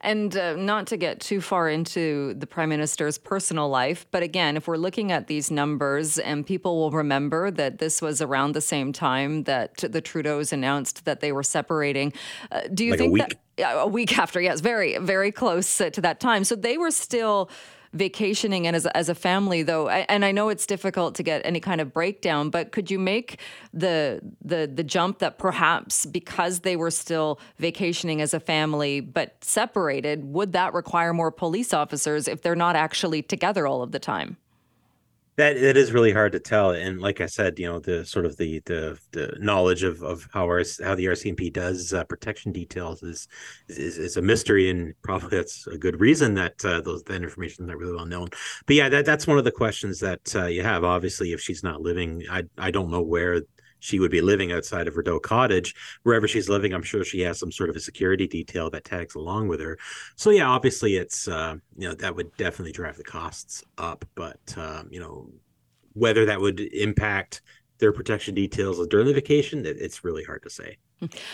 And 0.00 0.36
uh, 0.36 0.54
not 0.56 0.86
to 0.88 0.96
get 0.96 1.14
too 1.20 1.40
far 1.40 1.68
into 1.68 2.34
the 2.34 2.46
prime 2.46 2.68
minister's 2.68 3.18
personal 3.18 3.68
life, 3.68 4.06
but 4.10 4.22
again, 4.22 4.56
if 4.56 4.68
we're 4.68 4.76
looking 4.86 5.10
at 5.12 5.26
these 5.26 5.50
numbers, 5.50 6.18
and 6.18 6.46
people 6.46 6.72
will 6.80 6.90
remember 6.90 7.50
that 7.50 7.78
this 7.78 8.02
was 8.02 8.20
around 8.20 8.52
the 8.52 8.60
same 8.60 8.92
time 8.92 9.44
that 9.44 9.78
the 9.78 10.00
Trudeau's 10.00 10.52
announced 10.52 11.04
that 11.06 11.20
they 11.20 11.32
were 11.32 11.42
separating. 11.42 12.12
Uh, 12.52 12.60
do 12.72 12.84
you 12.84 12.92
like 12.92 13.00
think 13.00 13.18
that? 13.18 13.34
A 13.58 13.88
week 13.88 14.18
after, 14.18 14.38
yes, 14.38 14.60
very, 14.60 14.98
very 14.98 15.32
close 15.32 15.78
to 15.78 16.00
that 16.02 16.20
time. 16.20 16.44
So 16.44 16.54
they 16.54 16.76
were 16.76 16.90
still 16.90 17.48
vacationing 17.96 18.66
and 18.66 18.76
as, 18.76 18.86
as 18.86 19.08
a 19.08 19.14
family 19.14 19.62
though 19.62 19.88
and 19.88 20.24
i 20.24 20.30
know 20.30 20.48
it's 20.48 20.66
difficult 20.66 21.14
to 21.14 21.22
get 21.22 21.40
any 21.44 21.60
kind 21.60 21.80
of 21.80 21.92
breakdown 21.92 22.50
but 22.50 22.72
could 22.72 22.90
you 22.90 22.98
make 22.98 23.40
the 23.72 24.20
the 24.44 24.70
the 24.72 24.84
jump 24.84 25.18
that 25.18 25.38
perhaps 25.38 26.06
because 26.06 26.60
they 26.60 26.76
were 26.76 26.90
still 26.90 27.40
vacationing 27.58 28.20
as 28.20 28.34
a 28.34 28.40
family 28.40 29.00
but 29.00 29.42
separated 29.42 30.24
would 30.24 30.52
that 30.52 30.74
require 30.74 31.12
more 31.12 31.30
police 31.30 31.72
officers 31.72 32.28
if 32.28 32.42
they're 32.42 32.54
not 32.54 32.76
actually 32.76 33.22
together 33.22 33.66
all 33.66 33.82
of 33.82 33.92
the 33.92 33.98
time 33.98 34.36
that 35.36 35.56
it 35.56 35.76
is 35.76 35.92
really 35.92 36.12
hard 36.12 36.32
to 36.32 36.40
tell 36.40 36.70
and 36.70 37.00
like 37.00 37.20
i 37.20 37.26
said 37.26 37.58
you 37.58 37.66
know 37.66 37.78
the 37.78 38.04
sort 38.04 38.24
of 38.24 38.36
the 38.36 38.60
the, 38.66 38.98
the 39.12 39.36
knowledge 39.38 39.82
of 39.82 40.02
of 40.02 40.26
how 40.32 40.44
our 40.44 40.62
how 40.82 40.94
the 40.94 41.06
rcmp 41.06 41.52
does 41.52 41.92
uh, 41.92 42.04
protection 42.04 42.52
details 42.52 43.02
is, 43.02 43.28
is 43.68 43.98
is 43.98 44.16
a 44.16 44.22
mystery 44.22 44.70
and 44.70 44.94
probably 45.02 45.28
that's 45.28 45.66
a 45.66 45.78
good 45.78 46.00
reason 46.00 46.34
that 46.34 46.64
uh, 46.64 46.80
those 46.80 47.02
that 47.04 47.22
information 47.22 47.64
is 47.64 47.68
not 47.68 47.78
really 47.78 47.94
well 47.94 48.06
known. 48.06 48.28
But 48.66 48.76
yeah 48.76 48.88
that, 48.88 49.04
that's 49.04 49.26
one 49.26 49.38
of 49.38 49.44
the 49.44 49.52
questions 49.52 50.00
that 50.00 50.34
uh, 50.34 50.46
you 50.46 50.62
have. 50.62 50.84
Obviously 50.84 51.32
if 51.32 51.40
she's 51.40 51.62
not 51.62 51.80
living 51.80 52.24
i 52.30 52.42
i 52.58 52.70
don't 52.70 52.90
know 52.90 53.02
where 53.02 53.42
she 53.80 53.98
would 53.98 54.10
be 54.10 54.20
living 54.20 54.52
outside 54.52 54.88
of 54.88 54.96
Rideau 54.96 55.18
Cottage. 55.18 55.74
Wherever 56.02 56.26
she's 56.26 56.48
living, 56.48 56.72
I'm 56.72 56.82
sure 56.82 57.04
she 57.04 57.20
has 57.20 57.38
some 57.38 57.52
sort 57.52 57.70
of 57.70 57.76
a 57.76 57.80
security 57.80 58.26
detail 58.26 58.70
that 58.70 58.84
tags 58.84 59.14
along 59.14 59.48
with 59.48 59.60
her. 59.60 59.78
So 60.16 60.30
yeah, 60.30 60.46
obviously 60.46 60.96
it's 60.96 61.28
uh, 61.28 61.56
you 61.76 61.88
know 61.88 61.94
that 61.94 62.14
would 62.14 62.36
definitely 62.36 62.72
drive 62.72 62.96
the 62.96 63.04
costs 63.04 63.62
up, 63.78 64.04
but 64.14 64.54
um, 64.56 64.88
you 64.90 65.00
know 65.00 65.30
whether 65.92 66.26
that 66.26 66.40
would 66.40 66.60
impact 66.60 67.40
their 67.78 67.92
protection 67.92 68.34
details 68.34 68.84
during 68.88 69.06
the 69.06 69.14
vacation, 69.14 69.64
it's 69.66 70.04
really 70.04 70.24
hard 70.24 70.42
to 70.42 70.50
say. 70.50 70.76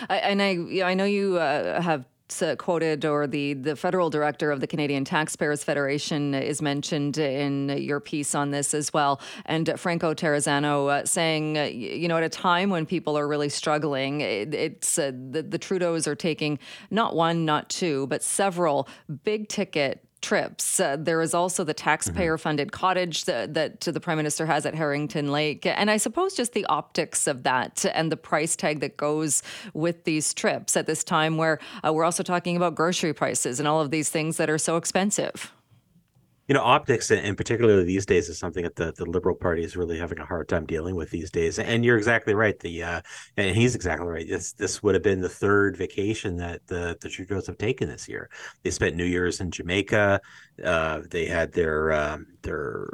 I, 0.09 0.17
and 0.17 0.43
I, 0.43 0.91
I 0.91 0.95
know 0.95 1.05
you 1.05 1.37
uh, 1.37 1.81
have 1.81 2.05
uh, 2.41 2.57
quoted, 2.57 3.05
or 3.05 3.27
the, 3.27 3.55
the 3.55 3.75
federal 3.75 4.09
director 4.09 4.53
of 4.53 4.61
the 4.61 4.67
Canadian 4.67 5.05
Taxpayers 5.05 5.65
Federation 5.65 6.35
is 6.35 6.63
mentioned 6.63 7.19
in 7.19 7.69
your 7.71 7.99
piece 7.99 8.35
on 8.35 8.53
this 8.53 8.73
as 8.75 8.93
well. 8.93 9.21
And 9.45 9.75
Franco 9.77 10.15
Terrazzano 10.15 10.89
uh, 10.89 11.05
saying, 11.05 11.59
uh, 11.59 11.65
you 11.65 12.07
know, 12.09 12.17
at 12.17 12.23
a 12.23 12.29
time 12.29 12.71
when 12.71 12.87
people 12.87 13.19
are 13.19 13.27
really 13.27 13.49
struggling, 13.49 14.21
it, 14.21 14.55
it's 14.55 14.99
uh, 14.99 15.11
the, 15.31 15.43
the 15.43 15.59
Trudeaus 15.59 16.07
are 16.07 16.15
taking 16.15 16.59
not 16.91 17.17
one, 17.17 17.45
not 17.45 17.69
two, 17.69 18.07
but 18.07 18.23
several 18.23 18.89
big 19.25 19.49
ticket 19.49 20.07
trips. 20.23 20.81
Uh, 20.81 20.97
there 20.99 21.21
is 21.21 21.35
also 21.35 21.65
the 21.65 21.75
taxpayer 21.75 22.39
funded 22.39 22.69
mm-hmm. 22.69 22.81
cottage 22.81 23.25
that, 23.27 23.55
that 23.55 23.81
the 23.81 24.01
prime 24.01 24.17
minister 24.17 24.47
has 24.47 24.65
at 24.65 24.75
Harrington 24.75 25.31
Lake. 25.31 25.67
And 25.67 25.91
I 25.91 25.97
suppose 25.97 26.35
just 26.35 26.53
the 26.53 26.65
optics 26.67 27.27
of 27.27 27.43
that 27.43 27.85
and 27.93 28.11
the 28.11 28.17
price 28.17 28.57
tag 28.57 28.81
that 28.81 28.97
goes 28.97 29.43
with 29.75 30.05
these 30.05 30.33
trips 30.33 30.77
at 30.77 30.87
this 30.87 31.05
time 31.05 31.37
where 31.37 31.59
uh, 31.87 31.93
we're 31.93 32.05
also 32.05 32.23
talking 32.23 32.57
about 32.57 32.75
grocery 32.75 33.13
prices 33.13 33.59
and 33.59 33.69
all 33.69 33.81
of 33.81 33.91
these 33.91 34.09
things 34.09 34.37
that 34.39 34.49
are 34.49 34.59
so 34.59 34.77
expensive 34.77 35.53
you 36.49 36.55
know 36.55 36.63
optics 36.63 37.11
and 37.11 37.37
particularly 37.37 37.85
these 37.85 38.05
days 38.05 38.29
is 38.29 38.39
something 38.39 38.65
that 38.65 38.77
the, 38.77 38.93
the 38.97 39.05
liberal 39.05 39.35
party 39.35 39.63
is 39.63 39.77
really 39.77 39.99
having 39.99 40.19
a 40.19 40.25
hard 40.25 40.49
time 40.49 40.67
dealing 40.67 40.97
with 40.97 41.11
these 41.11 41.31
days 41.31 41.59
and 41.59 41.85
you're 41.85 41.97
exactly 41.97 42.35
right 42.35 42.59
the 42.61 42.83
uh, 42.83 43.01
and 43.37 43.57
he's 43.57 43.75
exactly 43.75 44.07
right 44.07 44.29
this 44.29 44.53
this 44.55 44.83
would 44.83 44.95
have 44.95 45.03
been 45.05 45.21
the 45.21 45.29
third 45.29 45.77
vacation 45.77 46.37
that 46.37 46.61
the 46.67 46.97
the 47.01 47.09
trudeaus 47.09 47.47
have 47.47 47.59
taken 47.59 47.89
this 47.89 48.09
year. 48.09 48.29
They 48.63 48.71
spent 48.71 48.97
new 48.97 49.05
year's 49.05 49.41
in 49.41 49.51
jamaica 49.51 50.21
uh, 50.63 51.01
they 51.11 51.27
had 51.27 51.53
their 51.53 51.93
um, 51.93 52.27
their 52.43 52.89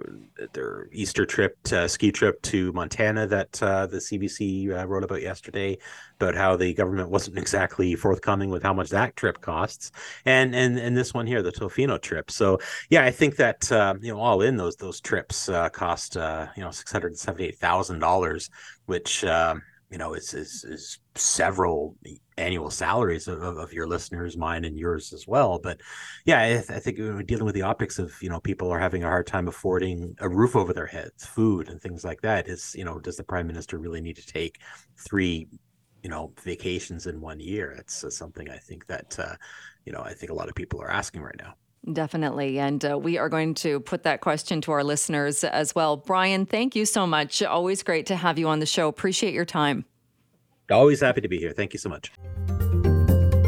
their 0.52 0.88
Easter 0.92 1.26
trip, 1.26 1.56
to, 1.64 1.88
ski 1.88 2.12
trip 2.12 2.40
to 2.42 2.72
Montana 2.72 3.26
that 3.26 3.62
uh, 3.62 3.86
the 3.86 3.98
CBC 3.98 4.70
uh, 4.70 4.86
wrote 4.86 5.04
about 5.04 5.22
yesterday, 5.22 5.76
about 6.20 6.34
how 6.34 6.56
the 6.56 6.74
government 6.74 7.10
wasn't 7.10 7.38
exactly 7.38 7.94
forthcoming 7.94 8.50
with 8.50 8.62
how 8.62 8.72
much 8.72 8.90
that 8.90 9.16
trip 9.16 9.40
costs, 9.40 9.92
and 10.24 10.54
and 10.54 10.78
and 10.78 10.96
this 10.96 11.14
one 11.14 11.26
here, 11.26 11.42
the 11.42 11.52
Tofino 11.52 12.00
trip. 12.00 12.30
So 12.30 12.58
yeah, 12.90 13.04
I 13.04 13.10
think 13.10 13.36
that 13.36 13.70
uh, 13.70 13.94
you 14.00 14.12
know 14.12 14.20
all 14.20 14.42
in 14.42 14.56
those 14.56 14.76
those 14.76 15.00
trips 15.00 15.48
uh, 15.48 15.68
cost 15.68 16.16
uh, 16.16 16.46
you 16.56 16.62
know 16.62 16.70
six 16.70 16.90
hundred 16.90 17.16
seventy 17.18 17.44
eight 17.44 17.58
thousand 17.58 18.00
dollars, 18.00 18.50
which 18.86 19.24
um, 19.24 19.62
you 19.90 19.98
know 19.98 20.14
is 20.14 20.34
is, 20.34 20.64
is 20.64 20.98
several 21.14 21.96
annual 22.36 22.70
salaries 22.70 23.26
of, 23.26 23.42
of, 23.42 23.72
your 23.72 23.86
listeners, 23.86 24.36
mine 24.36 24.64
and 24.64 24.78
yours 24.78 25.12
as 25.12 25.26
well. 25.26 25.58
But 25.58 25.80
yeah, 26.24 26.40
I, 26.40 26.48
th- 26.48 26.70
I 26.70 26.78
think 26.78 27.26
dealing 27.26 27.44
with 27.44 27.54
the 27.54 27.62
optics 27.62 27.98
of 27.98 28.12
you 28.20 28.28
know 28.28 28.40
people 28.40 28.70
are 28.70 28.78
having 28.78 29.04
a 29.04 29.08
hard 29.08 29.26
time 29.26 29.48
affording 29.48 30.14
a 30.20 30.28
roof 30.28 30.56
over 30.56 30.72
their 30.72 30.86
heads, 30.86 31.26
food, 31.26 31.68
and 31.68 31.80
things 31.80 32.04
like 32.04 32.20
that. 32.22 32.48
Is 32.48 32.74
you 32.76 32.84
know 32.84 32.98
does 32.98 33.16
the 33.16 33.24
prime 33.24 33.46
minister 33.46 33.78
really 33.78 34.00
need 34.00 34.16
to 34.16 34.26
take 34.26 34.58
three 34.96 35.48
you 36.02 36.10
know 36.10 36.32
vacations 36.42 37.06
in 37.06 37.20
one 37.20 37.40
year? 37.40 37.72
It's 37.72 38.04
uh, 38.04 38.10
something 38.10 38.48
I 38.50 38.56
think 38.56 38.86
that 38.86 39.18
uh, 39.18 39.34
you 39.84 39.92
know 39.92 40.00
I 40.00 40.14
think 40.14 40.30
a 40.30 40.34
lot 40.34 40.48
of 40.48 40.54
people 40.54 40.80
are 40.80 40.90
asking 40.90 41.22
right 41.22 41.36
now. 41.38 41.54
Definitely. 41.92 42.58
And 42.58 42.84
uh, 42.84 42.98
we 42.98 43.18
are 43.18 43.28
going 43.28 43.54
to 43.54 43.80
put 43.80 44.02
that 44.02 44.20
question 44.20 44.60
to 44.62 44.72
our 44.72 44.84
listeners 44.84 45.44
as 45.44 45.74
well. 45.74 45.96
Bryan, 45.96 46.44
thank 46.44 46.74
you 46.74 46.84
so 46.84 47.06
much. 47.06 47.42
Always 47.42 47.82
great 47.82 48.06
to 48.06 48.16
have 48.16 48.38
you 48.38 48.48
on 48.48 48.58
the 48.58 48.66
show. 48.66 48.88
Appreciate 48.88 49.32
your 49.32 49.44
time. 49.44 49.84
Always 50.70 51.00
happy 51.00 51.20
to 51.20 51.28
be 51.28 51.38
here. 51.38 51.52
Thank 51.52 51.72
you 51.72 51.78
so 51.78 51.88
much. 51.88 52.10